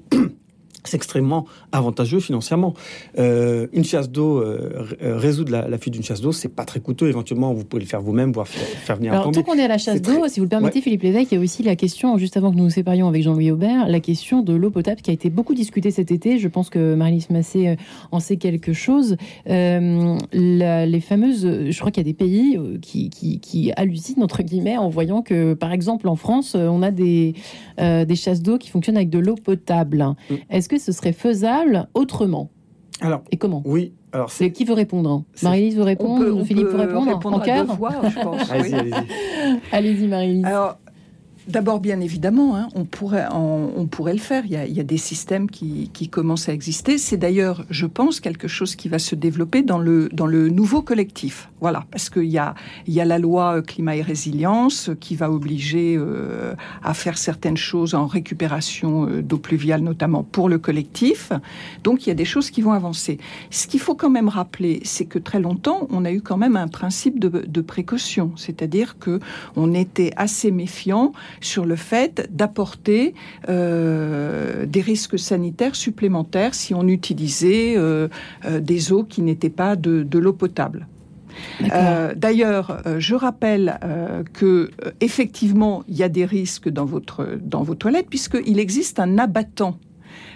c'est 0.85 0.97
extrêmement 0.97 1.47
avantageux 1.73 2.21
financièrement. 2.21 2.75
Euh, 3.19 3.67
une 3.73 3.85
chasse 3.85 4.11
d'eau, 4.11 4.39
euh, 4.39 4.87
euh, 5.03 5.17
résoudre 5.17 5.51
la, 5.53 5.67
la 5.69 5.79
fuite 5.79 5.95
d'une 5.95 6.03
chasse 6.03 6.21
d'eau, 6.21 6.33
c'est 6.33 6.49
pas 6.49 6.65
très 6.65 6.81
coûteux. 6.81 7.09
Éventuellement, 7.09 7.53
vous 7.55 7.65
pouvez 7.65 7.83
le 7.83 7.89
faire 7.89 8.03
vous-même, 8.03 8.33
voire 8.33 8.47
faire, 8.49 8.67
faire 8.67 8.97
venir 8.97 9.13
un 9.13 9.15
Alors, 9.17 9.27
tant 9.27 9.33
plombier. 9.33 9.53
qu'on 9.53 9.59
est 9.59 9.65
à 9.65 9.69
la 9.69 9.79
chasse 9.79 10.03
d'eau, 10.03 10.19
très- 10.21 10.29
si 10.29 10.41
vous 10.41 10.45
le 10.45 10.51
permettez, 10.51 10.79
Ouais. 10.79 10.83
Philippe 10.83 11.03
Lévesque, 11.03 11.33
il 11.33 11.37
y 11.37 11.39
a 11.39 11.41
aussi 11.41 11.63
la 11.63 11.77
question, 11.77 12.19
juste 12.19 12.37
avant 12.37 12.51
que 12.51 12.57
nous 12.57 12.65
nous 12.65 12.71
séparions 12.71 13.09
avec 13.09 13.23
Jean-Louis 13.23 13.51
Aubert, 13.51 13.89
la 13.89 14.01
question 14.01 14.43
de 14.43 14.53
l'eau 14.53 14.71
potable 14.71 15.01
qui 15.01 15.11
a 15.11 15.15
été 15.15 15.31
beaucoup 15.31 15.55
discutée 15.55 15.91
cet 15.91 16.11
été. 16.11 16.39
Je 16.39 16.49
pense 16.49 16.69
que 16.71 16.95
Marie-Lise 16.95 17.31
Massé 17.31 17.69
euh, 17.69 17.77
en 18.13 18.21
sait 18.21 18.37
quelque 18.37 18.73
chose. 18.73 19.17
Euh, 19.49 20.19
la- 20.33 20.87
les 20.87 21.01
fameuses, 21.01 21.71
je 21.71 21.79
crois 21.79 21.91
qu'il 21.91 22.03
y 22.07 22.07
a 22.07 22.11
des 22.11 22.15
pays 22.17 22.57
euh, 22.59 22.79
qui, 22.81 23.09
qui, 23.11 23.41
qui 23.41 23.73
hallucinent, 23.77 24.23
entre 24.23 24.43
guillemets, 24.43 24.77
en 24.77 24.89
voyant 24.89 25.23
que, 25.23 25.55
par 25.55 25.73
exemple, 25.73 26.09
en 26.09 26.17
France, 26.17 26.55
on 26.55 26.83
a 26.83 26.91
des, 26.91 27.35
des 27.79 28.17
chasses 28.17 28.43
d'eau 28.43 28.59
qui 28.59 28.69
fonctionnent 28.71 28.97
avec 28.97 29.11
de 29.11 29.19
l'eau 29.19 29.35
potable. 29.37 30.05
Mm. 30.31 30.35
Est-ce 30.51 30.69
que 30.69 30.74
ce 30.79 30.93
serait 30.93 31.13
faisable 31.13 31.89
autrement 31.95 32.51
Alors, 33.01 33.23
Et 33.31 33.37
comment 33.37 33.63
oui, 33.65 33.93
alors 34.13 34.31
c'est. 34.31 34.53
Qui 34.53 34.65
veut 34.65 34.75
répondre 34.75 35.25
C'est- 35.35 35.47
Marie-Lise 35.47 35.77
veut 35.77 35.83
On 35.83 35.87
répondre 35.87 36.25
peut, 36.25 36.33
on 36.33 36.45
Philippe 36.45 36.67
peut 36.67 36.73
veut 36.77 36.87
répondre, 36.87 37.13
répondre 37.15 37.37
En 37.37 37.41
cœur 37.41 37.67
je 38.11 38.21
pense. 38.23 38.51
Allez-y. 38.51 38.93
Allez-y, 39.73 40.07
Marie-Lise. 40.07 40.45
Alors, 40.45 40.79
d'abord, 41.49 41.81
bien 41.81 42.01
évidemment, 42.01 42.57
hein, 42.57 42.69
on, 42.75 42.85
pourrait, 42.85 43.27
on, 43.33 43.87
pourrait 43.87 44.13
le 44.13 44.19
faire. 44.19 44.45
Il 44.47 44.53
y 44.53 44.57
a, 44.57 44.67
il 44.67 44.75
y 44.75 44.81
a 44.81 44.85
des 44.85 44.97
systèmes 44.99 45.51
qui, 45.51 45.91
qui 45.93 46.09
commencent 46.09 46.49
à 46.49 46.53
exister. 46.53 46.99
C'est 46.99 47.17
d'ailleurs, 47.17 47.65
je 47.71 47.87
pense, 47.87 48.21
quelque 48.21 48.49
chose 48.49 48.77
qui 48.77 48.89
va 48.89 48.99
se 48.99 49.15
développer 49.15 49.63
dans 49.63 49.79
le, 49.79 50.09
dans 50.13 50.27
le 50.27 50.49
nouveau 50.49 50.83
collectif. 50.83 51.49
Voilà, 51.61 51.85
parce 51.91 52.11
qu'il 52.11 52.25
y 52.25 52.39
a, 52.39 52.55
il 52.87 52.95
y 52.95 53.01
a 53.01 53.05
la 53.05 53.19
loi 53.19 53.57
euh, 53.57 53.63
climat 53.63 53.97
et 53.97 54.03
résilience 54.03 54.91
euh, 54.91 54.95
qui 54.95 55.17
va 55.17 55.31
obliger 55.31 55.97
euh, 55.97 56.55
à 56.83 56.95
faire 56.95 57.19
certaines 57.19 57.57
choses 57.57 57.95
en 57.95 58.07
récupération 58.07 59.09
euh, 59.09 59.23
d'eau 59.23 59.39
pluviale, 59.39 59.83
notamment 59.83 60.23
pour 60.23 60.49
le 60.49 60.59
collectif. 60.59 61.33
Donc, 61.83 62.07
il 62.07 62.11
y 62.11 62.13
a 62.13 62.17
des 62.17 62.25
choses 62.25 62.51
qui 62.51 62.63
vont 62.63 62.73
avancer. 62.73 63.19
Ce 63.51 63.67
qu'il 63.67 63.81
faut 63.81 63.95
quand 63.95 64.11
même 64.11 64.29
rappeler, 64.29 64.81
c'est 64.85 65.07
que 65.07 65.19
très 65.19 65.41
longtemps, 65.41 65.87
on 65.91 66.05
a 66.05 66.13
eu 66.13 66.21
quand 66.21 66.37
même 66.37 66.57
un 66.57 66.69
principe 66.69 67.19
de, 67.19 67.29
de 67.29 67.61
précaution, 67.61 68.33
c'est-à-dire 68.37 68.99
que 68.99 69.21
on 69.57 69.75
était 69.75 70.13
assez 70.17 70.51
méfiant 70.51 71.13
sur 71.41 71.65
le 71.65 71.77
fait 71.77 72.29
d'apporter 72.33 73.15
euh, 73.49 74.67
des 74.67 74.81
risques 74.81 75.19
sanitaires 75.19 75.77
supplémentaires 75.77 76.55
si 76.55 76.75
on 76.75 76.87
utilisait 76.89 77.75
euh, 77.77 78.09
euh, 78.45 78.61
des 78.61 78.93
eaux 78.93 79.05
qui 79.05 79.23
n'étaient 79.23 79.51
pas 79.51 79.77
de, 79.77 80.03
de 80.03 80.19
l'eau 80.19 80.33
potable. 80.33 80.87
Euh, 81.73 82.15
D'ailleurs, 82.15 82.83
euh, 82.87 83.01
je 83.01 83.15
rappelle 83.15 83.79
euh, 83.83 84.23
que 84.33 84.71
effectivement, 85.01 85.85
il 85.89 85.97
y 85.97 86.03
a 86.03 86.09
des 86.09 86.25
risques 86.25 86.69
dans 86.69 86.85
votre 86.85 87.39
dans 87.41 87.63
vos 87.63 87.75
toilettes 87.75 88.09
puisqu'il 88.09 88.59
existe 88.59 89.01
un 89.01 89.19
abattant. 89.19 89.79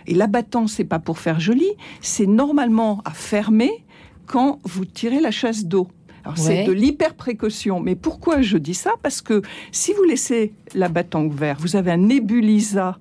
Et 0.07 0.14
l'abattant, 0.14 0.66
c'est 0.66 0.84
pas 0.84 0.99
pour 0.99 1.18
faire 1.18 1.38
joli, 1.38 1.68
c'est 2.01 2.26
normalement 2.26 3.01
à 3.05 3.11
fermer 3.11 3.84
quand 4.26 4.59
vous 4.64 4.84
tirez 4.84 5.20
la 5.20 5.30
chasse 5.30 5.66
d'eau. 5.66 5.88
Alors 6.29 6.39
Ouais. 6.39 6.45
c'est 6.45 6.64
de 6.64 6.72
l'hyper 6.72 7.14
précaution. 7.14 7.81
Mais 7.81 7.95
pourquoi 7.95 8.43
je 8.43 8.59
dis 8.59 8.74
ça? 8.74 8.93
Parce 9.03 9.22
que 9.22 9.41
si 9.72 9.93
vous 9.95 10.05
laissez 10.05 10.53
l'abattant 10.74 11.24
ouvert, 11.24 11.57
vous 11.59 11.74
avez 11.76 11.91
un 11.91 11.97
nébulisat 11.97 12.99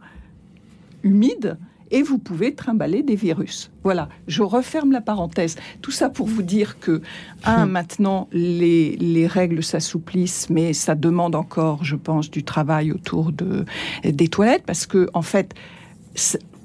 humide 1.03 1.57
et 1.91 2.03
vous 2.03 2.17
pouvez 2.17 2.53
trimballer 2.53 3.01
des 3.03 3.15
virus. 3.15 3.69
Voilà, 3.84 4.09
je 4.28 4.43
referme 4.43 4.91
la 4.91 5.01
parenthèse. 5.01 5.55
Tout 5.82 5.91
ça 5.91 6.09
pour 6.09 6.28
vous 6.28 6.41
dire 6.41 6.80
que, 6.80 7.01
un, 7.45 7.65
maintenant, 7.65 8.28
les, 8.34 8.97
les 8.97 9.25
règles 9.28 9.63
s'assouplissent, 9.63 10.49
mais 10.49 10.73
ça 10.73 10.95
demande 10.95 11.36
encore, 11.36 11.84
je 11.86 11.95
pense, 11.95 12.30
du 12.30 12.43
travail 12.43 12.91
autour 12.91 13.32
de, 13.32 13.63
des 14.03 14.28
toilettes, 14.28 14.63
parce 14.65 14.86
que, 14.86 15.09
en 15.13 15.21
fait, 15.21 15.53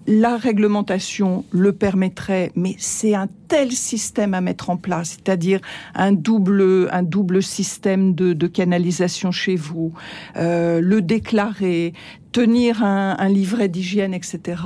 la 0.06 0.36
réglementation 0.36 1.44
le 1.50 1.72
permettrait, 1.72 2.50
mais 2.56 2.74
c'est 2.78 3.14
un 3.14 3.28
tel 3.48 3.72
système 3.72 4.34
à 4.34 4.40
mettre 4.40 4.70
en 4.70 4.76
place, 4.76 5.10
c'est-à-dire 5.22 5.60
un 5.94 6.12
double, 6.12 6.88
un 6.90 7.02
double 7.02 7.42
système 7.42 8.14
de, 8.14 8.32
de 8.32 8.46
canalisation 8.46 9.30
chez 9.30 9.56
vous, 9.56 9.92
euh, 10.36 10.80
le 10.80 11.02
déclarer, 11.02 11.92
tenir 12.32 12.82
un, 12.82 13.16
un 13.18 13.28
livret 13.28 13.68
d'hygiène, 13.68 14.14
etc. 14.14 14.62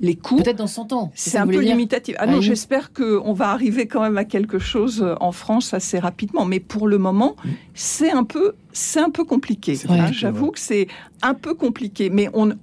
Les 0.00 0.14
coûts, 0.14 0.36
Peut-être 0.36 0.58
dans 0.58 0.68
100 0.68 0.92
ans. 0.92 1.10
c'est 1.16 1.38
un 1.38 1.46
peu 1.46 1.58
limitatif. 1.60 2.14
Ah 2.18 2.22
Ah 2.22 2.26
non, 2.30 2.38
oui. 2.38 2.44
j'espère 2.44 2.92
qu'on 2.92 3.32
va 3.32 3.48
arriver 3.48 3.88
quand 3.88 4.00
même 4.00 4.16
à 4.16 4.24
quelque 4.24 4.60
chose 4.60 5.04
en 5.18 5.32
France 5.32 5.74
assez 5.74 5.98
rapidement. 5.98 6.44
Mais 6.44 6.60
pour 6.60 6.86
le 6.86 6.98
moment, 6.98 7.34
c'est 7.74 8.12
un 8.12 8.22
peu, 8.22 8.54
c'est 8.72 9.00
un 9.00 9.10
peu 9.10 9.24
compliqué. 9.24 9.74
C'est 9.74 9.90
hein. 9.90 10.12
J'avoue 10.12 10.52
que 10.52 10.60
c'est 10.60 10.86
un 11.20 11.34
peu 11.34 11.54
compliqué. 11.54 12.10
Mais 12.10 12.28
on, 12.32 12.50
on- 12.50 12.54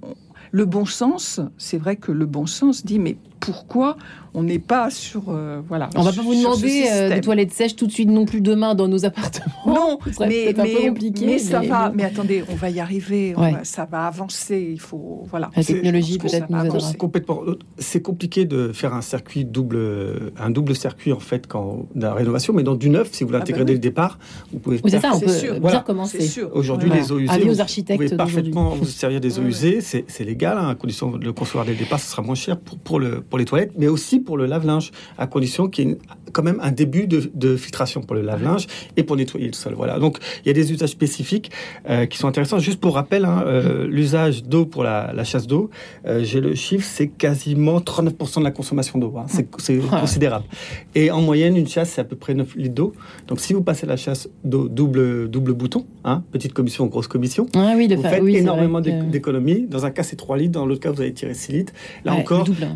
le 0.52 0.64
bon 0.64 0.84
sens, 0.84 1.40
c'est 1.58 1.78
vrai 1.78 1.96
que 1.96 2.12
le 2.12 2.26
bon 2.26 2.46
sens 2.46 2.84
dit, 2.84 2.98
mais 2.98 3.16
pourquoi 3.46 3.96
on 4.34 4.42
n'est 4.42 4.58
pas 4.58 4.90
sur, 4.90 5.22
euh, 5.30 5.62
voilà. 5.66 5.88
On 5.96 6.02
va 6.02 6.12
pas 6.12 6.20
vous 6.20 6.34
demander 6.34 6.84
euh, 6.92 7.14
des 7.14 7.22
toilettes 7.22 7.52
sèches 7.52 7.74
tout 7.74 7.86
de 7.86 7.92
suite 7.92 8.10
non 8.10 8.26
plus 8.26 8.42
demain 8.42 8.74
dans 8.74 8.86
nos 8.86 9.06
appartements. 9.06 9.46
Non, 9.66 9.98
mais, 10.20 10.52
peut-être 10.52 10.60
un 10.60 10.64
peu 10.64 10.70
mais, 10.82 10.88
compliqué, 10.88 11.26
mais 11.26 11.38
ça 11.38 11.60
mais 11.60 11.68
va. 11.68 11.88
bon. 11.88 11.94
Mais 11.96 12.04
attendez, 12.04 12.44
on 12.50 12.54
va 12.54 12.68
y 12.68 12.78
arriver. 12.80 13.32
on 13.36 13.40
Ouais. 13.40 13.52
va- 13.52 13.64
ça 13.64 13.88
va 13.90 14.06
avancer. 14.06 14.68
Il 14.72 14.80
faut, 14.80 15.22
voilà. 15.30 15.50
La 15.56 15.64
technologie 15.64 16.18
peut-être 16.18 16.50
nous 16.50 16.64
aidera. 16.64 16.80
C'est 16.80 16.98
complètement. 16.98 17.40
C'est 17.78 18.02
compliqué 18.02 18.44
de 18.44 18.72
faire 18.72 18.92
un 18.92 19.00
circuit 19.00 19.46
double, 19.46 20.32
un 20.38 20.50
double 20.50 20.74
circuit 20.76 21.12
en 21.14 21.20
fait 21.20 21.46
quand 21.46 21.86
dans 21.94 22.08
la 22.08 22.14
rénovation, 22.14 22.52
mais 22.52 22.62
dans 22.62 22.74
du 22.74 22.90
neuf, 22.90 23.08
si 23.12 23.24
vous 23.24 23.30
l'intégrez 23.30 23.60
bah 23.60 23.64
oui. 23.64 23.66
dès 23.68 23.72
le 23.74 23.78
départ, 23.78 24.18
vous 24.52 24.58
pouvez. 24.58 24.76
Oui, 24.84 24.90
c'est 24.90 25.00
faire- 25.00 25.12
ça, 25.12 25.16
on 25.16 25.20
C'est 25.20 25.26
peut 25.26 25.32
sûr. 25.32 25.52
bien 25.52 25.60
Voilà. 25.60 25.84
comment 25.86 26.04
C'est 26.04 26.20
c'est. 26.20 26.26
sûr. 26.28 26.50
Aujourd'hui, 26.52 26.88
Voilà. 26.88 27.02
les 27.02 27.12
eaux 27.12 27.18
usées, 27.20 27.48
aux 27.48 27.54
vous 27.54 27.94
pouvez 27.94 28.16
parfaitement 28.16 28.70
vous 28.74 28.84
servir 28.84 29.20
des 29.22 29.38
eaux 29.38 29.44
usées. 29.44 29.80
C'est 29.80 30.24
légal, 30.24 30.58
hein, 30.58 30.68
à 30.68 30.74
condition 30.74 31.10
de 31.12 31.24
le 31.24 31.32
concevoir 31.32 31.64
dès 31.64 31.72
le 31.72 31.78
départ, 31.78 32.00
ce 32.00 32.10
sera 32.10 32.20
moins 32.22 32.34
cher 32.34 32.58
pour, 32.58 32.76
pour, 32.78 33.00
le, 33.00 33.22
pour 33.36 33.40
les 33.40 33.44
toilettes, 33.44 33.72
mais 33.76 33.86
aussi 33.86 34.18
pour 34.18 34.38
le 34.38 34.46
lave-linge, 34.46 34.92
à 35.18 35.26
condition 35.26 35.68
qu'il 35.68 35.88
y 35.88 35.92
ait 35.92 35.98
quand 36.32 36.42
même 36.42 36.58
un 36.62 36.70
début 36.72 37.06
de, 37.06 37.30
de 37.34 37.56
filtration 37.58 38.00
pour 38.00 38.16
le 38.16 38.22
lave-linge 38.22 38.66
et 38.96 39.02
pour 39.02 39.14
nettoyer 39.14 39.46
le 39.46 39.52
sol. 39.52 39.74
Voilà. 39.76 39.98
Donc, 39.98 40.16
il 40.42 40.48
y 40.48 40.50
a 40.50 40.54
des 40.54 40.72
usages 40.72 40.88
spécifiques 40.90 41.50
euh, 41.90 42.06
qui 42.06 42.16
sont 42.16 42.28
intéressants. 42.28 42.58
Juste 42.60 42.80
pour 42.80 42.94
rappel, 42.94 43.26
hein, 43.26 43.44
euh, 43.46 43.86
l'usage 43.86 44.42
d'eau 44.42 44.64
pour 44.64 44.82
la, 44.84 45.12
la 45.14 45.22
chasse 45.24 45.46
d'eau, 45.46 45.68
euh, 46.06 46.24
j'ai 46.24 46.40
le 46.40 46.54
chiffre, 46.54 46.86
c'est 46.90 47.08
quasiment 47.08 47.78
39% 47.78 48.38
de 48.38 48.44
la 48.44 48.50
consommation 48.50 48.98
d'eau. 48.98 49.12
hein. 49.18 49.26
C'est 49.28 49.50
considérable. 49.50 50.46
Et 50.94 51.10
en 51.10 51.20
moyenne, 51.20 51.58
une 51.58 51.68
chasse, 51.68 51.90
c'est 51.90 52.00
à 52.00 52.04
peu 52.04 52.16
près 52.16 52.32
9 52.32 52.56
litres 52.56 52.74
d'eau. 52.74 52.94
Donc, 53.28 53.40
si 53.40 53.52
vous 53.52 53.62
passez 53.62 53.84
la 53.84 53.98
chasse 53.98 54.30
d'eau 54.44 54.68
double, 54.68 55.28
double 55.28 55.52
bouton, 55.52 55.84
hein, 56.04 56.22
petite 56.32 56.54
commission, 56.54 56.86
grosse 56.86 57.06
commission, 57.08 57.46
Ah 57.54 57.74
oui, 57.76 57.86
le 57.86 57.96
vous 57.96 58.02
fa- 58.02 58.10
faites 58.10 58.22
oui, 58.22 58.36
énormément 58.36 58.80
d'économies. 58.80 59.66
Dans 59.68 59.84
un 59.84 59.90
cas, 59.90 60.04
c'est 60.04 60.16
3 60.16 60.38
litres. 60.38 60.52
Dans 60.52 60.64
l'autre 60.64 60.80
cas, 60.80 60.90
vous 60.90 61.02
allez 61.02 61.12
tirer 61.12 61.34
6 61.34 61.52
litres. 61.52 61.72
Là 62.06 62.14
Ouais, 62.14 62.20
encore, 62.20 62.40
le 62.46 62.54
double, 62.54 62.66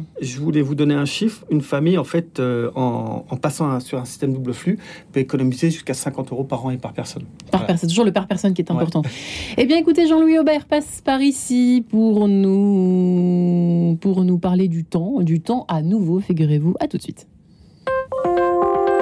voulais 0.50 0.62
vous 0.62 0.74
donner 0.74 0.94
un 0.94 1.04
chiffre. 1.04 1.44
Une 1.50 1.60
famille, 1.60 1.96
en 1.98 2.04
fait, 2.04 2.40
euh, 2.40 2.70
en, 2.74 3.24
en 3.28 3.36
passant 3.36 3.68
un- 3.70 3.80
sur 3.80 3.98
un 3.98 4.04
système 4.04 4.32
double 4.32 4.52
flux, 4.52 4.78
peut 5.12 5.20
économiser 5.20 5.70
jusqu'à 5.70 5.94
50 5.94 6.32
euros 6.32 6.44
par 6.44 6.64
an 6.66 6.70
et 6.70 6.76
par 6.76 6.92
personne. 6.92 7.22
Par 7.50 7.60
Voilà. 7.60 7.66
personne, 7.66 7.88
toujours 7.88 8.04
le 8.04 8.12
par 8.12 8.26
personne 8.26 8.52
qui 8.54 8.62
est 8.62 8.70
Ouais. 8.70 8.76
important. 8.76 9.02
Eh 9.56 9.64
bien, 9.66 9.76
écoutez, 9.78 10.06
Jean-Louis 10.06 10.38
Aubert 10.38 10.66
passe 10.66 11.00
par 11.04 11.20
ici 11.22 11.84
pour 11.88 12.28
nous, 12.28 13.96
pour 14.00 14.24
nous 14.24 14.38
parler 14.38 14.68
du 14.68 14.84
temps, 14.84 15.20
du 15.20 15.40
temps 15.40 15.64
à 15.68 15.82
nouveau, 15.82 16.20
figurez-vous. 16.20 16.74
À 16.80 16.86
tout 16.88 16.96
de 16.96 17.02
suite. 17.02 17.26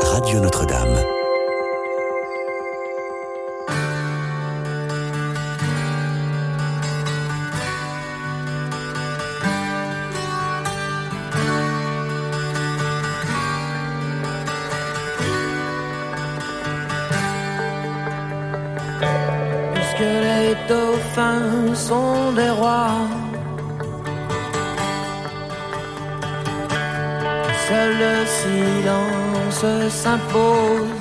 Radio 0.01 0.41
Notre-Dame. 0.41 1.18
Dauphins 20.79 21.74
sont 21.74 22.33
des 22.39 22.51
rois. 22.61 23.01
Seul 27.66 27.91
le 28.05 28.14
silence 28.41 29.64
s'impose. 30.03 30.98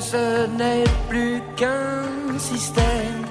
Ce 0.00 0.46
n'est 0.46 0.84
plus 1.08 1.42
qu'un 1.56 2.38
système. 2.38 3.24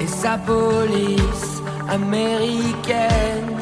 Et 0.00 0.06
sa 0.06 0.38
police 0.38 1.62
américaine. 1.88 3.53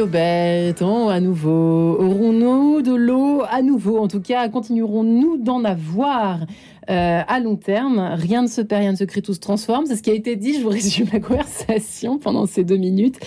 Aubert, 0.00 0.74
à 1.08 1.20
nouveau, 1.20 1.96
aurons-nous 2.00 2.82
de 2.82 2.94
l'eau 2.94 3.42
à 3.48 3.62
nouveau? 3.62 3.98
En 3.98 4.08
tout 4.08 4.20
cas, 4.20 4.48
continuerons-nous 4.48 5.36
d'en 5.36 5.62
avoir? 5.64 6.40
Euh, 6.90 7.22
à 7.26 7.40
long 7.40 7.56
terme 7.56 8.14
Rien 8.14 8.42
ne 8.42 8.46
se 8.46 8.60
perd, 8.60 8.82
rien 8.82 8.92
ne 8.92 8.96
se 8.96 9.04
crée, 9.04 9.22
tout 9.22 9.34
se 9.34 9.40
transforme. 9.40 9.86
C'est 9.86 9.96
ce 9.96 10.02
qui 10.02 10.10
a 10.10 10.14
été 10.14 10.36
dit. 10.36 10.54
Je 10.54 10.62
vous 10.62 10.68
résume 10.68 11.08
la 11.12 11.20
conversation 11.20 12.18
pendant 12.18 12.46
ces 12.46 12.64
deux 12.64 12.76
minutes. 12.76 13.18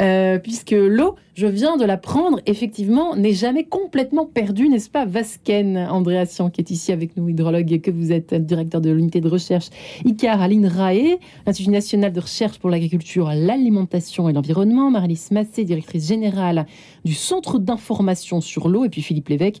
Euh, 0.00 0.38
puisque 0.38 0.72
l'eau, 0.72 1.16
je 1.34 1.46
viens 1.46 1.76
de 1.76 1.84
l'apprendre, 1.84 2.40
effectivement, 2.46 3.16
n'est 3.16 3.32
jamais 3.32 3.64
complètement 3.64 4.24
perdue, 4.24 4.68
n'est-ce 4.68 4.88
pas 4.88 5.04
Vasquen, 5.04 5.76
Andréassian, 5.76 6.48
qui 6.48 6.60
est 6.60 6.70
ici 6.70 6.92
avec 6.92 7.16
nous, 7.16 7.28
hydrologue, 7.28 7.72
et 7.72 7.80
que 7.80 7.90
vous 7.90 8.12
êtes 8.12 8.34
directeur 8.34 8.80
de 8.80 8.90
l'unité 8.90 9.20
de 9.20 9.28
recherche 9.28 9.68
ICAR 10.04 10.40
à 10.40 10.48
l'INRAE, 10.48 11.18
l'Institut 11.46 11.70
national 11.70 12.12
de 12.12 12.20
recherche 12.20 12.58
pour 12.58 12.70
l'agriculture, 12.70 13.30
l'alimentation 13.34 14.28
et 14.28 14.32
l'environnement. 14.32 14.90
Marie-Lise 14.90 15.32
Massé, 15.32 15.64
directrice 15.64 16.06
générale 16.06 16.66
du 17.04 17.14
Centre 17.14 17.58
d'information 17.58 18.40
sur 18.40 18.68
l'eau, 18.68 18.84
et 18.84 18.88
puis 18.88 19.02
Philippe 19.02 19.28
Lévesque, 19.28 19.60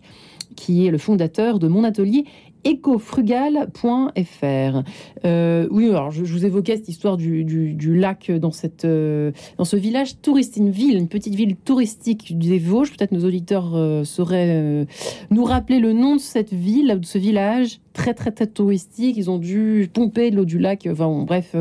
qui 0.54 0.86
est 0.86 0.90
le 0.90 0.98
fondateur 0.98 1.58
de 1.58 1.68
mon 1.68 1.84
atelier 1.84 2.24
ecofrugal.fr. 2.64 4.82
Euh, 5.24 5.68
oui, 5.70 5.88
alors 5.88 6.10
je, 6.10 6.24
vous 6.24 6.46
évoquais 6.46 6.76
cette 6.76 6.88
histoire 6.88 7.16
du, 7.16 7.96
lac 7.96 8.30
dans, 8.30 8.50
cette, 8.50 8.84
euh, 8.84 9.32
dans 9.58 9.64
ce 9.64 9.76
village 9.76 10.20
touristique, 10.20 10.62
une 10.62 10.70
ville, 10.70 10.96
une 10.96 11.08
petite 11.08 11.34
ville 11.34 11.56
touristique 11.56 12.38
des 12.38 12.58
Vosges. 12.58 12.92
Peut-être 12.92 13.12
nos 13.12 13.24
auditeurs 13.24 13.72
euh, 13.74 14.04
sauraient 14.04 14.86
nous 15.30 15.44
rappeler 15.44 15.78
le 15.78 15.92
nom 15.92 16.16
de 16.16 16.20
cette 16.20 16.52
ville, 16.52 16.98
de 17.00 17.06
ce 17.06 17.18
village 17.18 17.80
très 17.92 18.14
très 18.14 18.32
très 18.32 18.46
touristique. 18.46 19.16
Ils 19.16 19.30
ont 19.30 19.38
dû 19.38 19.88
pomper 19.92 20.30
de 20.30 20.36
l'eau 20.36 20.44
du 20.44 20.58
lac. 20.58 20.88
Enfin 20.90 21.24
bref, 21.24 21.54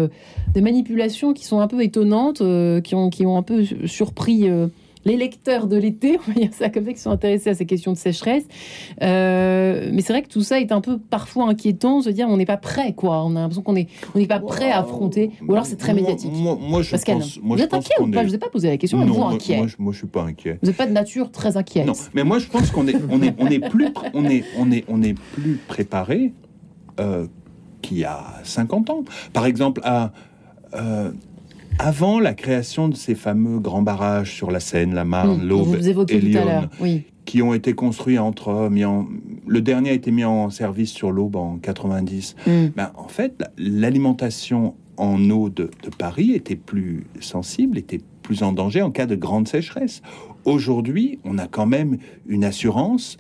des 0.53 0.61
manipulations 0.61 1.33
qui 1.33 1.45
sont 1.45 1.59
un 1.59 1.67
peu 1.67 1.83
étonnantes, 1.83 2.41
qui, 2.83 2.95
ont, 2.95 3.09
qui 3.09 3.25
ont 3.25 3.37
un 3.37 3.43
peu 3.43 3.63
surpris. 3.85 4.49
Les 5.05 5.17
lecteurs 5.17 5.67
de 5.67 5.75
l'été, 5.77 6.17
on 6.27 6.31
va 6.31 6.39
dire 6.39 6.53
ça 6.53 6.69
comme 6.69 6.85
ça, 6.85 6.93
qui 6.93 6.99
sont 6.99 7.11
intéressés 7.11 7.49
à 7.49 7.55
ces 7.55 7.65
questions 7.65 7.91
de 7.93 7.97
sécheresse. 7.97 8.45
Euh, 9.01 9.89
mais 9.93 10.01
c'est 10.01 10.13
vrai 10.13 10.21
que 10.21 10.27
tout 10.29 10.41
ça 10.41 10.59
est 10.59 10.71
un 10.71 10.81
peu 10.81 10.97
parfois 10.97 11.47
inquiétant, 11.49 12.01
se 12.01 12.09
dire 12.09 12.27
on 12.29 12.37
n'est 12.37 12.45
pas 12.45 12.57
prêt, 12.57 12.93
quoi. 12.93 13.23
On 13.25 13.31
a 13.35 13.41
l'impression 13.41 13.61
qu'on 13.63 13.75
est, 13.75 13.87
on 14.15 14.19
n'est 14.19 14.27
pas 14.27 14.39
prêt 14.39 14.71
à 14.71 14.79
affronter. 14.79 15.31
Ou 15.47 15.53
alors 15.53 15.65
c'est 15.65 15.75
très 15.75 15.93
médiatique. 15.93 16.31
Moi, 16.33 16.57
moi, 16.59 16.81
je 16.81 16.91
Pascal, 16.91 17.19
pense, 17.19 17.39
moi, 17.41 17.55
vous 17.55 17.59
je 17.59 17.63
êtes 17.65 17.71
pense 17.71 17.85
inquiet 17.85 17.95
ou 18.01 18.11
pas 18.11 18.19
est- 18.21 18.23
Je 18.23 18.29
vous 18.29 18.35
ai 18.35 18.39
pas 18.39 18.49
posé 18.49 18.69
la 18.69 18.77
question, 18.77 18.97
Non, 18.99 19.03
êtes-vous 19.05 19.17
moi, 19.19 19.31
inquiet 19.31 19.57
moi, 19.57 19.67
je, 19.67 19.75
moi, 19.79 19.93
je 19.93 19.97
suis 19.97 20.07
pas 20.07 20.23
inquiet. 20.23 20.59
Vous 20.61 20.67
n'êtes 20.67 20.77
pas 20.77 20.87
de 20.87 20.91
nature 20.93 21.31
très 21.31 21.57
inquiète. 21.57 21.85
Non, 21.87 21.93
mais 22.13 22.23
moi 22.23 22.39
je 22.39 22.47
pense 22.47 22.71
qu'on 22.71 22.87
est, 22.87 22.95
on 23.09 23.21
est, 23.21 23.33
on 23.39 23.47
est 23.47 23.59
plus, 23.69 23.87
on 24.13 24.25
est, 24.25 24.43
on 24.57 24.71
est, 24.71 24.85
on 24.87 25.01
est 25.03 25.13
plus 25.33 25.59
préparé 25.67 26.33
euh, 26.99 27.27
qu'il 27.81 27.97
y 27.97 28.05
a 28.05 28.23
50 28.43 28.89
ans. 28.89 29.03
Par 29.33 29.45
exemple, 29.45 29.81
à, 29.83 30.11
euh, 30.75 31.11
avant 31.79 32.19
la 32.19 32.33
création 32.33 32.87
de 32.87 32.95
ces 32.95 33.15
fameux 33.15 33.59
grands 33.59 33.81
barrages 33.81 34.33
sur 34.33 34.51
la 34.51 34.59
Seine, 34.59 34.93
la 34.93 35.05
Marne, 35.05 35.41
Hum, 35.41 35.47
l'Aube 35.47 35.75
et 35.75 35.93
tout 35.93 36.01
à 36.09 36.13
l'Yonne, 36.13 36.45
l'heure. 36.45 36.69
Oui. 36.79 37.03
qui 37.25 37.41
ont 37.41 37.53
été 37.53 37.73
construits 37.73 38.19
entre 38.19 38.69
mis 38.69 38.83
en, 38.85 39.07
le 39.47 39.61
dernier 39.61 39.91
a 39.91 39.93
été 39.93 40.11
mis 40.11 40.25
en 40.25 40.49
service 40.49 40.91
sur 40.91 41.11
l'Aube 41.11 41.35
en 41.37 41.57
90. 41.57 42.35
Hum. 42.47 42.71
Ben, 42.75 42.91
en 42.95 43.07
fait, 43.07 43.33
la- 43.39 43.49
l'alimentation 43.57 44.75
en 44.97 45.29
eau 45.29 45.49
de, 45.49 45.71
de 45.83 45.89
Paris 45.97 46.31
était 46.31 46.55
plus 46.55 47.05
sensible, 47.19 47.77
était 47.77 48.01
plus 48.21 48.43
en 48.43 48.51
danger 48.53 48.81
en 48.81 48.91
cas 48.91 49.05
de 49.05 49.15
grande 49.15 49.47
sécheresse. 49.47 50.01
Aujourd'hui, 50.45 51.19
on 51.23 51.37
a 51.37 51.47
quand 51.47 51.65
même 51.65 51.97
une 52.27 52.43
assurance. 52.43 53.17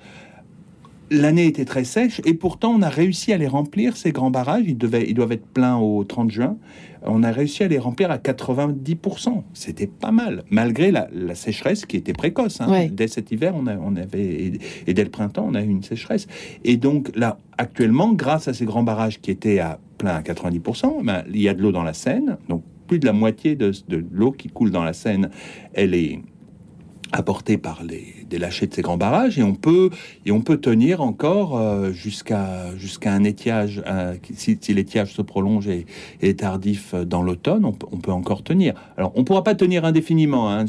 L'année 1.13 1.45
était 1.45 1.65
très 1.65 1.83
sèche 1.83 2.19
et 2.25 2.33
pourtant 2.33 2.71
on 2.75 2.81
a 2.81 2.89
réussi 2.89 3.31
à 3.33 3.37
les 3.37 3.47
remplir, 3.47 3.95
ces 3.95 4.11
grands 4.11 4.31
barrages. 4.31 4.63
Ils, 4.67 4.77
devaient, 4.77 5.05
ils 5.07 5.13
doivent 5.13 5.31
être 5.31 5.45
pleins 5.45 5.77
au 5.77 6.03
30 6.03 6.31
juin. 6.31 6.57
On 7.05 7.21
a 7.21 7.31
réussi 7.31 7.63
à 7.63 7.67
les 7.67 7.77
remplir 7.77 8.09
à 8.09 8.17
90%. 8.17 9.43
C'était 9.53 9.87
pas 9.87 10.11
mal, 10.11 10.43
malgré 10.49 10.91
la, 10.91 11.07
la 11.13 11.35
sécheresse 11.35 11.85
qui 11.85 11.97
était 11.97 12.13
précoce. 12.13 12.61
hein. 12.61 12.69
Ouais. 12.71 12.89
Dès 12.89 13.07
cet 13.07 13.31
hiver, 13.31 13.53
on, 13.55 13.67
a- 13.67 13.77
on 13.77 13.95
avait, 13.95 14.23
et, 14.23 14.53
et 14.87 14.93
dès 14.93 15.03
le 15.03 15.09
printemps, 15.09 15.45
on 15.49 15.53
a 15.55 15.61
eu 15.61 15.67
une 15.67 15.83
sécheresse. 15.83 16.27
Et 16.63 16.77
donc 16.77 17.11
là, 17.15 17.37
actuellement, 17.57 18.13
grâce 18.13 18.47
à 18.47 18.53
ces 18.53 18.65
grands 18.65 18.83
barrages 18.83 19.19
qui 19.21 19.31
étaient 19.31 19.59
à 19.59 19.79
plein 19.97 20.15
à 20.15 20.21
90%, 20.21 21.03
ben, 21.03 21.23
il 21.31 21.41
y 21.41 21.49
a 21.49 21.53
de 21.53 21.61
l'eau 21.61 21.71
dans 21.71 21.83
la 21.83 21.93
Seine. 21.93 22.37
Donc 22.49 22.63
plus 22.87 22.99
de 22.99 23.05
la 23.05 23.13
moitié 23.13 23.55
de, 23.55 23.71
de 23.87 24.03
l'eau 24.11 24.31
qui 24.31 24.47
coule 24.49 24.71
dans 24.71 24.83
la 24.83 24.93
Seine, 24.93 25.29
elle 25.73 25.93
est 25.93 26.19
apporté 27.13 27.57
par 27.57 27.83
les 27.83 28.03
des 28.29 28.39
lâchers 28.39 28.67
de 28.67 28.73
ces 28.73 28.81
grands 28.81 28.97
barrages 28.97 29.37
et 29.39 29.43
on 29.43 29.53
peut 29.53 29.89
et 30.25 30.31
on 30.31 30.41
peut 30.41 30.57
tenir 30.57 31.01
encore 31.01 31.57
euh, 31.57 31.91
jusqu'à 31.91 32.75
jusqu'à 32.77 33.13
un 33.13 33.23
étiage 33.23 33.83
euh, 33.87 34.15
si, 34.33 34.57
si 34.59 34.73
l'étiage 34.73 35.13
se 35.13 35.21
prolonge 35.21 35.67
et, 35.67 35.85
et 36.21 36.29
est 36.29 36.39
tardif 36.39 36.93
euh, 36.95 37.05
dans 37.05 37.21
l'automne 37.21 37.63
on, 37.65 37.71
peut- 37.71 37.87
on 37.91 37.97
peut 37.97 38.11
encore 38.11 38.41
tenir. 38.43 38.73
Alors 38.97 39.11
on 39.15 39.23
pourra 39.23 39.43
pas 39.43 39.53
tenir 39.55 39.85
indéfiniment 39.85 40.49
hein, 40.49 40.65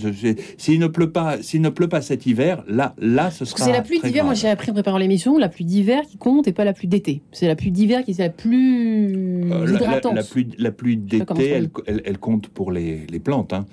s'il 0.58 0.78
ne 0.80 0.86
pleut 0.86 1.10
pas 1.10 1.40
s'il 1.42 1.62
ne 1.62 1.70
pleut 1.70 1.88
pas 1.88 2.02
cet 2.02 2.26
hiver 2.26 2.62
là 2.68 2.94
là 2.98 3.30
ce 3.30 3.44
sera 3.46 3.64
c'est 3.64 3.72
la 3.72 3.80
pluie 3.82 4.00
d'hiver, 4.02 4.24
moi 4.26 4.34
j'ai 4.34 4.48
appris 4.48 4.70
en 4.70 4.74
préparant 4.74 4.98
l'émission, 4.98 5.38
la 5.38 5.48
pluie 5.48 5.64
d'hiver 5.64 6.02
qui 6.02 6.18
compte 6.18 6.46
et 6.46 6.52
pas 6.52 6.64
la 6.64 6.74
pluie 6.74 6.88
d'été. 6.88 7.22
C'est 7.32 7.46
la 7.46 7.56
pluie 7.56 7.70
d'hiver 7.72 8.04
qui 8.04 8.10
est 8.12 8.18
la 8.18 8.28
plus 8.28 9.50
Euh, 9.50 9.66
la, 9.66 9.78
la- 9.80 10.14
la 10.14 10.22
pluie 10.24 10.48
la 10.58 10.70
pluie 10.70 10.96
d'été 10.98 11.48
elle, 11.50 11.70
elle, 11.86 12.02
elle 12.04 12.18
compte 12.18 12.48
pour 12.48 12.70
les, 12.70 13.06
les 13.10 13.18
plantes 13.18 13.52
hein. 13.54 13.64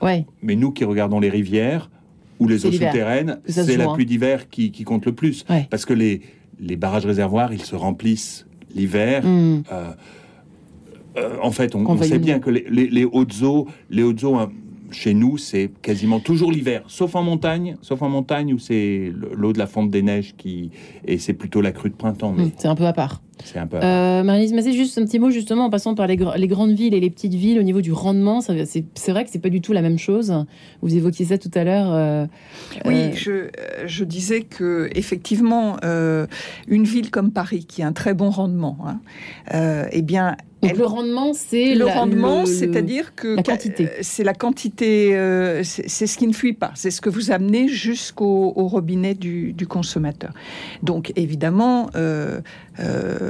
Ouais, 0.00 0.24
mais 0.40 0.54
nous 0.54 0.70
qui 0.70 0.84
regardons 0.84 1.18
les 1.18 1.28
rivières 1.28 1.90
ou 2.44 2.48
les 2.48 2.64
eaux 2.66 2.70
souterraines 2.72 3.40
c'est 3.46 3.76
la 3.76 3.90
hein. 3.90 3.94
pluie 3.94 4.06
d'hiver 4.06 4.48
qui, 4.48 4.70
qui 4.70 4.84
compte 4.84 5.06
le 5.06 5.12
plus 5.12 5.44
ouais. 5.50 5.66
parce 5.70 5.84
que 5.84 5.92
les, 5.94 6.20
les 6.60 6.76
barrages 6.76 7.06
réservoirs, 7.06 7.52
ils 7.52 7.62
se 7.62 7.74
remplissent 7.76 8.46
l'hiver. 8.74 9.24
Hmm. 9.24 9.62
Euh, 9.72 9.92
euh, 11.16 11.36
en 11.42 11.50
fait, 11.50 11.74
on, 11.74 11.96
sait 12.02 12.18
bien 12.18 12.38
que 12.40 12.50
les, 12.50 12.64
les- 12.68 12.88
les 12.88 13.04
hautes 13.04 13.42
eaux, 13.42 13.68
les 13.90 14.02
hautes 14.02 14.24
eaux 14.24 14.34
hein, 14.36 14.50
chez 14.90 15.14
nous, 15.14 15.38
c'est 15.38 15.70
quasiment 15.82 16.20
toujours 16.20 16.52
l'hiver, 16.52 16.82
sauf 16.86 17.14
en 17.16 17.22
montagne, 17.22 17.76
sauf 17.82 18.02
en 18.02 18.08
montagne 18.08 18.52
où 18.54 18.58
c'est 18.58 19.12
l'eau 19.32 19.52
de 19.52 19.58
la 19.58 19.66
fonte 19.66 19.90
des 19.90 20.02
neiges 20.02 20.34
qui 20.36 20.70
et 21.04 21.18
c'est 21.18 21.32
plutôt 21.34 21.60
la 21.60 21.72
crue 21.72 21.90
de 21.90 21.94
printemps, 21.96 22.32
mais 22.32 22.44
Hmm, 22.44 22.50
C'est 22.58 22.68
un 22.68 22.74
peu 22.76 22.86
à 22.86 22.92
part. 22.92 23.22
C'est 23.44 23.58
un 23.58 23.66
peu. 23.66 23.78
Euh, 23.82 24.22
Marie-Lise 24.22 24.52
Massé, 24.52 24.72
juste 24.72 24.96
un 24.98 25.04
petit 25.04 25.18
mot 25.18 25.30
justement 25.30 25.64
en 25.64 25.70
passant 25.70 25.94
par 25.94 26.06
les, 26.06 26.16
gr- 26.16 26.36
les 26.36 26.46
grandes 26.46 26.72
villes 26.72 26.94
et 26.94 27.00
les 27.00 27.10
petites 27.10 27.34
villes 27.34 27.58
au 27.58 27.62
niveau 27.62 27.80
du 27.80 27.92
rendement. 27.92 28.40
C'est 28.40 29.10
vrai 29.12 29.24
que 29.24 29.30
c'est 29.30 29.38
pas 29.38 29.48
du 29.48 29.60
tout 29.60 29.72
la 29.72 29.82
même 29.82 29.98
chose. 29.98 30.32
Vous 30.82 30.94
évoquiez 30.96 31.24
ça 31.26 31.38
tout 31.38 31.50
à 31.54 31.64
l'heure. 31.64 31.92
euh, 31.92 32.26
Oui, 32.84 32.94
euh, 32.94 33.10
je, 33.14 33.30
euh, 33.32 33.48
je 33.86 34.04
disais 34.04 34.42
que 34.42 34.88
effectivement, 34.94 35.76
euh, 35.84 36.26
une 36.68 36.84
ville 36.84 37.10
comme 37.10 37.30
Paris, 37.32 37.64
qui 37.66 37.82
a 37.82 37.86
un 37.86 37.92
très 37.92 38.14
bon 38.14 38.30
rendement, 38.30 38.78
hein, 38.86 39.00
euh, 39.54 39.84
eh 39.92 40.02
bien, 40.02 40.36
donc 40.62 40.70
elle- 40.72 40.78
le 40.78 40.86
rendement, 40.86 41.32
c'est 41.34 41.74
le 41.74 41.84
la- 41.84 41.92
rendement, 41.94 42.46
c'est-à-dire 42.46 43.14
que 43.14 43.36
la 43.36 43.42
quantité. 43.42 43.88
c'est 44.00 44.24
la 44.24 44.32
quantité, 44.32 45.14
euh, 45.16 45.62
c'est 45.62 46.06
ce 46.06 46.16
qui 46.16 46.26
ne 46.26 46.32
fuit 46.32 46.54
pas, 46.54 46.70
c'est 46.74 46.90
ce 46.90 47.00
que 47.02 47.10
vous 47.10 47.30
amenez 47.30 47.68
jusqu'au 47.68 48.52
au 48.56 48.66
robinet 48.68 49.14
du, 49.14 49.52
du 49.52 49.66
consommateur. 49.66 50.32
Donc 50.82 51.12
évidemment, 51.16 51.90
euh, 51.96 52.40
euh, 52.80 53.23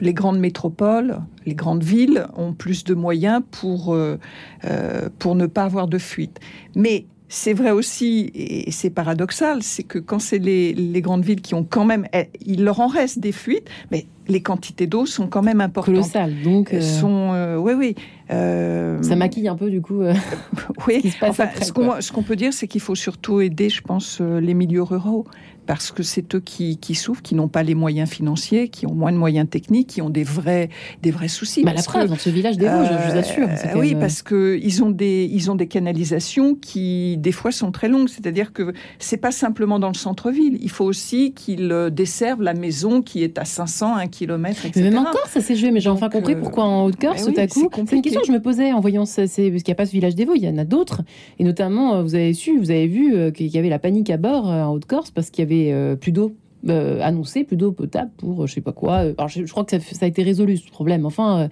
les 0.00 0.14
grandes 0.14 0.38
métropoles, 0.38 1.18
les 1.46 1.54
grandes 1.54 1.82
villes 1.82 2.26
ont 2.36 2.52
plus 2.52 2.84
de 2.84 2.94
moyens 2.94 3.42
pour 3.50 3.94
euh, 3.94 4.18
euh, 4.64 5.08
pour 5.18 5.34
ne 5.34 5.46
pas 5.46 5.64
avoir 5.64 5.88
de 5.88 5.98
fuite. 5.98 6.40
Mais 6.74 7.06
c'est 7.30 7.52
vrai 7.52 7.72
aussi, 7.72 8.30
et 8.34 8.70
c'est 8.70 8.88
paradoxal, 8.88 9.62
c'est 9.62 9.82
que 9.82 9.98
quand 9.98 10.18
c'est 10.18 10.38
les, 10.38 10.72
les 10.72 11.02
grandes 11.02 11.22
villes 11.24 11.42
qui 11.42 11.54
ont 11.54 11.62
quand 11.62 11.84
même, 11.84 12.06
eh, 12.14 12.28
il 12.46 12.64
leur 12.64 12.80
en 12.80 12.86
reste 12.86 13.18
des 13.18 13.32
fuites, 13.32 13.68
mais 13.90 14.06
les 14.28 14.40
quantités 14.40 14.86
d'eau 14.86 15.04
sont 15.04 15.26
quand 15.26 15.42
même 15.42 15.60
importantes. 15.60 15.94
colossal. 15.96 16.32
Donc 16.42 16.72
euh, 16.72 16.80
Sont, 16.80 17.32
euh, 17.34 17.56
oui, 17.58 17.74
oui. 17.76 17.94
euh, 18.30 19.02
ça 19.02 19.14
maquille 19.14 19.46
un 19.48 19.56
peu 19.56 19.70
du 19.70 19.82
coup 19.82 20.00
euh, 20.00 20.14
oui. 20.86 20.96
ce 20.96 21.00
qui 21.00 21.10
se 21.10 21.18
passe 21.18 21.30
Enfin, 21.30 21.44
après. 21.44 22.00
ce 22.00 22.12
qu'on 22.12 22.22
peut 22.22 22.36
dire, 22.36 22.54
c'est 22.54 22.66
qu'il 22.66 22.80
faut 22.80 22.94
surtout 22.94 23.42
aider, 23.42 23.68
je 23.68 23.82
pense, 23.82 24.18
euh, 24.22 24.40
les 24.40 24.54
milieux 24.54 24.82
ruraux, 24.82 25.26
parce 25.68 25.92
que 25.92 26.02
c'est 26.02 26.34
eux 26.34 26.40
qui, 26.40 26.78
qui 26.78 26.94
souffrent, 26.94 27.20
qui 27.20 27.34
n'ont 27.34 27.46
pas 27.46 27.62
les 27.62 27.74
moyens 27.74 28.08
financiers, 28.08 28.70
qui 28.70 28.86
ont 28.86 28.94
moins 28.94 29.12
de 29.12 29.18
moyens 29.18 29.46
techniques, 29.46 29.88
qui 29.88 30.00
ont 30.00 30.08
des 30.08 30.24
vrais, 30.24 30.70
des 31.02 31.10
vrais 31.10 31.28
soucis. 31.28 31.62
Bah, 31.62 31.74
la 31.74 31.82
que, 31.82 31.86
preuve, 31.86 32.08
dans 32.08 32.16
ce 32.16 32.30
village 32.30 32.56
des 32.56 32.66
Vosges, 32.66 32.88
je 32.88 33.10
vous 33.12 33.18
assure. 33.18 33.46
euh, 33.46 33.78
oui, 33.78 33.90
même, 33.90 34.00
parce 34.00 34.22
que 34.22 34.58
ils 34.62 34.82
ont 34.82 34.88
des 34.88 35.28
ils 35.30 35.50
ont 35.50 35.54
des 35.56 35.66
canalisations 35.66 36.54
qui 36.54 37.18
des 37.18 37.32
fois 37.32 37.52
sont 37.52 37.70
très 37.70 37.88
longues. 37.88 38.08
C'est-à-dire 38.08 38.54
que 38.54 38.72
c'est 38.98 39.18
pas 39.18 39.30
simplement 39.30 39.78
dans 39.78 39.90
le 39.90 39.94
centre-ville. 39.94 40.56
Il 40.62 40.70
faut 40.70 40.86
aussi 40.86 41.34
qu'ils 41.34 41.70
euh, 41.70 41.90
desservent 41.90 42.40
la 42.40 42.54
maison 42.54 43.02
qui 43.02 43.22
est 43.22 43.36
à 43.36 43.44
500, 43.44 43.94
1 43.96 44.06
km, 44.06 44.64
etc. 44.64 44.80
Mais 44.82 44.90
même 44.90 45.00
encore, 45.00 45.26
ça 45.26 45.42
s'est 45.42 45.54
joué, 45.54 45.70
mais 45.70 45.80
j'ai 45.80 45.90
enfin 45.90 46.08
compris 46.08 46.32
euh, 46.32 46.40
pourquoi 46.40 46.64
en 46.64 46.86
Haute-Corse, 46.86 47.26
bah 47.26 47.26
tout 47.26 47.34
oui, 47.36 47.42
à 47.42 47.46
coup. 47.46 47.84
C'est 47.86 47.96
une 47.96 48.00
question 48.00 48.22
que 48.22 48.26
je 48.26 48.32
me 48.32 48.40
posais 48.40 48.72
en 48.72 48.80
voyant 48.80 49.04
ça, 49.04 49.24
parce 49.24 49.34
qu'il 49.34 49.52
n'y 49.52 49.72
a 49.72 49.74
pas 49.74 49.84
ce 49.84 49.92
village 49.92 50.14
des 50.14 50.24
Vaux, 50.24 50.34
il 50.34 50.44
y 50.44 50.48
en 50.48 50.56
a 50.56 50.64
d'autres. 50.64 51.02
Et 51.38 51.44
notamment, 51.44 52.02
vous 52.02 52.14
avez 52.14 52.32
su, 52.32 52.58
vous 52.58 52.70
avez 52.70 52.86
vu 52.86 53.32
qu'il 53.34 53.48
y 53.48 53.58
avait 53.58 53.68
la 53.68 53.78
panique 53.78 54.08
à 54.08 54.16
bord 54.16 54.46
en 54.46 54.72
Haute-Corse 54.72 55.10
parce 55.10 55.28
qu'il 55.28 55.42
y 55.42 55.46
avait 55.46 55.57
euh, 55.72 55.96
plus 55.96 56.12
d'eau. 56.12 56.34
euh, 56.68 57.00
annoncé 57.02 57.44
plus 57.44 57.56
d'eau 57.56 57.72
potable 57.72 58.10
pour 58.16 58.42
euh, 58.42 58.46
je 58.46 58.54
sais 58.54 58.60
pas 58.60 58.72
quoi. 58.72 58.96
Alors 58.96 59.28
je, 59.28 59.42
crois 59.44 59.64
que 59.64 59.78
ça, 59.78 60.04
a 60.04 60.08
été 60.08 60.22
résolu 60.22 60.56
ce 60.56 60.70
problème. 60.70 61.06
Enfin, 61.06 61.48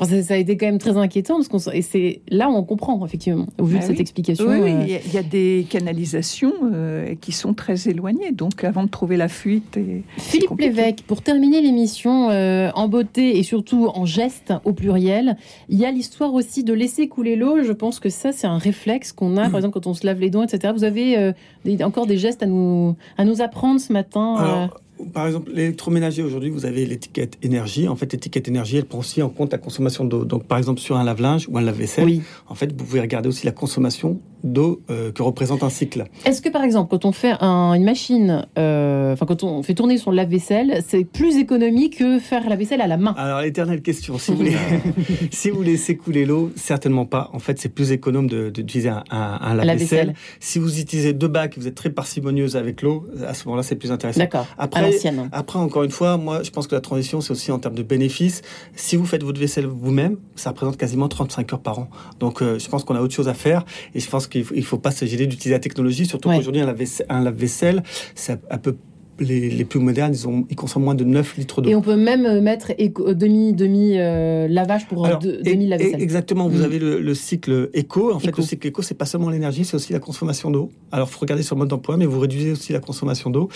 enfin 0.00 0.10
ça, 0.16 0.22
ça 0.22 0.34
a 0.34 0.36
été 0.36 0.56
quand 0.56 0.66
même 0.66 0.78
très 0.78 0.96
inquiétant 0.96 1.36
parce 1.36 1.48
qu'on 1.48 1.58
et 1.72 1.82
c'est 1.82 2.20
là 2.28 2.48
où 2.48 2.54
on 2.54 2.62
comprend 2.64 3.04
effectivement 3.04 3.46
au 3.58 3.64
vu 3.64 3.76
Ah 3.78 3.82
de 3.82 3.86
cette 3.86 4.00
explication. 4.00 4.44
Oui, 4.48 4.56
oui, 4.62 4.70
euh, 4.70 4.82
il 4.84 4.90
y 4.90 4.94
a- 4.94 5.00
il 5.04 5.12
y, 5.14 5.18
a 5.18 5.22
des 5.22 5.66
canalisations 5.68 6.52
euh, 6.72 7.14
qui 7.20 7.32
sont 7.32 7.54
très 7.54 7.88
éloignées. 7.88 8.32
Donc, 8.32 8.64
avant 8.64 8.84
de 8.84 8.88
trouver 8.88 9.16
la 9.16 9.28
fuite, 9.28 9.76
et... 9.76 10.02
Philippe. 10.18 10.50
Lévesque, 10.58 11.02
pour 11.06 11.22
terminer 11.22 11.60
l'émission 11.60 12.30
euh, 12.30 12.70
en 12.74 12.88
beauté 12.88 13.38
et 13.38 13.42
surtout 13.42 13.88
en 13.92 14.04
geste 14.04 14.52
au 14.64 14.72
pluriel, 14.72 15.36
il 15.68 15.78
y 15.78 15.84
a 15.84 15.90
l'histoire 15.90 16.34
aussi 16.34 16.64
de 16.64 16.72
laisser 16.72 17.08
couler 17.08 17.36
l'eau. 17.36 17.62
Je 17.62 17.72
pense 17.72 18.00
que 18.00 18.08
ça, 18.08 18.32
c'est 18.32 18.46
un 18.46 18.58
réflexe 18.58 19.12
qu'on 19.12 19.36
a, 19.36 19.48
par 19.48 19.56
exemple, 19.56 19.74
quand 19.74 19.86
on 19.86 19.94
se 19.94 20.06
lave 20.06 20.20
les 20.20 20.30
dents, 20.30 20.42
etc. 20.42 20.72
Vous 20.76 20.84
avez 20.84 21.16
euh, 21.18 21.32
des- 21.64 21.82
encore 21.82 22.06
des 22.06 22.18
gestes 22.18 22.42
à 22.42 22.46
nous, 22.46 22.94
à 23.16 23.24
nous 23.24 23.40
apprendre 23.42 23.80
ce 23.80 23.92
matin 23.92 24.36
euh, 24.38 24.42
Alors, 24.44 24.80
par 25.12 25.26
exemple, 25.26 25.50
l'électroménager, 25.52 26.22
aujourd'hui, 26.22 26.50
vous 26.50 26.66
avez 26.66 26.84
l'étiquette 26.86 27.38
énergie. 27.42 27.88
En 27.88 27.96
fait, 27.96 28.12
l'étiquette 28.12 28.48
énergie, 28.48 28.76
elle 28.76 28.84
prend 28.84 28.98
aussi 28.98 29.22
en 29.22 29.28
compte 29.28 29.52
la 29.52 29.58
consommation 29.58 30.04
d'eau. 30.04 30.24
Donc, 30.24 30.44
par 30.44 30.58
exemple, 30.58 30.80
sur 30.80 30.96
un 30.96 31.04
lave-linge 31.04 31.46
ou 31.48 31.58
un 31.58 31.62
lave-vaisselle, 31.62 32.04
Oui. 32.04 32.22
en 32.48 32.54
fait, 32.54 32.70
vous 32.70 32.84
pouvez 32.84 33.00
regarder 33.00 33.28
aussi 33.28 33.46
la 33.46 33.52
consommation 33.52 34.20
d'eau 34.44 34.80
euh, 34.90 35.10
que 35.12 35.22
représente 35.22 35.62
un 35.62 35.70
cycle. 35.70 36.04
Est-ce 36.24 36.40
que, 36.42 36.48
par 36.48 36.62
exemple, 36.62 36.90
quand 36.90 37.04
on 37.04 37.12
fait 37.12 37.34
un- 37.40 37.72
une 37.74 37.84
machine, 37.84 38.46
euh, 38.58 39.12
enfin, 39.12 39.26
quand 39.26 39.42
on 39.44 39.62
fait 39.62 39.74
tourner 39.74 39.98
son 39.98 40.10
lave-vaisselle, 40.10 40.82
c'est 40.86 41.04
plus 41.04 41.36
économique 41.38 41.98
que 41.98 42.18
faire 42.18 42.48
la 42.48 42.56
vaisselle 42.56 42.80
à 42.80 42.86
la 42.86 42.96
main? 42.96 43.14
Alors, 43.16 43.40
l'éternelle 43.40 43.82
question, 43.82 44.18
si 44.18 44.30
vous, 44.30 44.36
voulez, 44.38 44.56
si 45.30 45.50
vous 45.50 45.62
laissez 45.62 45.96
couler 45.96 46.24
l'eau, 46.26 46.50
certainement 46.56 47.06
pas. 47.06 47.30
En 47.32 47.38
fait, 47.38 47.58
c'est 47.58 47.68
plus 47.68 47.92
économe 47.92 48.28
d'utiliser 48.28 48.88
un, 48.90 49.04
un, 49.10 49.38
un 49.40 49.54
lave-vaisselle. 49.54 50.14
Si 50.40 50.58
vous 50.58 50.78
utilisez 50.80 51.12
deux 51.12 51.28
bacs, 51.28 51.56
vous 51.58 51.66
êtes 51.66 51.74
très 51.74 51.90
parcimonieuse 51.90 52.56
avec 52.56 52.82
l'eau, 52.82 53.06
à 53.26 53.34
ce 53.34 53.44
moment-là, 53.46 53.62
c'est 53.62 53.76
plus 53.76 53.92
intéressant. 53.92 54.20
D'accord, 54.20 54.46
Après. 54.58 54.90
Après, 55.32 55.58
encore 55.58 55.82
une 55.82 55.90
fois, 55.90 56.16
moi, 56.16 56.42
je 56.42 56.50
pense 56.50 56.66
que 56.66 56.74
la 56.74 56.80
transition, 56.80 57.20
c'est 57.20 57.32
aussi 57.32 57.50
en 57.52 57.58
termes 57.58 57.74
de 57.74 57.82
bénéfices. 57.82 58.42
Si 58.76 58.96
vous 58.96 59.04
faites 59.06 59.22
votre 59.22 59.40
vaisselle 59.40 59.66
vous-même, 59.66 60.16
ça 60.36 60.50
représente 60.50 60.76
quasiment 60.76 61.08
35 61.08 61.52
heures 61.52 61.60
par 61.60 61.78
an. 61.80 61.88
Donc, 62.20 62.42
euh, 62.42 62.58
je 62.58 62.68
pense 62.68 62.84
qu'on 62.84 62.94
a 62.94 63.00
autre 63.00 63.14
chose 63.14 63.28
à 63.28 63.34
faire. 63.34 63.64
Et 63.94 64.00
je 64.00 64.08
pense 64.08 64.26
qu'il 64.28 64.44
ne 64.54 64.62
faut, 64.62 64.78
pas 64.78 64.90
se 64.90 65.04
gêner 65.04 65.26
d'utiliser 65.26 65.50
la 65.54 65.60
technologie, 65.60 66.06
surtout 66.06 66.28
Ouais. 66.28 66.36
qu'aujourd'hui, 66.36 66.62
un 66.62 66.66
lave-vaisselle, 66.66 67.06
lave-vaisselle, 67.22 67.82
c'est 68.14 68.40
peu 68.58 68.76
les, 69.20 69.50
les 69.50 69.64
plus 69.64 69.80
modernes, 69.80 70.12
ils, 70.14 70.26
ont, 70.28 70.44
ils 70.50 70.56
consomment 70.56 70.84
moins 70.84 70.94
de 70.94 71.04
9 71.04 71.36
litres 71.38 71.60
d'eau. 71.62 71.70
Et 71.70 71.74
on 71.74 71.80
peut 71.82 71.96
même 71.96 72.24
euh, 72.26 72.40
mettre 72.40 72.72
éco- 72.78 73.14
demi, 73.14 73.52
demi 73.52 73.92
euh, 73.98 74.46
lavage 74.48 74.86
pour 74.88 75.04
Alors, 75.06 75.18
deux- 75.18 75.40
et- 75.44 75.52
demi 75.52 75.66
lave-vaisselle. 75.66 76.00
Exactement, 76.02 76.48
vous 76.48 76.58
Mm. 76.60 76.62
avez 76.64 76.78
le, 76.78 77.00
le 77.00 77.14
cycle 77.14 77.70
éco. 77.74 78.12
En 78.12 78.18
fait, 78.20 78.28
Éco. 78.28 78.42
le 78.42 78.46
cycle 78.46 78.66
éco, 78.68 78.82
c'est 78.82 78.94
pas 78.94 79.06
seulement 79.06 79.30
l'énergie, 79.30 79.64
c'est 79.64 79.74
aussi 79.74 79.92
la 79.92 79.98
consommation 79.98 80.50
d'eau. 80.50 80.70
Alors, 80.92 81.08
faut 81.10 81.18
regarder 81.20 81.42
sur 81.42 81.54
le 81.56 81.60
mode 81.60 81.68
d'emploi, 81.68 81.96
mais 81.96 82.06
vous 82.06 82.20
réduisez 82.20 82.52
aussi 82.52 82.72
la 82.72 82.80
consommation 82.80 83.30
d'eau. 83.30 83.48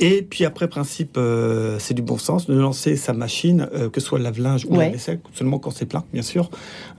Et 0.00 0.22
puis 0.22 0.44
après, 0.44 0.68
principe, 0.68 1.16
euh, 1.16 1.76
c'est 1.78 1.94
du 1.94 2.02
bon 2.02 2.18
sens 2.18 2.46
de 2.46 2.54
lancer 2.54 2.96
sa 2.96 3.12
machine, 3.12 3.68
euh, 3.74 3.88
que 3.90 4.00
ce 4.00 4.06
soit 4.06 4.18
le 4.18 4.24
lave-linge 4.24 4.64
ou 4.66 4.76
Ouais. 4.76 4.86
la 4.86 4.92
vaisselle, 4.92 5.20
seulement 5.34 5.58
quand 5.58 5.70
c'est 5.70 5.86
plein, 5.86 6.04
bien 6.12 6.22
sûr, 6.22 6.50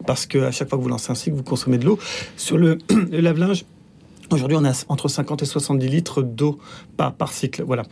parce 0.06 0.26
que 0.26 0.38
à 0.40 0.52
chaque 0.52 0.70
fois 0.70 0.78
que 0.78 0.84
vous 0.84 0.90
lancez 0.90 1.12
un 1.12 1.16
cycle, 1.16 1.36
vous 1.36 1.44
consommez 1.44 1.78
de 1.78 1.86
l'eau. 1.86 1.98
Sur 2.38 2.58
le, 2.58 2.78
le 3.12 3.20
lave-linge. 3.22 3.66
Aujourd'hui, 4.34 4.58
on 4.60 4.66
a 4.66 4.72
entre 4.90 5.08
50 5.08 5.42
et 5.44 5.46
70 5.46 5.88
litres 5.88 6.22
d'eau 6.22 6.58
par, 6.98 7.14
par 7.14 7.32
cycle. 7.34 7.64
Voilà. 7.64 7.84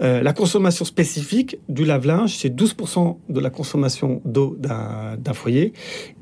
Euh, 0.00 0.22
la 0.22 0.32
consommation 0.32 0.84
spécifique 0.84 1.56
du 1.68 1.84
lave-linge, 1.84 2.34
c'est 2.36 2.48
12% 2.54 3.16
de 3.28 3.40
la 3.40 3.50
consommation 3.50 4.20
d'eau 4.24 4.56
d'un 4.58 5.32
foyer. 5.34 5.72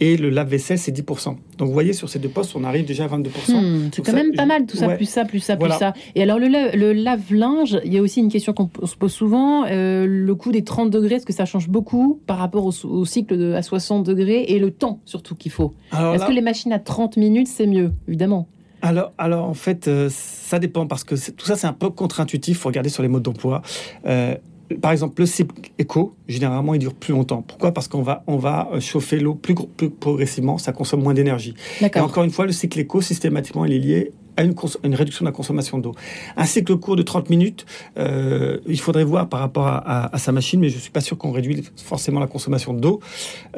Et 0.01 0.17
le 0.17 0.31
lave-vaisselle, 0.31 0.79
c'est 0.79 0.93
10%. 0.93 1.37
Donc, 1.59 1.69
vous 1.69 1.73
voyez, 1.73 1.93
sur 1.93 2.09
ces 2.09 2.19
deux 2.19 2.29
postes, 2.29 2.55
on 2.57 2.65
arrive 2.65 2.85
déjà 2.87 3.05
à 3.05 3.09
22%. 3.09 3.29
Hmm, 3.61 3.91
c'est 3.93 4.03
quand 4.05 4.13
ça, 4.13 4.17
même 4.17 4.35
pas 4.35 4.47
mal 4.47 4.67
tout 4.67 4.77
ça, 4.77 4.89
ouais. 4.89 4.97
plus 4.97 5.09
ça, 5.09 5.25
plus 5.25 5.41
ça, 5.41 5.57
Voilà. 5.57 5.75
plus 5.77 5.79
ça. 5.81 5.93
Et 6.15 6.23
alors 6.23 6.39
le, 6.39 6.47
la- 6.49 6.75
le 6.77 6.93
lave-linge, 6.93 7.81
il 7.85 7.93
y 7.93 7.99
a 7.99 8.03
aussi 8.03 8.21
une 8.21 8.31
question 8.31 8.53
qu'on 8.53 8.69
se 8.87 8.97
pose 8.97 9.13
souvent, 9.13 9.65
euh, 9.67 10.07
le 10.07 10.35
coût 10.35 10.53
des 10.53 10.63
30 10.65 10.91
degrés, 10.91 11.17
est-ce 11.17 11.27
que 11.27 11.33
ça 11.33 11.45
change 11.47 11.69
beaucoup 11.69 12.21
par 12.27 12.39
rapport 12.39 12.65
au, 12.67 12.73
au 12.87 13.05
cycle 13.05 13.37
de, 13.37 13.53
à 13.55 13.63
60 13.63 14.05
degrés 14.05 14.45
et 14.49 14.59
le 14.59 14.71
temps 14.71 15.01
surtout 15.05 15.35
qu'il 15.35 15.51
faut? 15.53 15.75
Est-ce 15.93 16.25
que 16.27 16.33
les 16.33 16.41
machines 16.41 16.73
à 16.73 16.79
30 16.79 17.17
minutes, 17.17 17.49
c'est 17.49 17.67
mieux 17.67 17.93
Évidemment? 18.07 18.49
Alors, 18.83 19.13
alors 19.19 19.45
en 19.47 19.55
fait, 19.55 19.89
euh, 19.89 20.09
ça 20.11 20.59
dépend 20.59 20.87
parce 20.87 21.05
que 21.05 21.15
tout 21.31 21.47
ça, 21.47 21.57
c'est 21.57 21.67
un 21.67 21.73
peu 21.73 21.91
contre-intuitif. 21.91 22.57
Il 22.57 22.61
faut 22.61 22.69
regarder 22.69 22.91
sur 22.91 23.03
les 23.03 23.09
modes 23.09 23.23
d'emploi. 23.23 23.63
Euh, 24.07 24.35
par 24.83 24.93
exemple, 24.93 25.21
le 25.21 25.27
cycle 25.27 25.71
éco, 25.79 26.15
généralement, 26.29 26.75
il 26.75 26.79
dure 26.79 26.95
plus 26.95 27.13
longtemps. 27.13 27.43
Pourquoi? 27.43 27.73
Parce 27.73 27.89
qu'on 27.89 28.03
va, 28.03 28.23
on 28.27 28.37
va 28.37 28.69
euh, 28.73 28.81
chauffer 28.81 29.19
l'eau 29.19 29.35
plus, 29.35 29.55
plus 29.55 29.91
progressivement, 29.91 30.59
ça 30.59 30.73
consomme 30.73 31.03
moins 31.03 31.15
d'énergie. 31.15 31.55
Et 31.81 32.01
encore 32.01 32.25
une 32.25 32.31
fois, 32.31 32.47
le 32.47 32.53
cycle 32.53 32.79
éco, 32.79 33.01
systématiquement, 33.01 33.65
il 33.65 33.73
est 33.73 33.79
lié 33.79 34.13
à 34.39 34.45
une, 34.45 34.95
réduction 34.95 35.25
de 35.25 35.29
la 35.29 35.33
consommation 35.35 35.79
d'eau. 35.79 35.95
Un 36.37 36.45
cycle 36.45 36.77
court 36.77 36.95
de 36.97 37.03
30 37.03 37.29
minutes, 37.29 37.67
euh, 37.99 38.59
il 38.69 38.79
faudrait 38.81 39.03
voir 39.05 39.29
par 39.29 39.41
rapport 39.41 39.67
à, 39.67 39.77
à- 39.79 40.15
à 40.15 40.19
sa 40.19 40.31
machine, 40.33 40.61
mais 40.61 40.69
je 40.69 40.79
suis 40.79 40.91
pas 40.93 41.01
sûr 41.01 41.19
qu'on 41.19 41.33
réduit 41.33 41.65
forcément 41.77 42.21
la 42.21 42.29
consommation 42.29 42.73
d'eau. 42.73 43.01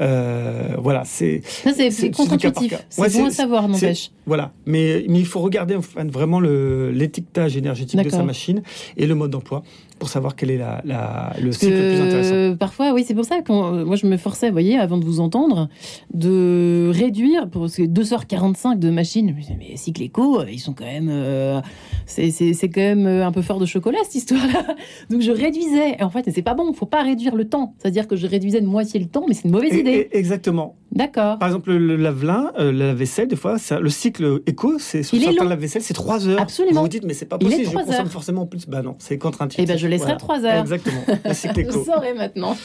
Euh, 0.00 0.68
voilà, 0.78 1.04
c'est 1.04 1.42
Ça, 1.44 1.72
c'est 1.74 2.10
contre-intuitif. 2.10 2.74
C'est 2.88 3.12
bon 3.12 3.26
à 3.26 3.30
savoir, 3.30 3.68
n'empêche. 3.68 4.10
Voilà, 4.26 4.52
mais, 4.66 5.04
mais 5.08 5.18
il 5.18 5.26
faut 5.26 5.40
regarder 5.40 5.76
enfin, 5.76 6.04
vraiment 6.06 6.40
le- 6.40 6.90
l'étiquetage 6.92 7.56
énergétique 7.56 8.02
de 8.02 8.08
sa 8.10 8.22
machine 8.22 8.62
et 8.96 9.06
le 9.06 9.14
mode 9.14 9.30
d'emploi 9.32 9.62
pour 10.00 10.08
savoir 10.08 10.34
quel 10.34 10.50
est 10.50 10.56
la, 10.58 10.80
la- 10.84 11.32
le 11.38 11.50
le 11.50 11.50
plus 11.52 12.00
intéressant. 12.00 12.56
parfois, 12.56 12.92
oui, 12.92 13.04
c'est 13.06 13.14
pour 13.14 13.24
ça 13.24 13.40
que 13.42 13.52
euh, 13.52 13.84
moi 13.84 13.94
je 13.94 14.06
me 14.06 14.16
forçais, 14.16 14.46
vous 14.48 14.52
voyez, 14.54 14.76
avant 14.78 14.96
de 14.98 15.04
vous 15.04 15.20
entendre, 15.20 15.68
de 16.12 16.90
réduire, 16.92 17.48
parce 17.48 17.76
que 17.76 17.82
2h45 17.82 18.78
de 18.78 18.90
machine, 18.90 19.28
je 19.28 19.34
me 19.34 19.40
disais, 19.40 19.56
mais 19.58 19.76
cycle 19.76 20.02
éco, 20.02 20.42
ils 20.50 20.58
sont 20.58 20.72
quand 20.72 20.84
même. 20.86 21.08
euh, 21.10 21.60
c'est 22.06 22.68
quand 22.68 22.80
même 22.80 23.06
euh, 23.06 23.26
un 23.26 23.30
peu 23.32 23.42
fort 23.42 23.58
de 23.60 23.66
chocolat 23.66 23.98
cette 24.04 24.16
histoire-là. 24.16 24.74
Donc 25.10 25.20
je 25.20 25.30
réduisais. 25.30 25.96
Et 25.98 26.02
en 26.02 26.10
fait, 26.10 26.28
c'est 26.32 26.42
pas 26.42 26.54
bon, 26.54 26.72
faut 26.72 26.86
pas 26.86 27.02
réduire 27.02 27.36
le 27.36 27.44
temps. 27.48 27.74
C'est-à-dire 27.78 28.08
que 28.08 28.16
je 28.16 28.26
réduisais 28.26 28.60
de 28.60 28.66
moitié 28.66 28.98
le 28.98 29.06
temps, 29.06 29.24
mais 29.28 29.34
c'est 29.34 29.44
une 29.44 29.52
mauvaise 29.52 29.74
idée. 29.74 30.08
exactement. 30.12 30.74
D'accord. 31.00 31.38
Par 31.38 31.48
exemple, 31.48 31.72
le 31.72 31.96
lave-lin, 31.96 32.52
euh, 32.58 32.72
la 32.72 32.92
vaisselle, 32.94 33.28
des 33.28 33.36
fois, 33.36 33.58
ça- 33.58 33.80
le 33.80 33.88
cycle 33.88 34.40
éco, 34.46 34.74
c'est 34.78 35.02
sur 35.02 35.18
certains 35.20 35.44
lave-vaisselle, 35.44 35.82
c'est 35.82 35.94
3 35.94 36.28
heures. 36.28 36.40
Absolument. 36.40 36.80
Vous 36.80 36.82
vous 36.82 36.88
dites, 36.88 37.04
mais 37.04 37.14
c'est 37.14 37.24
pas 37.26 37.38
Il 37.40 37.46
est 37.46 37.50
possible, 37.50 37.70
je 37.70 37.76
consomme 37.76 37.94
heures. 38.06 38.12
forcément 38.12 38.46
plus. 38.46 38.66
Bah 38.68 38.82
non, 38.82 38.96
c'est 38.98 39.16
contre-intuitif. 39.18 39.64
Eh 39.64 39.66
ben, 39.72 39.78
je 39.78 39.86
laisserai 39.86 40.06
Voilà. 40.06 40.18
3 40.18 40.44
heures. 40.44 40.60
Exactement, 40.60 41.00
le 41.24 41.34
cycle 41.34 41.60
éco. 41.60 41.84
saurai 41.84 42.14
maintenant. 42.14 42.56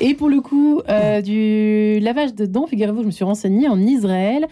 Et 0.00 0.14
pour 0.14 0.28
le 0.28 0.40
coup, 0.40 0.80
euh, 0.88 1.20
du 1.20 1.98
lavage 2.00 2.34
de 2.34 2.46
dents, 2.46 2.66
figurez-vous, 2.66 3.02
je 3.02 3.06
me 3.06 3.10
suis 3.10 3.24
renseignée 3.24 3.68
en 3.68 3.80
Israël. 3.80 4.46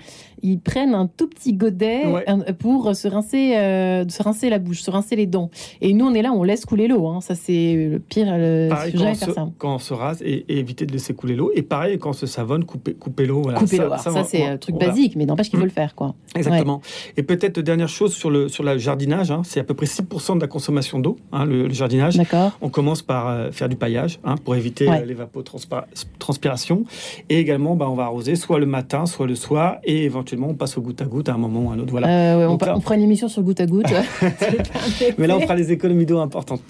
Ils 0.46 0.60
prennent 0.60 0.94
un 0.94 1.06
tout 1.06 1.26
petit 1.26 1.54
godet 1.54 2.06
Ouais. 2.06 2.22
un- 2.28 2.40
pour 2.52 2.94
se 2.94 3.08
rincer, 3.08 3.56
euh, 3.56 4.04
se 4.08 4.22
rincer 4.22 4.50
la 4.50 4.58
bouche, 4.58 4.82
se 4.82 4.90
rincer 4.90 5.16
les 5.16 5.24
dents. 5.26 5.50
Et 5.80 5.94
nous, 5.94 6.04
on 6.06 6.12
est 6.12 6.20
là, 6.20 6.32
on 6.32 6.42
laisse 6.42 6.66
couler 6.66 6.86
l'eau. 6.86 7.06
hein. 7.08 7.20
Ça, 7.22 7.34
c'est 7.34 7.88
le 7.90 7.98
pire. 7.98 8.26
Le... 8.36 8.68
Pareil, 8.68 8.92
quand 8.92 8.98
jamais 8.98 9.14
se, 9.14 9.24
faire 9.24 9.34
ça. 9.34 9.48
quand 9.58 9.74
on 9.74 9.78
se 9.78 9.94
rase 9.94 10.20
et, 10.22 10.44
et 10.48 10.58
éviter 10.58 10.84
de 10.84 10.92
laisser 10.92 11.14
couler 11.14 11.34
l'eau. 11.34 11.50
Et 11.54 11.62
pareil, 11.62 11.98
quand 11.98 12.10
on 12.10 12.12
se 12.12 12.26
savonne, 12.26 12.64
couper, 12.64 12.92
couper 12.92 13.24
l'eau. 13.26 13.40
Voilà. 13.42 13.58
Couper 13.58 13.78
l'eau. 13.78 13.90
Ça, 13.98 14.22
c'est 14.24 14.44
un 14.44 14.58
truc 14.58 14.74
voilà. 14.76 14.90
basique, 14.90 15.16
mais 15.16 15.24
n'empêche 15.24 15.48
qu'il 15.48 15.58
faut 15.58 15.64
Mm. 15.64 15.68
le 15.68 15.72
faire, 15.72 15.94
quoi. 15.94 16.14
Exactement. 16.36 16.82
Et 17.16 17.22
peut-être 17.22 17.58
dernière 17.60 17.88
chose 17.88 18.12
sur 18.14 18.30
le, 18.30 18.48
sur 18.48 18.64
le 18.64 18.76
jardinage, 18.76 19.30
hein, 19.30 19.40
c'est 19.44 19.60
à 19.60 19.64
peu 19.64 19.72
près 19.74 19.86
6% 19.86 20.36
de 20.36 20.40
la 20.42 20.46
consommation 20.46 20.98
d'eau, 20.98 21.16
hein, 21.32 21.46
le, 21.46 21.66
le 21.68 21.72
jardinage. 21.72 22.20
On 22.60 22.68
commence 22.68 23.00
par 23.00 23.28
euh, 23.28 23.50
faire 23.50 23.70
du 23.70 23.76
paillage 23.76 24.18
pour 24.44 24.54
éviter 24.56 24.88
Ouais. 24.88 25.00
euh, 25.00 25.04
l'évapotranspiration. 25.06 26.84
Et 27.30 27.38
également, 27.38 27.76
bah, 27.76 27.88
on 27.88 27.94
va 27.94 28.04
arroser 28.04 28.36
soit 28.36 28.58
le 28.58 28.66
matin, 28.66 29.06
soit 29.06 29.26
le 29.26 29.34
soir. 29.34 29.76
Et 29.84 30.04
éventuellement, 30.04 30.33
on 30.42 30.54
passe 30.54 30.76
au 30.78 30.82
goutte 30.82 31.00
à 31.02 31.04
goutte 31.06 31.28
à 31.28 31.34
un 31.34 31.38
moment 31.38 31.64
ou 31.66 31.70
à 31.70 31.74
un 31.74 31.78
autre. 31.78 31.90
Voilà. 31.90 32.08
Euh, 32.08 32.38
ouais, 32.38 32.44
on, 32.46 32.64
là- 32.64 32.76
on 32.76 32.80
fera 32.80 32.96
une 32.96 33.02
émission 33.02 33.28
sur 33.28 33.42
goutte 33.42 33.60
à 33.60 33.66
goutte. 33.66 33.86
Mais 35.18 35.26
là, 35.26 35.36
on 35.36 35.40
fera 35.40 35.54
les 35.54 35.72
économies 35.72 36.06
d'eau 36.06 36.18
importantes. 36.18 36.62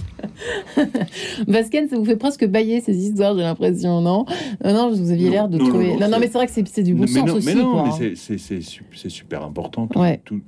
Basken, 1.48 1.88
ça 1.88 1.96
vous 1.96 2.04
fait 2.04 2.16
presque 2.16 2.46
bailler 2.46 2.80
ces 2.80 2.96
histoires, 2.96 3.34
j'ai 3.36 3.42
l'impression, 3.42 4.00
non? 4.00 4.24
Non, 4.64 4.90
vous 4.90 5.10
aviez 5.10 5.30
l'air 5.30 5.48
de 5.48 5.58
non, 5.58 5.68
trouver. 5.68 5.96
non, 5.96 6.08
Non, 6.08 6.18
mais 6.18 6.26
c'est 6.26 6.34
vrai 6.38 6.46
que 6.46 6.52
c'est 6.52 6.82
du 6.82 6.94
bon 6.94 7.02
mais 7.02 7.06
sens 7.06 7.26
non, 7.28 7.34
aussi. 7.34 7.46
mais 7.46 7.54
non, 7.54 7.72
quoi, 7.72 7.82
mais 7.84 7.88
hein. 7.90 7.94
c'est- 7.98 8.16
c'est- 8.16 8.38
c'est 8.38 8.60
su- 8.60 8.84
c'est 8.94 9.08
super 9.10 9.42
important. 9.44 9.86
Tout, 9.86 9.98
Ouais. 9.98 10.20
tout, 10.24 10.40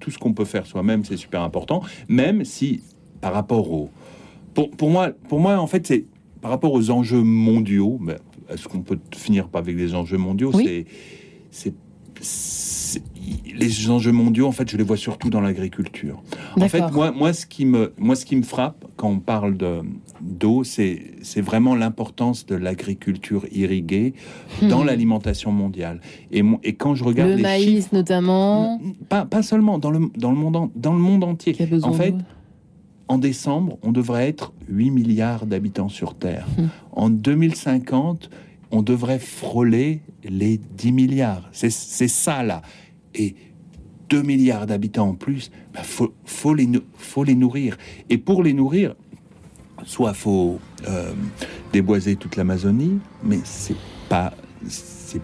tout 0.00 0.10
ce 0.10 0.18
qu'on 0.18 0.32
peut 0.32 0.44
faire 0.44 0.66
soi-même, 0.66 1.04
c'est 1.04 1.16
super 1.16 1.42
important. 1.42 1.82
Même 2.08 2.44
si, 2.44 2.80
par 3.20 3.32
rapport 3.32 3.70
au... 3.72 3.90
Pour, 4.54 4.70
pour 4.70 4.90
moi, 4.90 5.10
pour 5.28 5.40
moi, 5.40 5.58
en 5.58 5.66
fait, 5.66 5.86
c'est 5.86 6.04
par 6.40 6.50
rapport 6.50 6.72
aux 6.72 6.90
enjeux 6.90 7.22
mondiaux. 7.22 7.98
mais 8.00 8.16
Est-ce 8.50 8.68
qu'on 8.68 8.80
peut 8.80 8.98
finir 9.16 9.48
par 9.48 9.60
avec 9.62 9.76
des 9.76 9.94
enjeux 9.94 10.18
mondiaux? 10.18 10.50
Oui. 10.54 10.86
C'est... 11.50 11.72
Les 13.58 13.90
enjeux 13.90 14.12
mondiaux, 14.12 14.46
en 14.46 14.52
fait, 14.52 14.68
je 14.70 14.76
les 14.76 14.82
vois 14.82 14.96
surtout 14.96 15.30
dans 15.30 15.40
l'agriculture. 15.40 16.22
En 16.60 16.68
fait, 16.68 16.82
moi, 16.92 17.10
moi, 17.12 17.32
ce 17.32 17.46
qui 17.46 17.64
me, 17.64 17.92
moi, 17.98 18.16
ce 18.16 18.24
qui 18.24 18.34
me 18.36 18.42
frappe 18.42 18.84
quand 18.96 19.08
on 19.08 19.18
parle 19.20 19.56
de 19.56 19.80
d'eau, 20.20 20.64
c'est 20.64 21.12
c'est 21.22 21.40
vraiment 21.40 21.74
l'importance 21.74 22.46
de 22.46 22.54
l'agriculture 22.56 23.46
irriguée 23.52 24.14
dans 24.68 24.82
Hmm. 24.82 24.86
l'alimentation 24.86 25.52
mondiale. 25.52 26.00
Et, 26.30 26.42
et 26.62 26.74
quand 26.74 26.94
je 26.94 27.04
regarde 27.04 27.30
Le 27.30 27.36
les 27.36 27.42
maïs, 27.42 27.64
chiffres, 27.64 27.88
notamment. 27.94 28.80
pas, 29.08 29.24
pas 29.24 29.42
seulement 29.42 29.78
dans 29.78 29.90
le 29.90 30.00
dans 30.16 30.30
le 30.30 30.36
monde 30.38 30.56
en- 30.56 30.70
dans 30.74 30.92
le 30.92 30.98
monde 31.00 31.24
entier. 31.24 31.56
En 31.82 31.92
fait, 31.92 32.14
en 33.08 33.18
décembre, 33.18 33.78
on 33.82 33.92
devrait 33.92 34.28
être 34.28 34.52
8 34.68 34.90
milliards 34.90 35.44
d'habitants 35.46 35.88
sur 35.90 36.14
Terre. 36.14 36.46
Hmm. 36.58 36.66
En 36.92 37.10
2050, 37.10 38.30
on 38.72 38.82
devrait 38.82 39.18
frôler 39.18 40.00
les 40.24 40.58
10 40.58 40.92
milliards. 40.92 41.48
C'est 41.52 41.70
ça 41.70 42.42
là. 42.42 42.62
Et 43.14 43.36
2 44.08 44.22
milliards 44.22 44.66
d'habitants 44.66 45.08
en 45.10 45.14
plus, 45.14 45.50
il 45.78 45.84
faut, 45.84 46.12
faut, 46.24 46.54
les, 46.54 46.66
nou- 46.66 46.80
faut 46.96 47.22
les 47.22 47.34
nourrir. 47.34 47.76
Et 48.10 48.18
pour 48.18 48.42
les 48.42 48.54
nourrir, 48.54 48.94
soit 49.84 50.14
faut 50.14 50.58
euh, 50.88 51.12
déboiser 51.72 52.16
toute 52.16 52.36
l'Amazonie, 52.36 52.98
mais 53.22 53.40
c'est 53.44 53.76
pas 54.08 54.32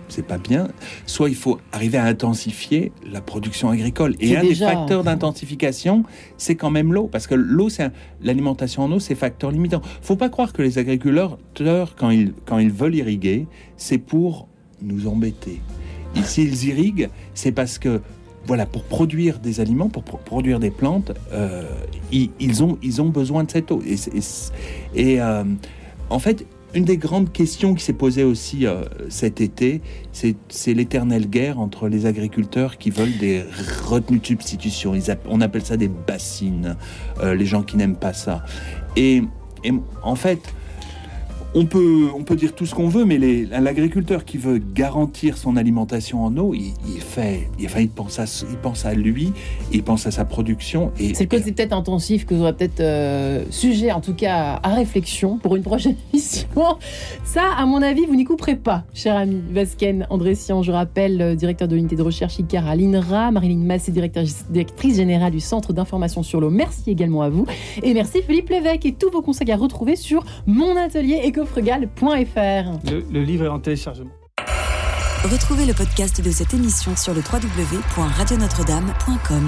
c'est 0.09 0.27
pas 0.27 0.39
bien. 0.39 0.69
Soit 1.07 1.29
il 1.31 1.35
faut 1.37 1.59
arriver 1.73 1.97
à 1.99 2.05
intensifier 2.05 2.93
la 3.11 3.21
production 3.21 3.71
agricole. 3.71 4.15
Et 4.21 4.37
un 4.37 4.41
déjà- 4.43 4.67
des 4.67 4.73
facteurs 4.75 5.05
d'intensification, 5.05 6.05
c'est 6.37 6.55
quand 6.57 6.71
même 6.71 6.93
l'eau, 6.93 7.07
parce 7.07 7.27
que 7.27 7.35
l'eau, 7.35 7.69
c'est 7.69 7.91
l'alimentation 8.23 8.83
en 8.83 8.93
eau, 8.93 8.99
c'est 8.99 9.15
facteur 9.15 9.51
limitant. 9.51 9.81
Faut 10.03 10.17
pas 10.17 10.29
croire 10.29 10.53
que 10.53 10.63
les 10.63 10.79
agriculteurs, 10.79 11.95
quand 11.97 12.11
ils 12.11 12.33
quand 12.45 12.59
ils 12.59 12.71
veulent 12.73 12.95
irriguer, 12.97 13.47
c'est 13.77 13.99
pour 13.99 14.49
nous 14.83 15.07
embêter. 15.07 15.61
Et 16.17 16.23
s'ils 16.25 16.65
irriguent, 16.67 17.09
c'est 17.35 17.53
parce 17.53 17.79
que 17.79 18.01
voilà, 18.47 18.65
pour 18.65 18.85
produire 18.85 19.41
des 19.41 19.61
aliments, 19.61 19.91
pour 19.91 20.03
pro- 20.05 20.21
produire 20.25 20.59
des 20.59 20.71
plantes, 20.71 21.13
euh, 21.33 21.65
ils, 22.13 22.31
ils 22.41 22.63
ont, 22.65 22.79
ils 22.83 23.03
ont 23.03 23.11
besoin 23.11 23.45
de 23.45 23.51
cette 23.51 23.71
eau. 23.71 23.83
Et, 23.87 23.97
et, 24.95 25.21
euh, 25.21 25.45
en 26.09 26.19
fait, 26.19 26.47
une 26.79 26.85
des 26.85 26.97
grandes 26.97 27.33
questions 27.33 27.75
qui 27.75 27.83
s'est 27.83 27.93
posée 27.93 28.23
aussi 28.23 28.65
euh, 28.65 28.85
cet 29.09 29.41
été, 29.41 29.83
c'est 30.13 30.75
l'éternelle 30.75 31.29
guerre 31.29 31.59
entre 31.59 31.89
les 31.89 32.07
agriculteurs 32.07 32.79
qui 32.79 32.91
veulent 32.91 33.19
des 33.19 33.43
retenues 33.85 34.21
de 34.21 34.27
substitution. 34.27 34.95
On 35.27 35.41
appelle 35.41 35.65
ça 35.65 35.77
des 35.77 35.89
bassines, 35.89 36.77
euh, 37.21 37.35
les 37.35 37.47
gens 37.47 37.65
qui 37.65 37.77
n'aiment 37.77 37.97
pas 37.97 38.13
ça. 38.13 38.45
Et 38.95 39.25
en 40.05 40.15
fait, 40.15 40.39
on 41.55 41.67
peut, 41.67 42.09
on 42.15 42.25
peut 42.25 42.37
dire 42.37 42.55
tout 42.55 42.67
ce 42.67 42.75
qu'on 42.75 42.89
veut, 42.89 43.05
mais 43.05 43.19
l'agriculteur 43.19 44.25
qui 44.25 44.37
veut 44.39 44.59
garantir 44.59 45.37
son 45.39 45.57
alimentation 45.57 46.25
en 46.25 46.37
eau, 46.37 46.55
il, 46.55 46.75
il 46.87 47.01
fait, 47.01 47.49
il, 47.59 47.67
enfin, 47.67 47.81
il 47.81 47.89
pense 47.89 48.19
à, 48.19 48.25
il 48.51 48.57
pense 48.57 48.85
à 48.85 48.95
lui, 48.95 49.33
il 49.73 49.83
pense 49.83 50.07
à 50.07 50.11
sa 50.11 50.25
production. 50.25 50.93
Et, 50.99 51.15
C'est 51.15 51.25
le 51.25 51.39
côté 51.39 51.53
peut-être 51.53 51.73
intensif 51.73 52.27
que 52.27 52.35
vous 52.35 52.43
aurez 52.43 52.53
peut-être 52.53 52.81
euh, 52.81 53.45
sujet, 53.51 53.93
en 53.93 54.01
tout 54.01 54.15
cas, 54.15 54.61
à 54.63 54.75
réflexion 54.75 55.39
pour 55.39 55.57
une 55.57 55.63
prochaine 55.63 55.97
émission. 56.13 56.49
Ça, 57.25 57.43
à 57.57 57.65
mon 57.67 57.83
avis, 57.83 58.05
vous 58.07 58.17
n'y 58.17 58.25
couperez 58.25 58.57
pas, 58.57 58.85
cher 58.93 59.17
ami 59.17 59.41
Vasken 59.51 60.07
Andressian. 60.11 60.63
Je 60.63 60.73
rappelle, 60.73 61.37
directeur 61.37 61.69
de 61.69 61.77
l'unité 61.77 61.97
de 61.97 62.03
recherche 62.03 62.39
ICAR 62.39 62.67
à 62.67 62.77
l'INRA, 62.77 63.31
Marilyn 63.31 63.65
Massé, 63.65 63.93
directrice 63.93 64.97
générale 64.97 65.33
du 65.33 65.41
Centre 65.41 65.73
d'information 65.73 66.23
sur 66.23 66.41
l'eau. 66.41 66.51
Merci 66.51 66.91
également 66.91 67.23
à 67.23 67.31
vous. 67.31 67.47
Et 67.83 67.95
merci 67.95 68.23
Philippe 68.23 68.51
Lévesque 68.51 68.87
et 68.87 68.93
tous 68.93 69.11
vos 69.11 69.23
conseils 69.23 69.51
à 69.51 69.57
retrouver 69.57 69.97
sur 69.97 70.25
Le, 72.85 73.05
le 73.11 73.23
livre 73.23 73.45
est 73.45 73.49
en 73.49 73.61
téléchargement. 73.61 74.11
Retrouvez 75.25 75.67
le 75.67 75.75
podcast 75.75 76.23
de 76.23 76.31
cette 76.31 76.55
émission 76.55 76.95
sur 76.95 77.13
le 77.13 77.21
www.radionotre-dame.com. 77.21 79.37